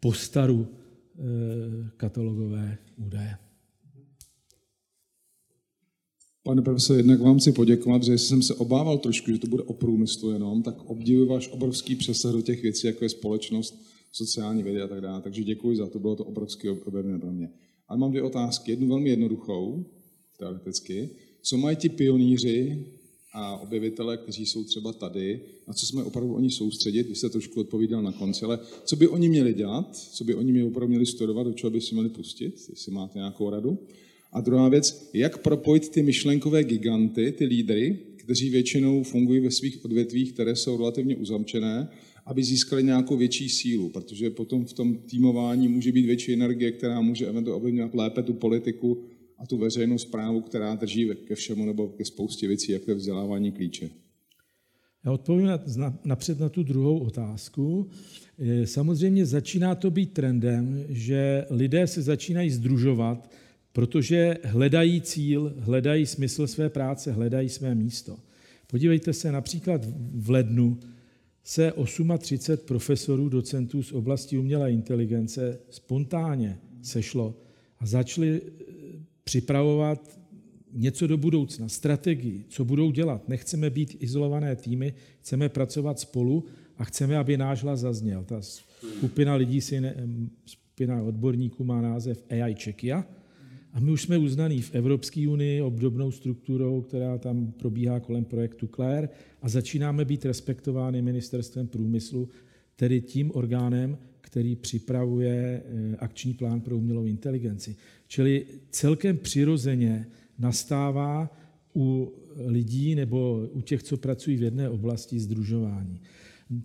po 0.00 0.12
staru 0.12 0.66
e, 0.66 1.90
katalogové 1.96 2.78
údaje. 2.96 3.36
Pane 6.42 6.62
profesor, 6.62 6.96
jednak 6.96 7.20
vám 7.20 7.38
chci 7.38 7.52
poděkovat, 7.52 8.02
že 8.02 8.18
jsem 8.18 8.42
se 8.42 8.54
obával 8.54 8.98
trošku, 8.98 9.32
že 9.32 9.38
to 9.38 9.46
bude 9.46 9.62
o 9.62 9.72
průmyslu 9.72 10.30
jenom, 10.30 10.62
tak 10.62 10.82
obdivuji 10.82 11.28
váš 11.28 11.48
obrovský 11.48 11.96
přesah 11.96 12.32
do 12.32 12.42
těch 12.42 12.62
věcí, 12.62 12.86
jako 12.86 13.04
je 13.04 13.08
společnost, 13.08 13.95
sociální 14.12 14.62
vědy 14.62 14.82
a 14.82 14.88
tak 14.88 15.00
dále. 15.00 15.22
Takže 15.22 15.44
děkuji 15.44 15.76
za 15.76 15.86
to, 15.86 15.98
bylo 15.98 16.16
to 16.16 16.24
obrovský 16.24 16.68
objevné 16.68 17.18
pro 17.18 17.32
mě. 17.32 17.50
Ale 17.88 17.98
mám 17.98 18.10
dvě 18.10 18.22
otázky. 18.22 18.72
Jednu 18.72 18.88
velmi 18.88 19.10
jednoduchou, 19.10 19.84
teoreticky. 20.38 21.10
Co 21.42 21.56
mají 21.56 21.76
ti 21.76 21.88
pionýři 21.88 22.86
a 23.32 23.56
objevitelé, 23.56 24.16
kteří 24.16 24.46
jsou 24.46 24.64
třeba 24.64 24.92
tady, 24.92 25.40
na 25.68 25.74
co 25.74 25.86
jsme 25.86 26.04
opravdu 26.04 26.34
oni 26.34 26.50
soustředit, 26.50 27.08
vy 27.08 27.14
jste 27.14 27.28
trošku 27.28 27.60
odpovídal 27.60 28.02
na 28.02 28.12
konci, 28.12 28.44
ale 28.44 28.58
co 28.84 28.96
by 28.96 29.08
oni 29.08 29.28
měli 29.28 29.54
dělat, 29.54 29.96
co 29.96 30.24
by 30.24 30.34
oni 30.34 30.52
měli 30.52 30.68
opravdu 30.68 30.88
měli 30.88 31.06
studovat, 31.06 31.42
do 31.42 31.52
čeho 31.52 31.70
by 31.70 31.80
si 31.80 31.94
měli 31.94 32.08
pustit, 32.08 32.54
jestli 32.70 32.92
máte 32.92 33.18
nějakou 33.18 33.50
radu. 33.50 33.78
A 34.32 34.40
druhá 34.40 34.68
věc, 34.68 35.10
jak 35.14 35.38
propojit 35.38 35.88
ty 35.88 36.02
myšlenkové 36.02 36.64
giganty, 36.64 37.32
ty 37.32 37.44
lídry, 37.44 37.98
kteří 38.16 38.50
většinou 38.50 39.02
fungují 39.02 39.40
ve 39.40 39.50
svých 39.50 39.84
odvětvích, 39.84 40.32
které 40.32 40.56
jsou 40.56 40.76
relativně 40.76 41.16
uzamčené, 41.16 41.88
aby 42.26 42.44
získali 42.44 42.82
nějakou 42.82 43.16
větší 43.16 43.48
sílu, 43.48 43.88
protože 43.88 44.30
potom 44.30 44.64
v 44.64 44.72
tom 44.72 44.96
týmování 44.96 45.68
může 45.68 45.92
být 45.92 46.06
větší 46.06 46.32
energie, 46.32 46.72
která 46.72 47.00
může 47.00 47.26
eventuálně 47.26 47.60
ovlivňovat 47.60 47.94
lépe 47.94 48.22
tu 48.22 48.34
politiku 48.34 49.04
a 49.38 49.46
tu 49.46 49.58
veřejnou 49.58 49.98
zprávu, 49.98 50.40
která 50.40 50.74
drží 50.74 51.10
ke 51.24 51.34
všemu 51.34 51.66
nebo 51.66 51.88
ke 51.88 52.04
spoustě 52.04 52.48
věcí, 52.48 52.72
jako 52.72 52.90
je 52.90 52.94
vzdělávání 52.94 53.52
klíče. 53.52 53.90
Já 55.04 55.12
odpovím 55.12 55.48
napřed 56.04 56.40
na 56.40 56.48
tu 56.48 56.62
druhou 56.62 56.98
otázku. 56.98 57.88
Samozřejmě 58.64 59.26
začíná 59.26 59.74
to 59.74 59.90
být 59.90 60.12
trendem, 60.12 60.84
že 60.88 61.44
lidé 61.50 61.86
se 61.86 62.02
začínají 62.02 62.50
združovat, 62.50 63.32
protože 63.72 64.36
hledají 64.44 65.00
cíl, 65.00 65.54
hledají 65.58 66.06
smysl 66.06 66.46
své 66.46 66.70
práce, 66.70 67.12
hledají 67.12 67.48
své 67.48 67.74
místo. 67.74 68.16
Podívejte 68.66 69.12
se 69.12 69.32
například 69.32 69.86
v 70.14 70.30
lednu 70.30 70.78
se 71.46 71.72
38 72.18 72.66
profesorů, 72.66 73.28
docentů 73.28 73.82
z 73.82 73.92
oblasti 73.92 74.38
umělé 74.38 74.72
inteligence 74.72 75.58
spontánně 75.70 76.58
sešlo 76.82 77.34
a 77.78 77.86
začali 77.86 78.40
eh, 78.42 78.62
připravovat 79.24 80.20
něco 80.72 81.06
do 81.06 81.16
budoucna, 81.16 81.68
strategii, 81.68 82.44
co 82.48 82.64
budou 82.64 82.90
dělat. 82.90 83.28
Nechceme 83.28 83.70
být 83.70 83.96
izolované 84.00 84.56
týmy, 84.56 84.94
chceme 85.20 85.48
pracovat 85.48 86.00
spolu 86.00 86.44
a 86.78 86.84
chceme, 86.84 87.18
aby 87.18 87.36
náš 87.36 87.62
hlas 87.62 87.80
zazněl. 87.80 88.24
Ta 88.24 88.42
skupina 88.98 89.34
lidí, 89.34 89.60
si 89.60 89.80
ne, 89.80 89.94
skupina 90.46 91.02
odborníků 91.02 91.64
má 91.64 91.80
název 91.80 92.24
AI 92.30 92.54
Czechia 92.54 93.06
a 93.76 93.80
my 93.80 93.90
už 93.90 94.02
jsme 94.02 94.18
uznaný 94.18 94.62
v 94.62 94.74
Evropské 94.74 95.28
unii 95.28 95.62
obdobnou 95.62 96.10
strukturou, 96.10 96.82
která 96.82 97.18
tam 97.18 97.52
probíhá 97.52 98.00
kolem 98.00 98.24
projektu 98.24 98.66
Claire 98.66 99.08
a 99.42 99.48
začínáme 99.48 100.04
být 100.04 100.24
respektovány 100.24 101.02
ministerstvem 101.02 101.66
průmyslu, 101.66 102.28
tedy 102.76 103.00
tím 103.00 103.30
orgánem, 103.34 103.98
který 104.20 104.56
připravuje 104.56 105.62
eh, 105.64 105.96
akční 105.96 106.34
plán 106.34 106.60
pro 106.60 106.76
umělou 106.76 107.04
inteligenci. 107.04 107.76
Čili 108.08 108.46
celkem 108.70 109.16
přirozeně 109.16 110.06
nastává 110.38 111.36
u 111.74 112.12
lidí 112.46 112.94
nebo 112.94 113.48
u 113.52 113.60
těch, 113.60 113.82
co 113.82 113.96
pracují 113.96 114.36
v 114.36 114.42
jedné 114.42 114.68
oblasti, 114.68 115.20
združování. 115.20 116.00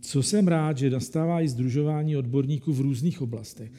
Co 0.02 0.24
jsem 0.24 0.48
rád, 0.48 0.78
že 0.78 0.90
nastává 0.90 1.42
i 1.42 1.48
združování 1.48 2.18
odborníků 2.18 2.74
v 2.74 2.82
různých 2.82 3.22
oblastech. 3.22 3.72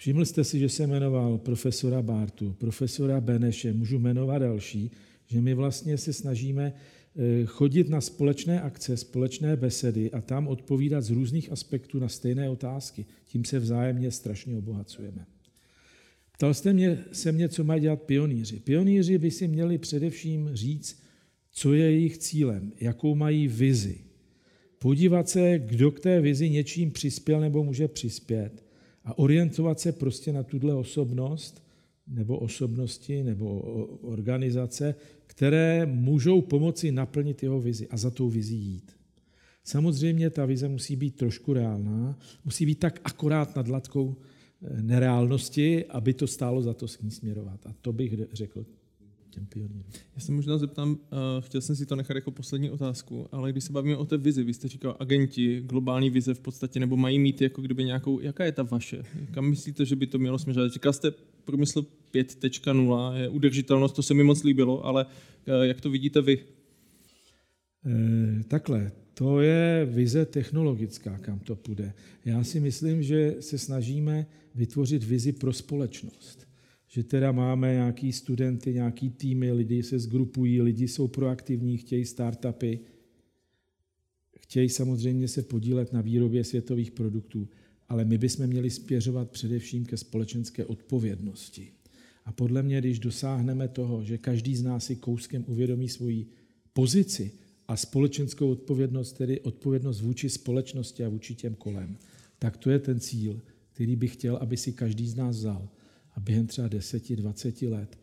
Všiml 0.00 0.24
jste 0.24 0.44
si, 0.44 0.58
že 0.58 0.68
se 0.68 0.86
jmenoval 0.86 1.38
profesora 1.38 2.02
Bartu, 2.02 2.52
profesora 2.58 3.20
Beneše, 3.20 3.72
můžu 3.72 3.98
jmenovat 3.98 4.38
další, 4.38 4.90
že 5.26 5.40
my 5.40 5.54
vlastně 5.54 5.98
se 5.98 6.12
snažíme 6.12 6.72
eh, 6.72 7.44
chodit 7.46 7.88
na 7.88 8.00
společné 8.00 8.60
akce, 8.60 8.96
společné 8.96 9.56
besedy 9.56 10.10
a 10.10 10.20
tam 10.20 10.48
odpovídat 10.48 11.00
z 11.00 11.10
různých 11.10 11.52
aspektů 11.52 11.98
na 11.98 12.08
stejné 12.08 12.50
otázky. 12.50 13.06
Tím 13.24 13.44
se 13.44 13.58
vzájemně 13.58 14.10
strašně 14.10 14.56
obohacujeme. 14.56 15.26
Ptal 16.32 16.54
jste 16.54 16.72
mě, 16.72 17.04
se 17.12 17.32
mě, 17.32 17.48
co 17.48 17.64
mají 17.64 17.80
dělat 17.80 18.02
pionýři. 18.02 18.60
Pionýři 18.60 19.18
by 19.18 19.30
si 19.30 19.48
měli 19.48 19.78
především 19.78 20.50
říct, 20.52 21.02
co 21.50 21.72
je 21.72 21.84
jejich 21.84 22.18
cílem, 22.18 22.72
jakou 22.80 23.14
mají 23.14 23.48
vizi. 23.48 23.98
Podívat 24.78 25.28
se, 25.28 25.58
kdo 25.58 25.90
k 25.90 26.00
té 26.00 26.20
vizi 26.20 26.50
něčím 26.50 26.90
přispěl 26.90 27.40
nebo 27.40 27.64
může 27.64 27.88
přispět 27.88 28.69
a 29.04 29.18
orientovat 29.18 29.80
se 29.80 29.92
prostě 29.92 30.32
na 30.32 30.42
tuhle 30.42 30.74
osobnost 30.74 31.62
nebo 32.06 32.38
osobnosti 32.38 33.22
nebo 33.22 33.60
organizace, 34.02 34.94
které 35.26 35.86
můžou 35.86 36.40
pomoci 36.40 36.92
naplnit 36.92 37.42
jeho 37.42 37.60
vizi 37.60 37.88
a 37.88 37.96
za 37.96 38.10
tou 38.10 38.28
vizi 38.28 38.54
jít. 38.54 38.92
Samozřejmě 39.64 40.30
ta 40.30 40.46
vize 40.46 40.68
musí 40.68 40.96
být 40.96 41.16
trošku 41.16 41.52
reálná, 41.52 42.18
musí 42.44 42.66
být 42.66 42.78
tak 42.78 43.00
akorát 43.04 43.56
nad 43.56 43.68
latkou 43.68 44.16
nereálnosti, 44.80 45.86
aby 45.86 46.14
to 46.14 46.26
stálo 46.26 46.62
za 46.62 46.74
to 46.74 46.88
s 46.88 47.00
ní 47.02 47.10
směrovat. 47.10 47.66
A 47.66 47.74
to 47.80 47.92
bych 47.92 48.14
řekl 48.32 48.66
těm 49.30 49.46
pionýrům. 49.46 49.84
Já 50.14 50.20
se 50.20 50.32
možná 50.32 50.58
zeptám, 50.58 50.90
uh, 50.90 50.98
chtěl 51.40 51.60
jsem 51.60 51.76
si 51.76 51.86
to 51.86 51.96
nechat 51.96 52.14
jako 52.14 52.30
poslední 52.30 52.70
otázku, 52.70 53.28
ale 53.32 53.52
když 53.52 53.64
se 53.64 53.72
bavíme 53.72 53.96
o 53.96 54.04
té 54.04 54.16
vizi, 54.16 54.44
vy 54.44 54.54
jste 54.54 54.68
říkal 54.68 54.96
agenti, 55.00 55.60
globální 55.60 56.10
vize 56.10 56.34
v 56.34 56.40
podstatě, 56.40 56.80
nebo 56.80 56.96
mají 56.96 57.18
mít 57.18 57.40
jako 57.40 57.62
kdyby 57.62 57.84
nějakou, 57.84 58.20
jaká 58.20 58.44
je 58.44 58.52
ta 58.52 58.62
vaše? 58.62 59.02
Kam 59.30 59.50
myslíte, 59.50 59.84
že 59.84 59.96
by 59.96 60.06
to 60.06 60.18
mělo 60.18 60.38
směřovat? 60.38 60.72
Říkal 60.72 60.92
jste 60.92 61.10
průmysl 61.44 61.86
5.0, 62.14 63.14
je 63.14 63.28
udržitelnost, 63.28 63.92
to 63.92 64.02
se 64.02 64.14
mi 64.14 64.24
moc 64.24 64.42
líbilo, 64.42 64.86
ale 64.86 65.04
uh, 65.04 65.62
jak 65.62 65.80
to 65.80 65.90
vidíte 65.90 66.20
vy? 66.20 66.38
E, 67.86 68.44
takhle, 68.44 68.92
to 69.14 69.40
je 69.40 69.88
vize 69.90 70.26
technologická, 70.26 71.18
kam 71.18 71.38
to 71.38 71.56
půjde. 71.56 71.92
Já 72.24 72.44
si 72.44 72.60
myslím, 72.60 73.02
že 73.02 73.36
se 73.40 73.58
snažíme 73.58 74.26
vytvořit 74.54 75.04
vizi 75.04 75.32
pro 75.32 75.52
společnost. 75.52 76.49
Že 76.92 77.04
teda 77.04 77.32
máme 77.32 77.72
nějaký 77.72 78.12
studenty, 78.12 78.74
nějaký 78.74 79.10
týmy, 79.10 79.52
lidi 79.52 79.82
se 79.82 79.98
zgrupují, 79.98 80.62
lidi 80.62 80.88
jsou 80.88 81.08
proaktivní, 81.08 81.76
chtějí 81.76 82.04
startupy, 82.04 82.80
chtějí 84.38 84.68
samozřejmě 84.68 85.28
se 85.28 85.42
podílet 85.42 85.92
na 85.92 86.00
výrobě 86.00 86.44
světových 86.44 86.90
produktů, 86.90 87.48
ale 87.88 88.04
my 88.04 88.18
bychom 88.18 88.46
měli 88.46 88.70
spěřovat 88.70 89.30
především 89.30 89.86
ke 89.86 89.96
společenské 89.96 90.64
odpovědnosti. 90.64 91.72
A 92.24 92.32
podle 92.32 92.62
mě, 92.62 92.78
když 92.78 92.98
dosáhneme 92.98 93.68
toho, 93.68 94.04
že 94.04 94.18
každý 94.18 94.56
z 94.56 94.62
nás 94.62 94.84
si 94.84 94.96
kouskem 94.96 95.44
uvědomí 95.46 95.88
svoji 95.88 96.26
pozici 96.72 97.32
a 97.68 97.76
společenskou 97.76 98.50
odpovědnost, 98.50 99.12
tedy 99.12 99.40
odpovědnost 99.40 100.00
vůči 100.00 100.30
společnosti 100.30 101.04
a 101.04 101.08
vůči 101.08 101.34
těm 101.34 101.54
kolem, 101.54 101.96
tak 102.38 102.56
to 102.56 102.70
je 102.70 102.78
ten 102.78 103.00
cíl, 103.00 103.40
který 103.72 103.96
bych 103.96 104.12
chtěl, 104.12 104.36
aby 104.36 104.56
si 104.56 104.72
každý 104.72 105.08
z 105.08 105.16
nás 105.16 105.36
vzal 105.36 105.68
a 106.12 106.20
během 106.20 106.46
třeba 106.46 106.68
10-20 106.68 107.70
let 107.70 107.98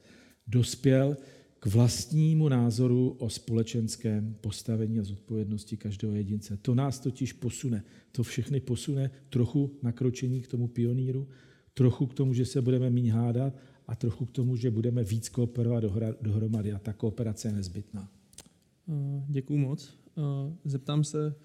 dospěl 0.47 1.17
k 1.59 1.65
vlastnímu 1.65 2.49
názoru 2.49 3.09
o 3.09 3.29
společenském 3.29 4.35
postavení 4.41 4.99
a 4.99 5.03
zodpovědnosti 5.03 5.77
každého 5.77 6.13
jedince. 6.13 6.57
To 6.57 6.75
nás 6.75 6.99
totiž 6.99 7.33
posune. 7.33 7.83
To 8.11 8.23
všechny 8.23 8.59
posune 8.59 9.11
trochu 9.29 9.71
nakročení 9.83 10.41
k 10.41 10.47
tomu 10.47 10.67
pioníru, 10.67 11.27
trochu 11.73 12.05
k 12.05 12.13
tomu, 12.13 12.33
že 12.33 12.45
se 12.45 12.61
budeme 12.61 12.89
méně 12.89 13.13
hádat 13.13 13.57
a 13.87 13.95
trochu 13.95 14.25
k 14.25 14.31
tomu, 14.31 14.55
že 14.55 14.71
budeme 14.71 15.03
víc 15.03 15.29
kooperovat 15.29 15.83
dohromady 16.21 16.73
a 16.73 16.79
ta 16.79 16.93
kooperace 16.93 17.47
je 17.47 17.51
nezbytná. 17.51 18.11
Děkuju 19.27 19.59
moc. 19.59 19.93
Zeptám 20.65 21.03
se, 21.03 21.35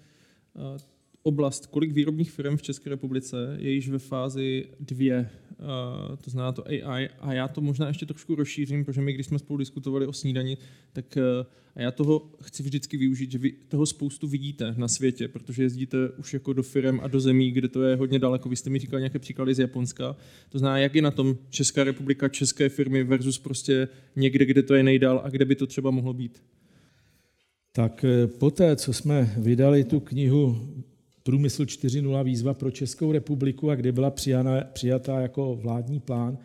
oblast, 1.23 1.65
kolik 1.65 1.91
výrobních 1.91 2.31
firm 2.31 2.57
v 2.57 2.61
České 2.61 2.89
republice 2.89 3.55
je 3.59 3.71
již 3.71 3.89
ve 3.89 3.99
fázi 3.99 4.65
dvě, 4.79 5.29
uh, 5.59 6.15
to 6.15 6.29
znamená 6.29 6.51
to 6.51 6.67
AI, 6.67 7.09
a 7.19 7.33
já 7.33 7.47
to 7.47 7.61
možná 7.61 7.87
ještě 7.87 8.05
trošku 8.05 8.35
rozšířím, 8.35 8.85
protože 8.85 9.01
my, 9.01 9.13
když 9.13 9.25
jsme 9.25 9.39
spolu 9.39 9.57
diskutovali 9.57 10.07
o 10.07 10.13
snídani, 10.13 10.57
tak 10.93 11.17
uh, 11.17 11.45
a 11.75 11.81
já 11.81 11.91
toho 11.91 12.29
chci 12.41 12.63
vždycky 12.63 12.97
využít, 12.97 13.31
že 13.31 13.37
vy 13.37 13.51
toho 13.51 13.85
spoustu 13.85 14.27
vidíte 14.27 14.73
na 14.77 14.87
světě, 14.87 15.27
protože 15.27 15.63
jezdíte 15.63 15.97
už 16.09 16.33
jako 16.33 16.53
do 16.53 16.63
firm 16.63 16.99
a 16.99 17.07
do 17.07 17.19
zemí, 17.19 17.51
kde 17.51 17.67
to 17.67 17.83
je 17.83 17.95
hodně 17.95 18.19
daleko. 18.19 18.49
Vy 18.49 18.55
jste 18.55 18.69
mi 18.69 18.79
říkal 18.79 18.99
nějaké 18.99 19.19
příklady 19.19 19.55
z 19.55 19.59
Japonska. 19.59 20.15
To 20.49 20.59
znamená, 20.59 20.77
jak 20.77 20.95
je 20.95 21.01
na 21.01 21.11
tom 21.11 21.37
Česká 21.49 21.83
republika, 21.83 22.29
české 22.29 22.69
firmy 22.69 23.03
versus 23.03 23.39
prostě 23.39 23.87
někde, 24.15 24.45
kde 24.45 24.63
to 24.63 24.73
je 24.73 24.83
nejdál 24.83 25.21
a 25.23 25.29
kde 25.29 25.45
by 25.45 25.55
to 25.55 25.67
třeba 25.67 25.91
mohlo 25.91 26.13
být? 26.13 26.43
Tak 27.71 28.03
eh, 28.03 28.27
poté, 28.27 28.75
co 28.75 28.93
jsme 28.93 29.33
vydali 29.37 29.83
tu 29.83 29.99
knihu 29.99 30.57
Průmysl 31.23 31.63
4.0 31.63 32.23
výzva 32.23 32.53
pro 32.53 32.71
Českou 32.71 33.11
republiku 33.11 33.69
a 33.69 33.75
kde 33.75 33.91
byla 33.91 34.13
přijatá 34.73 35.19
jako 35.19 35.59
vládní 35.61 35.99
plán, 35.99 36.37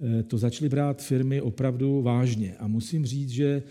eh, 0.00 0.22
to 0.22 0.38
začaly 0.38 0.68
brát 0.68 1.02
firmy 1.02 1.40
opravdu 1.40 2.02
vážně. 2.02 2.56
A 2.56 2.68
musím 2.68 3.06
říct, 3.06 3.30
že 3.30 3.62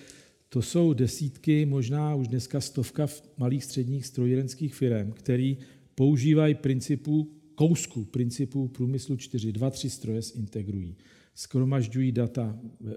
to 0.50 0.62
jsou 0.62 0.94
desítky, 0.94 1.66
možná 1.66 2.16
už 2.16 2.28
dneska 2.28 2.62
stovka 2.62 3.08
malých 3.38 3.64
středních 3.64 4.06
strojírenských 4.06 4.76
firm, 4.76 5.12
které 5.12 5.54
používají 5.96 6.56
principu 6.56 7.32
kousku, 7.56 8.06
principu 8.06 8.68
průmyslu 8.68 9.16
4, 9.16 9.52
dva, 9.52 9.70
tři 9.70 9.90
stroje 9.90 10.22
zintegrují, 10.22 10.96
skromažďují 11.36 12.12
data 12.12 12.60
eh, 12.60 12.94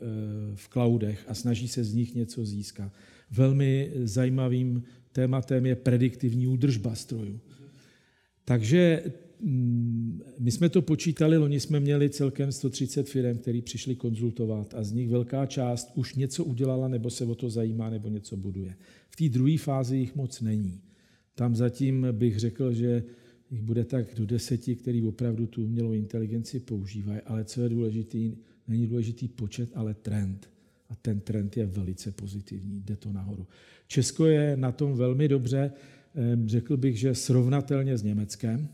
v 0.55 0.68
cloudech 0.68 1.24
a 1.28 1.35
snaží 1.35 1.68
se 1.68 1.85
z 1.85 1.94
nich 1.94 2.14
něco 2.14 2.44
získat. 2.44 2.93
Velmi 3.31 3.90
zajímavým 3.94 4.82
tématem 5.12 5.66
je 5.66 5.77
prediktivní 5.77 6.47
údržba 6.47 6.95
strojů. 6.95 7.41
Takže 8.45 9.05
mm, 9.41 10.20
my 10.39 10.51
jsme 10.51 10.69
to 10.69 10.82
počítali, 10.82 11.37
loni 11.37 11.61
jsme 11.61 11.81
měli 11.81 12.11
celkem 12.11 12.53
130 12.53 13.09
firm, 13.09 13.39
které 13.39 13.62
přišli 13.62 13.97
konzultovat 13.97 14.74
a 14.74 14.85
z 14.85 14.93
nich 14.93 15.09
velká 15.09 15.47
část 15.47 15.93
už 15.95 16.15
něco 16.15 16.45
udělala 16.45 16.89
nebo 16.89 17.11
se 17.11 17.24
o 17.24 17.35
to 17.35 17.51
zajímá 17.51 17.91
nebo 17.91 18.09
něco 18.09 18.37
buduje. 18.37 18.74
V 19.11 19.16
té 19.16 19.28
druhé 19.28 19.59
fázi 19.59 19.97
jich 19.97 20.15
moc 20.15 20.41
není. 20.41 20.81
Tam 21.35 21.57
zatím 21.57 22.07
bych 22.12 22.39
řekl, 22.39 22.73
že 22.73 23.05
jich 23.51 23.62
bude 23.62 23.85
tak 23.85 24.15
do 24.16 24.27
deseti, 24.27 24.77
který 24.77 25.03
opravdu 25.03 25.47
tu 25.47 25.65
umělou 25.65 25.93
inteligenci 25.93 26.61
používají, 26.61 27.20
ale 27.20 27.45
co 27.45 27.62
je 27.62 27.69
důležité, 27.69 28.19
Není 28.70 28.87
důležitý 28.87 29.28
počet, 29.28 29.70
ale 29.74 29.95
trend. 29.95 30.51
A 30.91 30.95
ten 31.03 31.21
trend 31.21 31.57
je 31.57 31.67
velice 31.67 32.12
pozitivní, 32.12 32.81
jde 32.81 32.97
to 32.97 33.12
nahoru. 33.12 33.47
Česko 33.87 34.27
je 34.27 34.57
na 34.57 34.73
tom 34.73 34.95
velmi 34.95 35.29
dobře, 35.29 35.73
řekl 36.47 36.77
bych, 36.77 36.99
že 36.99 37.15
srovnatelně 37.15 37.99
s 37.99 38.03
Německem. 38.03 38.69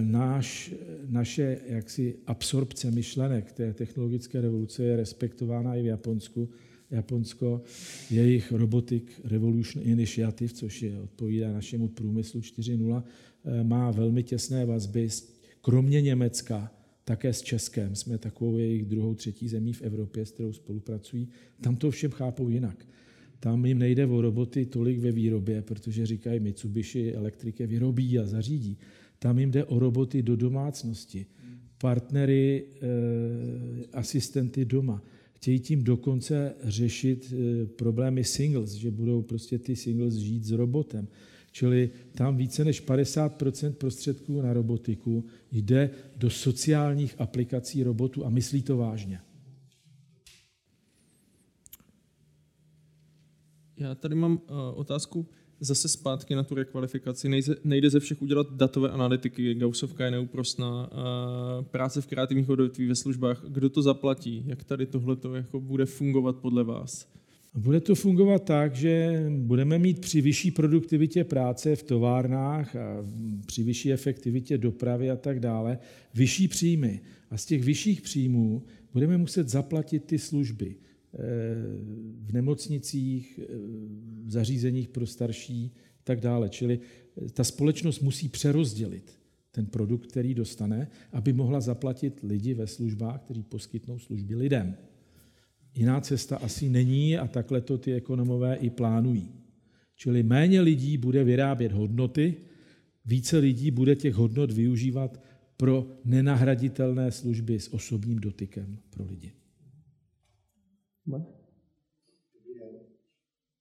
Náš, 0.00 0.74
naše 1.08 1.58
jaksi 1.66 2.16
absorpce 2.26 2.90
myšlenek 2.90 3.52
té 3.52 3.74
technologické 3.74 4.40
revoluce 4.40 4.82
je 4.82 4.96
respektována 4.96 5.74
i 5.74 5.82
v 5.82 5.86
Japonsku. 5.86 6.48
Japonsko, 6.90 7.62
jejich 8.10 8.52
Robotic 8.52 9.04
Revolution 9.24 9.84
Initiative, 9.86 10.52
což 10.52 10.82
je 10.82 11.00
odpovídá 11.00 11.52
našemu 11.52 11.88
průmyslu 11.88 12.40
4.0, 12.40 13.02
má 13.62 13.90
velmi 13.90 14.22
těsné 14.22 14.66
vazby, 14.66 15.08
kromě 15.60 16.00
Německa, 16.00 16.72
také 17.04 17.32
s 17.32 17.42
Českem. 17.42 17.94
Jsme 17.94 18.18
takovou 18.18 18.58
jejich 18.58 18.84
druhou, 18.84 19.14
třetí 19.14 19.48
zemí 19.48 19.72
v 19.72 19.82
Evropě, 19.82 20.26
s 20.26 20.30
kterou 20.30 20.52
spolupracují. 20.52 21.28
Tam 21.60 21.76
to 21.76 21.90
všem 21.90 22.10
chápou 22.10 22.48
jinak. 22.48 22.86
Tam 23.40 23.66
jim 23.66 23.78
nejde 23.78 24.06
o 24.06 24.20
roboty 24.20 24.66
tolik 24.66 24.98
ve 24.98 25.12
výrobě, 25.12 25.62
protože 25.62 26.06
říkají, 26.06 26.40
Mitsubishi 26.40 27.12
elektriky 27.12 27.66
vyrobí 27.66 28.18
a 28.18 28.26
zařídí. 28.26 28.78
Tam 29.18 29.38
jim 29.38 29.50
jde 29.50 29.64
o 29.64 29.78
roboty 29.78 30.22
do 30.22 30.36
domácnosti, 30.36 31.26
partnery, 31.78 32.64
e, 32.64 32.88
asistenty 33.92 34.64
doma. 34.64 35.02
Chtějí 35.32 35.60
tím 35.60 35.84
dokonce 35.84 36.54
řešit 36.62 37.32
e, 37.32 37.66
problémy 37.66 38.24
singles, 38.24 38.72
že 38.72 38.90
budou 38.90 39.22
prostě 39.22 39.58
ty 39.58 39.76
singles 39.76 40.14
žít 40.14 40.44
s 40.44 40.50
robotem. 40.50 41.08
Čili 41.56 41.90
tam 42.14 42.36
více 42.36 42.64
než 42.64 42.86
50% 42.86 43.72
prostředků 43.72 44.42
na 44.42 44.52
robotiku 44.52 45.24
jde 45.52 45.90
do 46.16 46.30
sociálních 46.30 47.14
aplikací 47.20 47.82
robotů 47.82 48.26
a 48.26 48.30
myslí 48.30 48.62
to 48.62 48.76
vážně. 48.76 49.20
Já 53.76 53.94
tady 53.94 54.14
mám 54.14 54.32
uh, 54.32 54.38
otázku 54.74 55.28
zase 55.60 55.88
zpátky 55.88 56.34
na 56.34 56.42
tu 56.42 56.54
rekvalifikaci. 56.54 57.28
Nejde, 57.28 57.56
nejde 57.64 57.90
ze 57.90 58.00
všech 58.00 58.22
udělat 58.22 58.46
datové 58.52 58.90
analytiky, 58.90 59.54
Gaussovka 59.54 60.04
je 60.04 60.10
neúprostná, 60.10 60.90
uh, 60.92 61.64
práce 61.64 62.00
v 62.00 62.06
kreativních 62.06 62.48
odvětví 62.48 62.86
ve 62.86 62.94
službách. 62.94 63.44
Kdo 63.48 63.70
to 63.70 63.82
zaplatí? 63.82 64.44
Jak 64.46 64.64
tady 64.64 64.86
tohle 64.86 65.16
jako 65.34 65.60
bude 65.60 65.86
fungovat 65.86 66.36
podle 66.36 66.64
vás? 66.64 67.14
Bude 67.56 67.80
to 67.80 67.94
fungovat 67.94 68.44
tak, 68.44 68.74
že 68.74 69.24
budeme 69.38 69.78
mít 69.78 70.00
při 70.00 70.20
vyšší 70.20 70.50
produktivitě 70.50 71.24
práce 71.24 71.76
v 71.76 71.82
továrnách 71.82 72.76
a 72.76 73.06
při 73.46 73.62
vyšší 73.62 73.92
efektivitě 73.92 74.58
dopravy 74.58 75.10
a 75.10 75.16
tak 75.16 75.40
dále 75.40 75.78
vyšší 76.14 76.48
příjmy. 76.48 77.00
A 77.30 77.36
z 77.36 77.46
těch 77.46 77.62
vyšších 77.62 78.02
příjmů 78.02 78.62
budeme 78.92 79.18
muset 79.18 79.48
zaplatit 79.48 80.04
ty 80.04 80.18
služby 80.18 80.76
eh, 80.76 81.18
v 82.26 82.32
nemocnicích, 82.32 83.40
eh, 83.42 83.46
v 84.24 84.30
zařízeních 84.30 84.88
pro 84.88 85.06
starší 85.06 85.72
a 86.00 86.02
tak 86.04 86.20
dále. 86.20 86.48
Čili 86.48 86.80
eh, 86.80 87.30
ta 87.30 87.44
společnost 87.44 88.00
musí 88.00 88.28
přerozdělit 88.28 89.18
ten 89.50 89.66
produkt, 89.66 90.06
který 90.06 90.34
dostane, 90.34 90.88
aby 91.12 91.32
mohla 91.32 91.60
zaplatit 91.60 92.20
lidi 92.22 92.54
ve 92.54 92.66
službách, 92.66 93.20
kteří 93.20 93.42
poskytnou 93.42 93.98
služby 93.98 94.34
lidem. 94.36 94.76
Jiná 95.74 96.00
cesta 96.00 96.36
asi 96.36 96.68
není 96.68 97.18
a 97.18 97.26
takhle 97.26 97.60
to 97.60 97.78
ty 97.78 97.94
ekonomové 97.94 98.56
i 98.56 98.70
plánují. 98.70 99.32
Čili 99.96 100.22
méně 100.22 100.60
lidí 100.60 100.98
bude 100.98 101.24
vyrábět 101.24 101.72
hodnoty, 101.72 102.36
více 103.04 103.38
lidí 103.38 103.70
bude 103.70 103.96
těch 103.96 104.14
hodnot 104.14 104.50
využívat 104.52 105.20
pro 105.56 105.86
nenahraditelné 106.04 107.12
služby 107.12 107.60
s 107.60 107.72
osobním 107.72 108.18
dotykem 108.18 108.78
pro 108.90 109.04
lidi. 109.04 109.32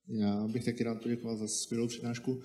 Já 0.08 0.48
bych 0.48 0.66
taky 0.66 0.84
rád 0.84 1.02
poděkoval 1.02 1.38
za 1.38 1.48
skvělou 1.48 1.88
přednášku. 1.88 2.42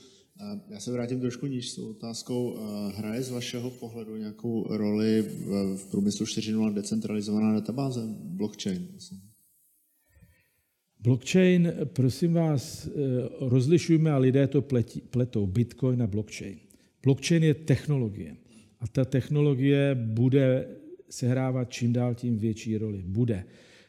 Já 0.69 0.81
se 0.81 0.93
vrátím 0.93 1.21
trošku 1.21 1.47
níž 1.47 1.71
s 1.71 1.79
otázkou. 1.79 2.57
Hraje 2.95 3.23
z 3.23 3.31
vašeho 3.31 3.71
pohledu 3.71 4.17
nějakou 4.17 4.77
roli 4.77 5.23
v 5.77 5.87
průmyslu 5.91 6.27
4.0 6.27 6.75
decentralizovaná 6.75 7.53
databáze, 7.53 8.01
blockchain? 8.25 8.89
Myslím? 8.95 9.28
Blockchain, 11.01 11.73
prosím 11.85 12.33
vás, 12.33 12.87
eh, 12.87 12.91
rozlišujeme 13.41 14.11
a 14.11 14.19
lidé 14.19 14.47
to 14.47 14.63
pletí, 14.63 15.01
pletou. 15.01 15.47
Bitcoin 15.47 16.03
a 16.03 16.07
blockchain. 16.07 16.59
Blockchain 17.03 17.45
je 17.45 17.55
technologie 17.55 18.37
a 18.81 18.87
ta 18.87 19.05
technologie 19.05 19.95
bude 19.95 20.67
sehrávat 21.11 21.71
čím 21.71 21.93
dál 21.93 22.15
tím 22.15 22.39
větší 22.39 22.77
roli. 22.77 23.03
Bude. 23.07 23.45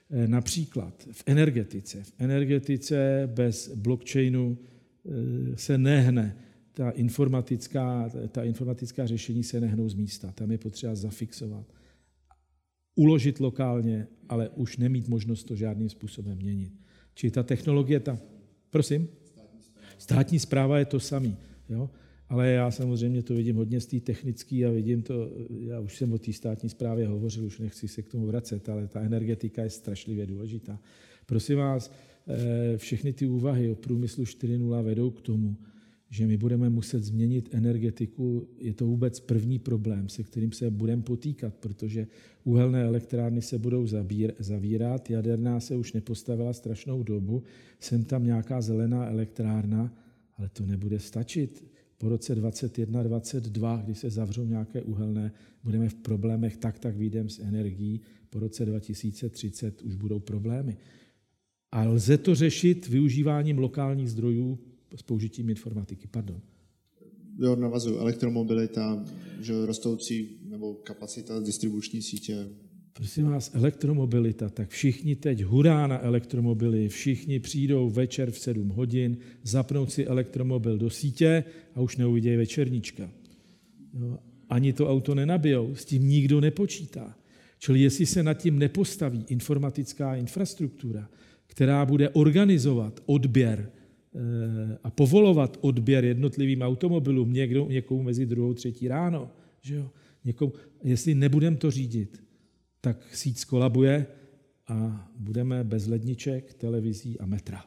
Eh, 0.10 0.27
například 0.27 1.07
v 1.11 1.23
energetice. 1.26 2.03
V 2.03 2.14
energetice 2.18 3.30
bez 3.36 3.76
blockchainu 3.76 4.57
eh, 4.57 5.57
se 5.57 5.77
nehne. 5.77 6.38
Ta 6.73 6.90
informatická, 6.90 8.10
ta 8.31 8.44
informatická 8.44 9.06
řešení 9.06 9.44
se 9.44 9.61
nehnou 9.61 9.90
z 9.90 9.94
místa. 9.94 10.31
Tam 10.31 10.52
je 10.52 10.57
potřeba 10.57 10.95
zafixovat. 10.95 11.65
Uložit 12.95 13.40
lokálně, 13.40 14.07
ale 14.30 14.49
už 14.49 14.77
nemít 14.77 15.07
možnost 15.07 15.44
to 15.44 15.56
žádným 15.56 15.90
způsobem 15.90 16.38
měnit. 16.38 16.73
Čili 17.19 17.31
ta 17.31 17.43
technologie, 17.43 17.99
ta, 17.99 18.19
prosím? 18.69 19.07
Státní 19.97 20.39
zpráva 20.39 20.79
je 20.79 20.85
to 20.85 20.99
samý. 20.99 21.37
Jo? 21.69 21.89
Ale 22.29 22.49
já 22.49 22.71
samozřejmě 22.71 23.23
to 23.23 23.33
vidím 23.33 23.55
hodně 23.55 23.81
z 23.81 23.85
té 23.85 23.99
technické 23.99 24.65
a 24.65 24.71
vidím 24.71 25.01
to, 25.01 25.29
já 25.59 25.79
už 25.79 25.97
jsem 25.97 26.13
o 26.13 26.17
té 26.17 26.33
státní 26.33 26.69
správě 26.69 27.07
hovořil, 27.07 27.45
už 27.45 27.59
nechci 27.59 27.87
se 27.87 28.01
k 28.01 28.07
tomu 28.07 28.27
vracet, 28.27 28.69
ale 28.69 28.87
ta 28.87 29.01
energetika 29.01 29.63
je 29.63 29.69
strašlivě 29.69 30.25
důležitá. 30.25 30.79
Prosím 31.25 31.57
vás, 31.57 31.91
eh, 32.27 32.77
všechny 32.77 33.13
ty 33.13 33.27
úvahy 33.27 33.71
o 33.71 33.75
průmyslu 33.75 34.25
4.0 34.25 34.81
vedou 34.81 35.11
k 35.11 35.21
tomu, 35.21 35.55
že 36.10 36.27
my 36.27 36.38
budeme 36.38 36.69
muset 36.69 37.03
změnit 37.03 37.49
energetiku. 37.52 38.48
Je 38.57 38.73
to 38.73 38.86
vůbec 38.86 39.19
první 39.19 39.60
problém, 39.60 40.10
se 40.10 40.23
kterým 40.23 40.52
se 40.52 40.72
budeme 40.72 41.02
potýkat, 41.02 41.56
protože 41.56 42.07
uhelné 42.44 42.84
elektrárny 42.84 43.41
se 43.41 43.57
budou 43.57 43.88
zabír, 43.88 44.34
zavírat, 44.40 45.10
jaderná 45.10 45.60
se 45.60 45.76
už 45.76 45.94
nepostavila 45.94 46.53
strašnou 46.53 47.03
dobu, 47.03 47.44
sem 47.80 48.03
tam 48.03 48.23
nějaká 48.23 48.61
zelená 48.61 49.10
elektrárna, 49.10 49.94
ale 50.38 50.49
to 50.49 50.65
nebude 50.65 50.99
stačit. 50.99 51.65
Po 51.98 52.10
roce 52.10 52.41
2021-2022, 52.41 53.84
kdy 53.84 53.95
se 53.95 54.10
zavřou 54.10 54.45
nějaké 54.45 54.81
uhelné, 54.81 55.31
budeme 55.64 55.90
v 55.90 55.95
problémech, 55.95 56.57
tak 56.57 56.80
tak 56.80 56.98
výjdem 56.98 57.30
s 57.30 57.40
energií. 57.40 58.02
Po 58.30 58.40
roce 58.40 58.65
2030 58.65 59.81
už 59.81 59.95
budou 59.95 60.19
problémy. 60.19 60.77
A 61.72 61.84
lze 61.84 62.18
to 62.18 62.36
řešit 62.36 62.88
využíváním 62.88 63.57
lokálních 63.57 64.10
zdrojů 64.10 64.60
s 64.95 65.02
použitím 65.02 65.49
informatiky. 65.49 66.07
Pardon. 66.11 66.41
Jo, 67.40 67.56
navazuju. 67.56 67.98
Elektromobilita, 67.98 69.06
že 69.41 69.66
rostoucí 69.66 70.30
nebo 70.49 70.74
kapacita 70.74 71.40
distribuční 71.40 72.02
sítě. 72.02 72.48
Prosím 72.94 73.26
vás, 73.26 73.52
elektromobilita, 73.53 74.49
tak 74.49 74.70
všichni 74.70 75.16
teď 75.16 75.44
hurá 75.44 75.88
na 75.88 76.03
elektromobily, 76.03 76.90
všichni 76.90 77.40
přijdou 77.40 77.90
večer 77.90 78.32
v 78.32 78.40
7 78.40 78.70
hodin, 78.70 79.18
zapnou 79.44 79.86
si 79.86 80.06
elektromobil 80.06 80.78
do 80.78 80.90
sítě 80.90 81.44
a 81.76 81.82
už 81.82 81.98
neuvidějí 81.98 82.38
večerníčka. 82.38 83.11
Jo, 83.94 84.18
ani 84.49 84.74
to 84.74 84.90
auto 84.90 85.16
nenabijou, 85.16 85.76
s 85.76 85.86
tím 85.86 86.07
nikdo 86.07 86.41
nepočítá. 86.41 87.16
Čili 87.60 87.80
jestli 87.80 88.06
se 88.06 88.24
nad 88.24 88.34
tím 88.34 88.60
nepostaví 88.60 89.26
informatická 89.28 90.16
infrastruktura, 90.16 91.10
která 91.48 91.86
bude 91.86 92.10
organizovat 92.10 93.03
odběr 93.06 93.72
a 94.84 94.90
povolovat 94.90 95.57
odběr 95.61 96.06
jednotlivým 96.06 96.61
automobilům 96.61 97.34
někdo, 97.34 97.68
někomu 97.69 98.03
mezi 98.03 98.26
druhou 98.26 98.53
třetí 98.53 98.88
ráno, 98.88 99.31
že 99.61 99.76
jo? 99.76 99.91
Někomu, 100.26 100.53
jestli 100.84 101.15
nebudeme 101.15 101.57
to 101.57 101.72
řídit, 101.72 102.23
tak 102.81 103.15
síť 103.15 103.38
skolabuje 103.38 104.07
a 104.68 105.07
budeme 105.15 105.64
bez 105.64 105.88
ledniček, 105.88 106.53
televizí 106.53 107.19
a 107.19 107.26
metra. 107.26 107.65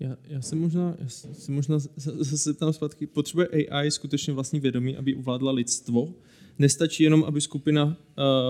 Já, 0.00 0.16
já 0.24 0.42
se 0.42 0.56
možná, 0.56 0.96
já 0.98 1.08
se 1.08 1.52
možná 1.52 1.78
zase 1.96 2.54
tam 2.54 2.72
zpátky, 2.72 3.06
potřebuje 3.06 3.48
AI 3.48 3.90
skutečně 3.90 4.32
vlastní 4.32 4.60
vědomí, 4.60 4.96
aby 4.96 5.14
ovládla 5.14 5.52
lidstvo, 5.52 6.14
Nestačí 6.58 7.02
jenom, 7.02 7.24
aby 7.24 7.40
skupina 7.40 7.84
uh, 7.84 7.94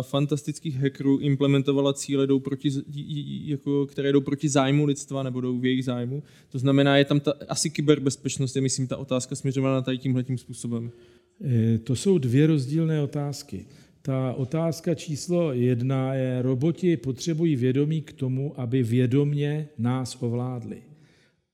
fantastických 0.02 0.80
hackerů 0.80 1.18
implementovala 1.18 1.92
cíle, 1.92 2.26
jdou 2.26 2.40
proti, 2.40 2.70
jako, 3.44 3.86
které 3.86 4.12
jdou 4.12 4.20
proti 4.20 4.48
zájmu 4.48 4.84
lidstva 4.84 5.22
nebo 5.22 5.40
jdou 5.40 5.58
v 5.58 5.64
jejich 5.64 5.84
zájmu. 5.84 6.22
To 6.48 6.58
znamená, 6.58 6.96
je 6.96 7.04
tam 7.04 7.20
ta, 7.20 7.34
asi 7.48 7.70
kyberbezpečnost, 7.70 8.56
je 8.56 8.62
myslím 8.62 8.86
ta 8.86 8.96
otázka 8.96 9.34
směřovaná 9.34 9.82
tady 9.82 9.98
tímhle 9.98 10.22
tím 10.22 10.38
způsobem. 10.38 10.90
E, 11.44 11.78
to 11.78 11.96
jsou 11.96 12.18
dvě 12.18 12.46
rozdílné 12.46 13.02
otázky. 13.02 13.66
Ta 14.02 14.32
otázka 14.32 14.94
číslo 14.94 15.52
jedna 15.52 16.14
je, 16.14 16.42
roboti 16.42 16.96
potřebují 16.96 17.56
vědomí 17.56 18.02
k 18.02 18.12
tomu, 18.12 18.60
aby 18.60 18.82
vědomně 18.82 19.68
nás 19.78 20.16
ovládli. 20.20 20.82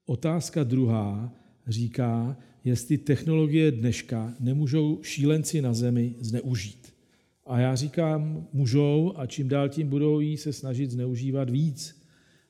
Otázka 0.07 0.65
druhá 0.65 1.33
říká, 1.69 2.37
jestli 2.65 2.99
technologie 2.99 3.71
dneška 3.71 4.35
nemůžou 4.41 4.99
šílenci 5.03 5.63
na 5.63 5.75
zemi 5.75 6.15
zneužít. 6.21 6.93
A 7.47 7.59
já 7.59 7.75
říkám, 7.75 8.47
můžou 8.53 9.13
a 9.17 9.27
čím 9.27 9.49
dál 9.49 9.69
tím 9.69 9.89
budou 9.89 10.21
jí 10.21 10.37
se 10.37 10.53
snažit 10.53 10.91
zneužívat 10.91 11.51
víc. 11.51 12.03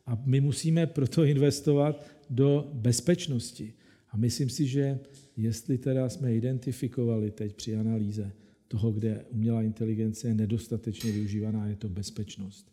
A 0.06 0.22
my 0.24 0.40
musíme 0.40 0.86
proto 0.86 1.24
investovat 1.24 2.06
do 2.30 2.70
bezpečnosti. 2.72 3.72
A 4.10 4.16
myslím 4.16 4.48
si, 4.48 4.66
že 4.66 4.98
jestli 5.36 5.78
teda 5.78 6.08
jsme 6.08 6.34
identifikovali 6.34 7.30
teď 7.30 7.56
při 7.56 7.76
analýze 7.76 8.32
toho, 8.68 8.92
kde 8.92 9.24
umělá 9.30 9.62
inteligence 9.62 10.28
je 10.28 10.34
nedostatečně 10.34 11.12
využívaná, 11.12 11.66
je 11.66 11.76
to 11.76 11.88
bezpečnost. 11.88 12.72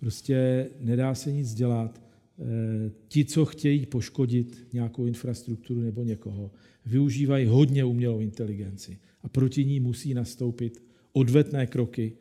Prostě 0.00 0.68
nedá 0.80 1.14
se 1.14 1.32
nic 1.32 1.54
dělat. 1.54 2.07
Eh, 2.40 2.90
ti, 3.08 3.24
co 3.24 3.44
chtějí 3.44 3.86
poškodit 3.86 4.66
nějakou 4.72 5.06
infrastrukturu 5.06 5.80
nebo 5.80 6.02
někoho, 6.02 6.50
využívají 6.86 7.46
hodně 7.46 7.84
umělou 7.84 8.20
inteligenci 8.20 8.98
a 9.22 9.28
proti 9.28 9.64
ní 9.64 9.80
musí 9.80 10.14
nastoupit 10.14 10.82
odvetné 11.12 11.66
kroky, 11.66 12.12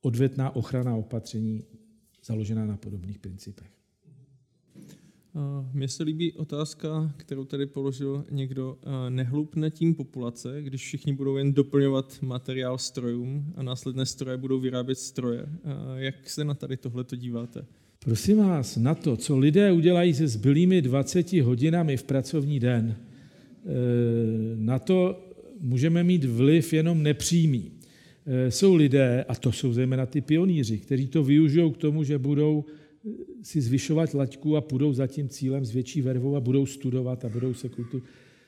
odvetná 0.00 0.56
ochrana 0.56 0.96
opatření 0.96 1.64
založená 2.24 2.66
na 2.66 2.76
podobných 2.76 3.18
principech. 3.18 3.76
Mně 5.72 5.88
se 5.88 6.02
líbí 6.02 6.32
otázka, 6.32 7.14
kterou 7.16 7.44
tady 7.44 7.66
položil 7.66 8.24
někdo. 8.30 8.78
Nehlupne 9.08 9.70
tím 9.70 9.94
populace, 9.94 10.62
když 10.62 10.82
všichni 10.82 11.12
budou 11.12 11.36
jen 11.36 11.52
doplňovat 11.52 12.22
materiál 12.22 12.78
strojům 12.78 13.52
a 13.56 13.62
následné 13.62 14.06
stroje 14.06 14.36
budou 14.36 14.60
vyrábět 14.60 14.94
stroje. 14.94 15.46
Jak 15.96 16.30
se 16.30 16.44
na 16.44 16.54
tady 16.54 16.76
tohleto 16.76 17.16
díváte? 17.16 17.66
Prosím 18.06 18.38
vás, 18.38 18.76
na 18.76 18.94
to, 18.94 19.16
co 19.16 19.38
lidé 19.38 19.72
udělají 19.72 20.14
se 20.14 20.28
zbylými 20.28 20.82
20 20.82 21.32
hodinami 21.32 21.96
v 21.96 22.02
pracovní 22.02 22.60
den, 22.60 22.96
e, 22.96 22.96
na 24.56 24.78
to 24.78 25.26
můžeme 25.60 26.04
mít 26.04 26.24
vliv 26.24 26.72
jenom 26.72 27.02
nepřímý. 27.02 27.70
E, 28.26 28.50
jsou 28.50 28.74
lidé, 28.74 29.24
a 29.28 29.34
to 29.34 29.52
jsou 29.52 29.72
zejména 29.72 30.06
ty 30.06 30.20
pionýři, 30.20 30.78
kteří 30.78 31.06
to 31.06 31.24
využijou 31.24 31.70
k 31.70 31.76
tomu, 31.76 32.04
že 32.04 32.18
budou 32.18 32.64
si 33.42 33.60
zvyšovat 33.60 34.14
laťku 34.14 34.56
a 34.56 34.60
půjdou 34.60 34.92
za 34.92 35.06
tím 35.06 35.28
cílem 35.28 35.64
s 35.64 35.70
větší 35.70 36.02
vervou 36.02 36.36
a 36.36 36.40
budou 36.40 36.66
studovat 36.66 37.24
a 37.24 37.28
budou 37.28 37.54
se 37.54 37.68
kultu. 37.68 38.02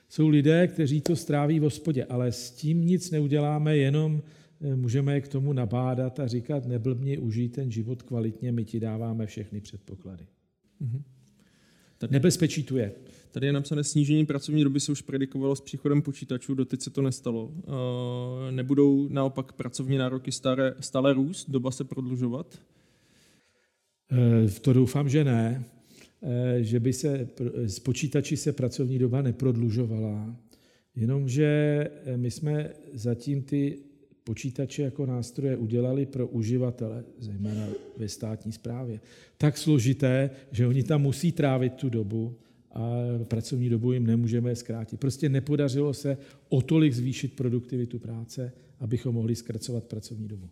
Jsou 0.08 0.28
lidé, 0.28 0.66
kteří 0.66 1.00
to 1.00 1.16
stráví 1.16 1.60
v 1.60 1.62
hospodě, 1.62 2.04
ale 2.04 2.32
s 2.32 2.50
tím 2.50 2.86
nic 2.86 3.10
neuděláme, 3.10 3.76
jenom 3.76 4.22
eh, 4.22 4.37
můžeme 4.74 5.14
je 5.14 5.20
k 5.20 5.28
tomu 5.28 5.52
nabádat 5.52 6.20
a 6.20 6.26
říkat, 6.26 6.66
neblbni, 6.66 7.18
užij 7.18 7.48
ten 7.48 7.70
život 7.70 8.02
kvalitně, 8.02 8.52
my 8.52 8.64
ti 8.64 8.80
dáváme 8.80 9.26
všechny 9.26 9.60
předpoklady. 9.60 10.26
Mm-hmm. 10.82 11.02
Tady, 11.98 12.12
Nebezpečí 12.12 12.62
tu 12.62 12.76
je. 12.76 12.92
Tady 13.30 13.46
je 13.46 13.52
napsané 13.52 13.84
snížení 13.84 14.26
pracovní 14.26 14.64
doby 14.64 14.80
se 14.80 14.92
už 14.92 15.02
predikovalo 15.02 15.56
s 15.56 15.60
příchodem 15.60 16.02
počítačů, 16.02 16.54
doteď 16.54 16.82
se 16.82 16.90
to 16.90 17.02
nestalo. 17.02 17.44
Uh, 17.44 17.54
nebudou 18.50 19.08
naopak 19.08 19.52
pracovní 19.52 19.98
nároky 19.98 20.32
stále, 20.32 20.74
stále 20.80 21.12
růst, 21.12 21.50
doba 21.50 21.70
se 21.70 21.84
prodlužovat? 21.84 22.58
Eh, 24.12 24.60
to 24.60 24.72
doufám, 24.72 25.08
že 25.08 25.24
ne, 25.24 25.64
eh, 26.22 26.62
že 26.62 26.80
by 26.80 26.92
se 26.92 27.28
z 27.64 27.78
počítači 27.78 28.36
se 28.36 28.52
pracovní 28.52 28.98
doba 28.98 29.22
neprodlužovala, 29.22 30.36
jenomže 30.96 31.46
eh, 32.04 32.16
my 32.16 32.30
jsme 32.30 32.70
zatím 32.92 33.42
ty 33.42 33.78
počítače 34.28 34.82
jako 34.82 35.06
nástroje 35.06 35.56
udělali 35.56 36.06
pro 36.06 36.26
uživatele, 36.26 37.04
zejména 37.18 37.66
ve 37.96 38.08
státní 38.08 38.52
správě. 38.52 39.00
Tak 39.38 39.58
složité, 39.58 40.30
že 40.52 40.66
oni 40.66 40.82
tam 40.82 41.02
musí 41.02 41.32
trávit 41.32 41.74
tu 41.74 41.88
dobu 41.88 42.36
a 42.72 42.92
pracovní 43.24 43.68
dobu 43.68 43.92
jim 43.92 44.06
nemůžeme 44.06 44.56
zkrátit. 44.56 45.00
Prostě 45.00 45.28
nepodařilo 45.28 45.94
se 45.94 46.18
o 46.48 46.62
tolik 46.62 46.92
zvýšit 46.92 47.36
produktivitu 47.36 47.98
práce, 47.98 48.52
abychom 48.80 49.14
mohli 49.14 49.34
zkracovat 49.34 49.84
pracovní 49.84 50.28
dobu. 50.28 50.48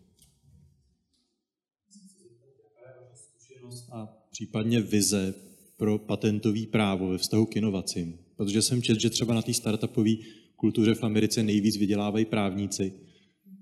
a 3.92 4.06
případně 4.30 4.80
vize 4.80 5.34
pro 5.76 5.98
patentový 5.98 6.66
právo 6.66 7.08
ve 7.08 7.18
vztahu 7.18 7.46
k 7.46 7.56
inovacím. 7.56 8.18
Protože 8.36 8.62
jsem 8.62 8.82
četl, 8.82 9.00
že 9.00 9.10
třeba 9.10 9.34
na 9.34 9.42
té 9.42 9.54
startupové 9.54 10.10
kultuře 10.56 10.94
v 10.94 11.04
Americe 11.04 11.42
nejvíc 11.42 11.76
vydělávají 11.76 12.24
právníci. 12.24 13.05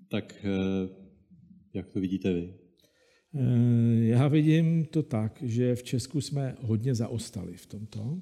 Tak 0.09 0.35
eh, 0.44 0.89
jak 1.74 1.90
to 1.90 2.01
vidíte 2.01 2.32
vy? 2.32 2.55
Eh, 3.35 4.05
já 4.06 4.28
vidím 4.28 4.85
to 4.85 5.02
tak, 5.02 5.43
že 5.43 5.74
v 5.74 5.82
Česku 5.82 6.20
jsme 6.20 6.56
hodně 6.60 6.94
zaostali 6.94 7.56
v 7.56 7.66
tomto, 7.66 8.20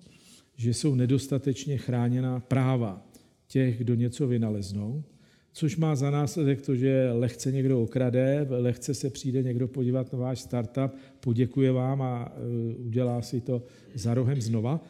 že 0.56 0.74
jsou 0.74 0.94
nedostatečně 0.94 1.78
chráněna 1.78 2.40
práva 2.40 3.06
těch, 3.46 3.78
kdo 3.78 3.94
něco 3.94 4.28
vynaleznou 4.28 5.04
což 5.52 5.76
má 5.76 5.96
za 5.96 6.10
následek 6.10 6.62
to, 6.62 6.76
že 6.76 7.10
lehce 7.12 7.52
někdo 7.52 7.82
okrade, 7.82 8.46
lehce 8.50 8.94
se 8.94 9.10
přijde 9.10 9.42
někdo 9.42 9.68
podívat 9.68 10.12
na 10.12 10.18
váš 10.18 10.40
startup, 10.40 10.92
poděkuje 11.20 11.72
vám 11.72 12.02
a 12.02 12.32
e, 12.36 12.74
udělá 12.74 13.22
si 13.22 13.40
to 13.40 13.62
za 13.94 14.14
rohem 14.14 14.40
znova. 14.40 14.84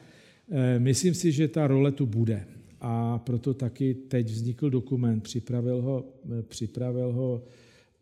Myslím 0.78 1.14
si, 1.14 1.32
že 1.32 1.48
ta 1.48 1.66
role 1.66 1.92
tu 1.92 2.06
bude 2.06 2.44
a 2.84 3.18
proto 3.18 3.54
taky 3.54 3.94
teď 3.94 4.26
vznikl 4.26 4.70
dokument, 4.70 5.20
připravil 5.20 5.82
ho, 5.82 6.04
e, 6.38 6.42
připravil 6.42 7.12
ho 7.12 7.44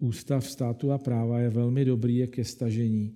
Ústav 0.00 0.46
státu 0.46 0.92
a 0.92 0.98
práva, 0.98 1.38
je 1.38 1.50
velmi 1.50 1.84
dobrý, 1.84 2.16
je 2.16 2.26
ke 2.26 2.44
stažení. 2.44 3.14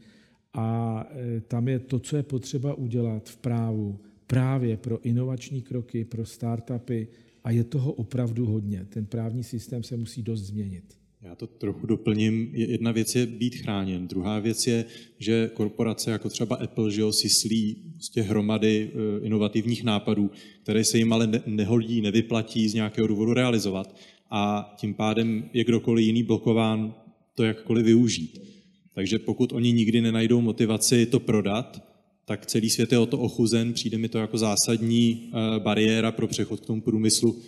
A 0.52 1.00
tam 1.48 1.68
je 1.68 1.78
to, 1.78 1.98
co 1.98 2.16
je 2.16 2.22
potřeba 2.22 2.74
udělat 2.74 3.28
v 3.28 3.36
právu. 3.36 4.00
Právě 4.26 4.76
pro 4.76 5.00
inovační 5.00 5.62
kroky, 5.62 6.04
pro 6.04 6.26
startupy, 6.26 7.08
a 7.44 7.50
je 7.50 7.64
toho 7.64 7.92
opravdu 7.92 8.46
hodně. 8.46 8.84
Ten 8.84 9.06
právní 9.06 9.44
systém 9.44 9.82
se 9.82 9.96
musí 9.96 10.22
dost 10.22 10.40
změnit. 10.40 11.03
Já 11.24 11.34
to 11.34 11.46
trochu 11.46 11.86
doplním. 11.86 12.50
Jedna 12.52 12.92
věc 12.92 13.14
je 13.14 13.26
být 13.26 13.54
chráněn. 13.54 14.08
Druhá 14.08 14.38
věc 14.38 14.66
je, 14.66 14.84
že 15.18 15.50
korporace 15.54 16.10
jako 16.10 16.28
třeba 16.28 16.56
Apple 16.56 16.90
že 16.90 17.00
jo, 17.00 17.12
si 17.12 17.28
slí 17.28 17.76
prostě 17.92 18.22
hromady 18.22 18.90
eh, 18.90 19.26
inovativních 19.26 19.84
nápadů, 19.84 20.30
které 20.62 20.84
se 20.84 20.98
jim 20.98 21.12
ale 21.12 21.42
nehodí, 21.46 22.00
nevyplatí 22.00 22.68
z 22.68 22.74
nějakého 22.74 23.06
důvodu 23.06 23.34
realizovat. 23.34 23.96
A 24.30 24.74
tím 24.78 24.94
pádem 24.94 25.50
je 25.52 25.64
kdokoliv 25.64 26.06
jiný 26.06 26.22
blokován 26.22 26.94
to 27.34 27.44
jakkoliv 27.44 27.84
využít. 27.84 28.42
Takže 28.94 29.18
pokud 29.18 29.52
oni 29.52 29.72
nikdy 29.72 30.00
nenajdou 30.00 30.40
motivaci 30.40 31.06
to 31.06 31.20
prodat, 31.20 31.84
tak 32.24 32.46
celý 32.46 32.70
svět 32.70 32.92
je 32.92 32.98
o 32.98 33.06
to 33.06 33.18
ochuzen. 33.18 33.72
Přijde 33.72 33.98
mi 33.98 34.08
to 34.08 34.18
jako 34.18 34.38
zásadní 34.38 35.30
eh, 35.32 35.60
bariéra 35.60 36.12
pro 36.12 36.26
přechod 36.26 36.60
k 36.60 36.66
tomu 36.66 36.80
průmyslu 36.80 37.38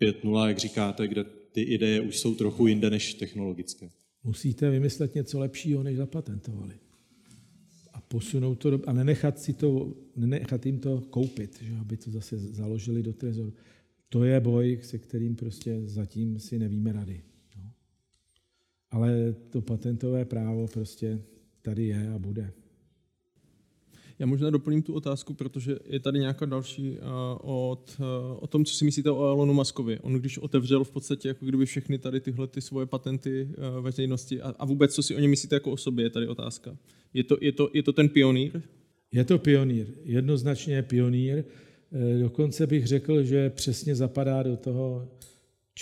5.0, 0.00 0.46
jak 0.48 0.58
říkáte, 0.58 1.08
kde 1.08 1.24
ty 1.56 1.62
ideje 1.62 2.00
už 2.00 2.18
jsou 2.18 2.34
trochu 2.34 2.66
jinde 2.66 2.90
než 2.90 3.14
technologické. 3.14 3.90
Musíte 4.24 4.70
vymyslet 4.70 5.14
něco 5.14 5.38
lepšího, 5.38 5.82
než 5.82 5.96
zapatentovali. 5.96 6.74
A 7.92 8.00
posunout 8.00 8.54
to 8.54 8.80
a 8.86 8.92
nenechat, 8.92 9.38
si 9.40 9.52
to, 9.52 9.94
nenechat 10.16 10.66
jim 10.66 10.78
to 10.78 11.00
koupit, 11.00 11.62
že 11.62 11.76
aby 11.76 11.96
to 11.96 12.10
zase 12.10 12.38
založili 12.38 13.02
do 13.02 13.12
trezoru. 13.12 13.54
To 14.08 14.24
je 14.24 14.40
boj, 14.40 14.78
se 14.82 14.98
kterým 14.98 15.36
prostě 15.36 15.80
zatím 15.84 16.38
si 16.38 16.58
nevíme 16.58 16.92
rady. 16.92 17.22
No. 17.56 17.72
Ale 18.90 19.34
to 19.50 19.62
patentové 19.62 20.24
právo 20.24 20.66
prostě 20.66 21.22
tady 21.62 21.86
je 21.86 22.08
a 22.08 22.18
bude. 22.18 22.52
Já 24.18 24.26
možná 24.26 24.50
doplním 24.50 24.82
tu 24.82 24.94
otázku, 24.94 25.34
protože 25.34 25.78
je 25.86 26.00
tady 26.00 26.18
nějaká 26.18 26.46
další 26.46 26.90
uh, 26.90 26.96
od, 27.42 27.96
uh, 28.00 28.06
o 28.40 28.46
tom, 28.46 28.64
co 28.64 28.74
si 28.74 28.84
myslíte 28.84 29.10
o 29.10 29.24
Elonu 29.24 29.54
Muskovi. 29.54 29.98
On 30.00 30.14
když 30.14 30.38
otevřel 30.38 30.84
v 30.84 30.90
podstatě 30.90 31.28
jako 31.28 31.46
kdyby 31.46 31.66
všechny 31.66 31.98
tady 31.98 32.20
tyhle 32.20 32.46
ty 32.46 32.60
svoje 32.60 32.86
patenty 32.86 33.48
uh, 33.48 33.84
veřejnosti 33.84 34.40
a, 34.40 34.54
a 34.58 34.64
vůbec, 34.64 34.94
co 34.94 35.02
si 35.02 35.16
o 35.16 35.20
něm 35.20 35.30
myslíte 35.30 35.56
jako 35.56 35.70
o 35.70 35.76
sobě, 35.76 36.04
je 36.04 36.10
tady 36.10 36.28
otázka. 36.28 36.76
Je 37.14 37.24
to, 37.24 37.38
je 37.40 37.52
to, 37.52 37.70
je 37.72 37.82
to 37.82 37.92
ten 37.92 38.08
pionýr? 38.08 38.62
Je 39.12 39.24
to 39.24 39.38
pionýr, 39.38 39.86
jednoznačně 40.04 40.74
je 40.74 40.82
pionýr. 40.82 41.44
Dokonce 42.20 42.66
bych 42.66 42.86
řekl, 42.86 43.22
že 43.22 43.50
přesně 43.50 43.94
zapadá 43.94 44.42
do 44.42 44.56
toho 44.56 45.08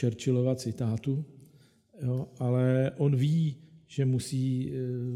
Churchillova 0.01 0.55
citátu, 0.55 1.24
jo, 2.02 2.28
ale 2.39 2.90
on 2.97 3.16
ví, 3.16 3.56
že 3.86 4.05
musí 4.05 4.73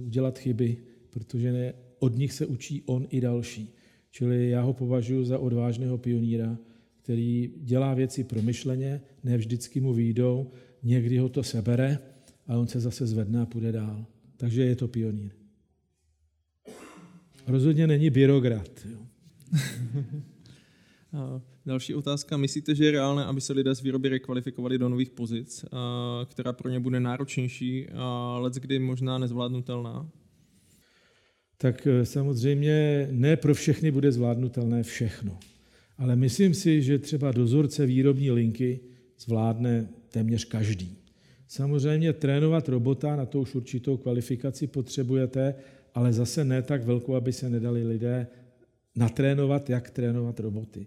udělat 0.07 0.39
chyby, 0.39 0.77
protože 1.11 1.53
ne, 1.53 1.75
od 1.99 2.17
nich 2.17 2.33
se 2.33 2.47
učí 2.47 2.83
on 2.87 3.07
i 3.11 3.21
další. 3.21 3.75
Čili 4.11 4.51
já 4.51 4.63
ho 4.63 4.73
považuji 4.73 5.25
za 5.25 5.39
odvážného 5.39 5.99
pionýra, 5.99 6.59
který 6.97 7.53
dělá 7.57 7.95
věci 7.95 8.25
promyšleně, 8.25 9.01
ne 9.25 9.37
vždycky 9.37 9.81
mu 9.81 9.95
výjdou, 9.95 10.51
někdy 10.83 11.19
ho 11.19 11.29
to 11.29 11.43
sebere 11.43 11.99
a 12.47 12.57
on 12.57 12.67
se 12.67 12.81
zase 12.81 13.07
zvedne 13.07 13.41
a 13.41 13.47
půjde 13.47 13.73
dál. 13.73 14.07
Takže 14.37 14.63
je 14.63 14.77
to 14.77 14.89
pionýr. 14.89 15.31
Rozhodně 17.47 17.87
není 17.87 18.11
byrokrat. 18.11 18.87
A 21.13 21.41
další 21.67 21.95
otázka. 21.95 22.37
Myslíte, 22.37 22.75
že 22.75 22.85
je 22.85 22.91
reálné, 22.91 23.25
aby 23.25 23.41
se 23.41 23.53
lidé 23.53 23.75
z 23.75 23.83
výroby 23.83 24.09
rekvalifikovali 24.09 24.79
do 24.79 24.89
nových 24.89 25.11
pozic, 25.11 25.65
která 26.25 26.53
pro 26.53 26.71
ně 26.71 26.81
bude 26.81 27.01
náročnější, 27.01 27.89
ale 27.95 28.51
kdy 28.61 28.79
možná 28.79 29.19
nezvládnutelná? 29.19 30.11
Tak 31.59 31.87
eh, 31.87 32.07
samozřejmě 32.07 33.09
ne 33.11 33.37
pro 33.37 33.55
všechny 33.55 33.91
bude 33.91 34.13
zvládnutelné 34.13 34.83
všechno. 34.83 35.39
Ale 35.99 36.17
myslím 36.17 36.55
si, 36.55 36.83
že 36.83 36.99
třeba 36.99 37.33
dozorce 37.33 37.87
výrobní 37.87 38.31
linky 38.31 38.81
zvládne 39.19 39.89
téměř 40.11 40.45
každý. 40.45 40.97
Samozřejmě 41.49 42.13
trénovat 42.13 42.69
robota, 42.69 43.17
na 43.17 43.27
to 43.27 43.41
už 43.41 43.55
určitou 43.55 43.97
kvalifikaci 43.97 44.67
potřebujete, 44.67 45.55
ale 45.95 46.13
zase 46.13 46.45
ne 46.45 46.63
tak 46.63 46.85
velkou, 46.85 47.15
aby 47.15 47.33
se 47.33 47.51
nedali 47.51 47.87
lidé 47.87 48.27
natrénovat, 48.97 49.71
jak 49.71 49.91
trénovat 49.91 50.41
roboty. 50.41 50.87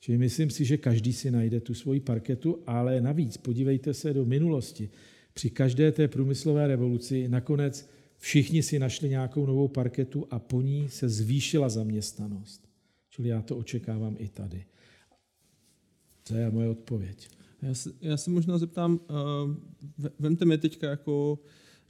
Čili 0.00 0.18
myslím 0.18 0.50
si, 0.50 0.64
že 0.64 0.76
každý 0.76 1.12
si 1.12 1.30
najde 1.30 1.60
tu 1.60 1.74
svoji 1.74 2.00
parketu, 2.00 2.62
ale 2.66 3.00
navíc 3.00 3.36
podívejte 3.36 3.94
se 3.94 4.14
do 4.14 4.24
minulosti. 4.24 4.90
Při 5.34 5.50
každé 5.50 5.92
té 5.92 6.08
průmyslové 6.08 6.66
revoluci 6.66 7.28
nakonec 7.28 7.90
všichni 8.18 8.62
si 8.62 8.78
našli 8.78 9.08
nějakou 9.08 9.46
novou 9.46 9.68
parketu 9.68 10.26
a 10.30 10.38
po 10.38 10.62
ní 10.62 10.88
se 10.88 11.08
zvýšila 11.08 11.68
zaměstnanost. 11.68 12.68
Čili 13.10 13.28
já 13.28 13.42
to 13.42 13.56
očekávám 13.56 14.16
i 14.18 14.28
tady. 14.28 14.64
To 16.22 16.34
je 16.34 16.50
moje 16.50 16.68
odpověď. 16.68 17.28
Já 17.62 17.74
se, 17.74 17.92
já 18.00 18.16
se 18.16 18.30
možná 18.30 18.58
zeptám, 18.58 19.00
uh, 19.10 20.08
vemte 20.18 20.44
mě 20.44 20.58
teďka 20.58 20.90
jako 20.90 21.38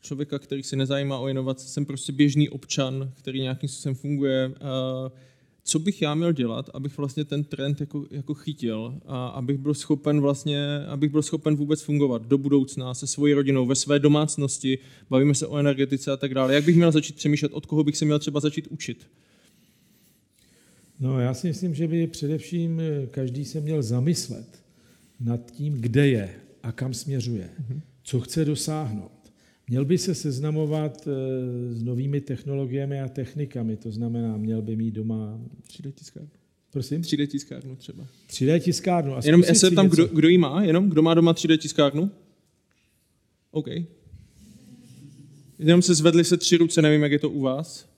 člověka, 0.00 0.38
který 0.38 0.62
se 0.62 0.76
nezajímá 0.76 1.18
o 1.18 1.28
inovace, 1.28 1.68
jsem 1.68 1.86
prostě 1.86 2.12
běžný 2.12 2.48
občan, 2.48 3.12
který 3.14 3.40
nějakým 3.40 3.68
způsobem 3.68 3.94
funguje. 3.94 4.48
Uh, 4.48 4.54
co 5.68 5.78
bych 5.78 6.02
já 6.02 6.14
měl 6.14 6.32
dělat, 6.32 6.70
abych 6.74 6.98
vlastně 6.98 7.24
ten 7.24 7.44
trend 7.44 7.80
jako, 7.80 8.06
jako 8.10 8.34
chytil 8.34 9.00
a 9.06 9.28
abych 9.28 9.58
byl 9.58 9.74
schopen 9.74 10.20
vlastně, 10.20 10.78
abych 10.86 11.10
byl 11.10 11.22
schopen 11.22 11.56
vůbec 11.56 11.82
fungovat 11.82 12.22
do 12.22 12.38
budoucna 12.38 12.94
se 12.94 13.06
svojí 13.06 13.34
rodinou, 13.34 13.66
ve 13.66 13.74
své 13.74 13.98
domácnosti, 13.98 14.78
bavíme 15.10 15.34
se 15.34 15.46
o 15.46 15.56
energetice 15.56 16.12
a 16.12 16.16
tak 16.16 16.34
dále. 16.34 16.54
Jak 16.54 16.64
bych 16.64 16.76
měl 16.76 16.92
začít 16.92 17.16
přemýšlet, 17.16 17.52
od 17.52 17.66
koho 17.66 17.84
bych 17.84 17.96
se 17.96 18.04
měl 18.04 18.18
třeba 18.18 18.40
začít 18.40 18.66
učit? 18.66 19.06
No, 21.00 21.20
já 21.20 21.34
si 21.34 21.46
myslím, 21.46 21.74
že 21.74 21.88
by 21.88 22.06
především 22.06 22.80
každý 23.10 23.44
se 23.44 23.60
měl 23.60 23.82
zamyslet 23.82 24.62
nad 25.20 25.50
tím, 25.50 25.80
kde 25.80 26.08
je 26.08 26.34
a 26.62 26.72
kam 26.72 26.94
směřuje, 26.94 27.50
co 28.02 28.20
chce 28.20 28.44
dosáhnout. 28.44 29.17
Měl 29.68 29.84
by 29.84 29.98
se 29.98 30.14
seznamovat 30.14 31.08
eh, 31.08 31.74
s 31.74 31.82
novými 31.82 32.20
technologiemi 32.20 33.00
a 33.00 33.08
technikami, 33.08 33.76
to 33.76 33.90
znamená, 33.90 34.36
měl 34.36 34.62
by 34.62 34.76
mít 34.76 34.90
doma... 34.90 35.40
3D 35.68 35.92
tiskárnu. 35.92 36.30
Prosím? 36.70 37.02
3D 37.02 37.26
tiskárnu 37.26 37.76
třeba. 37.76 38.06
3D 38.28 38.60
tiskárnu. 38.60 39.16
A 39.16 39.20
jenom 39.24 39.42
se 39.42 39.70
tam, 39.70 39.88
kdo, 39.88 40.06
kdo 40.06 40.28
ji 40.28 40.38
má? 40.38 40.62
Jenom 40.62 40.90
kdo 40.90 41.02
má 41.02 41.14
doma 41.14 41.34
3D 41.34 41.58
tiskárnu? 41.58 42.10
OK. 43.50 43.66
Jenom 45.58 45.82
se 45.82 45.94
zvedly 45.94 46.24
se 46.24 46.36
tři 46.36 46.56
ruce, 46.56 46.82
nevím, 46.82 47.02
jak 47.02 47.12
je 47.12 47.18
to 47.18 47.30
u 47.30 47.40
vás. 47.40 47.88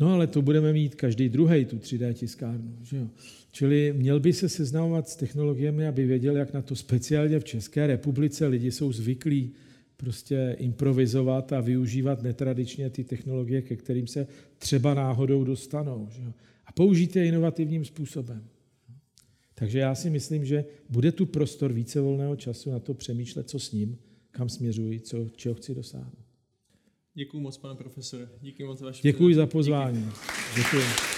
No 0.00 0.12
ale 0.12 0.26
to 0.26 0.42
budeme 0.42 0.72
mít 0.72 0.94
každý 0.94 1.28
druhý 1.28 1.64
tu 1.64 1.76
3D 1.76 2.12
tiskárnu. 2.12 2.78
Že 2.82 2.96
jo? 2.96 3.08
Čili 3.56 3.92
měl 3.96 4.20
by 4.20 4.32
se 4.32 4.48
seznamovat 4.48 5.08
s 5.08 5.16
technologiemi, 5.16 5.86
aby 5.86 6.06
věděl, 6.06 6.36
jak 6.36 6.52
na 6.52 6.62
to 6.62 6.76
speciálně 6.76 7.40
v 7.40 7.44
České 7.44 7.86
republice 7.86 8.46
lidi 8.46 8.72
jsou 8.72 8.92
zvyklí 8.92 9.52
prostě 9.96 10.56
improvizovat 10.58 11.52
a 11.52 11.60
využívat 11.60 12.22
netradičně 12.22 12.90
ty 12.90 13.04
technologie, 13.04 13.62
ke 13.62 13.76
kterým 13.76 14.06
se 14.06 14.26
třeba 14.58 14.94
náhodou 14.94 15.44
dostanou. 15.44 16.08
Že? 16.10 16.22
A 16.66 16.72
použít 16.72 17.16
je 17.16 17.26
inovativním 17.26 17.84
způsobem. 17.84 18.44
Takže 19.54 19.78
já 19.78 19.94
si 19.94 20.10
myslím, 20.10 20.44
že 20.44 20.64
bude 20.90 21.12
tu 21.12 21.26
prostor 21.26 21.72
více 21.72 22.00
volného 22.00 22.36
času 22.36 22.70
na 22.70 22.78
to 22.78 22.94
přemýšlet, 22.94 23.48
co 23.48 23.58
s 23.58 23.72
ním, 23.72 23.98
kam 24.30 24.48
směřuji, 24.48 25.00
co, 25.00 25.28
čeho 25.36 25.54
chci 25.54 25.74
dosáhnout. 25.74 26.26
Děkuji 27.14 27.40
moc, 27.40 27.56
pane 27.56 27.74
profesore. 27.74 28.28
Díky 28.40 28.64
moc 28.64 28.78
za 28.78 28.86
vaši 28.86 29.02
Děkuji 29.02 29.34
za 29.34 29.46
pozvání. 29.46 30.04
Díky. 30.04 30.56
Děkuji. 30.56 31.15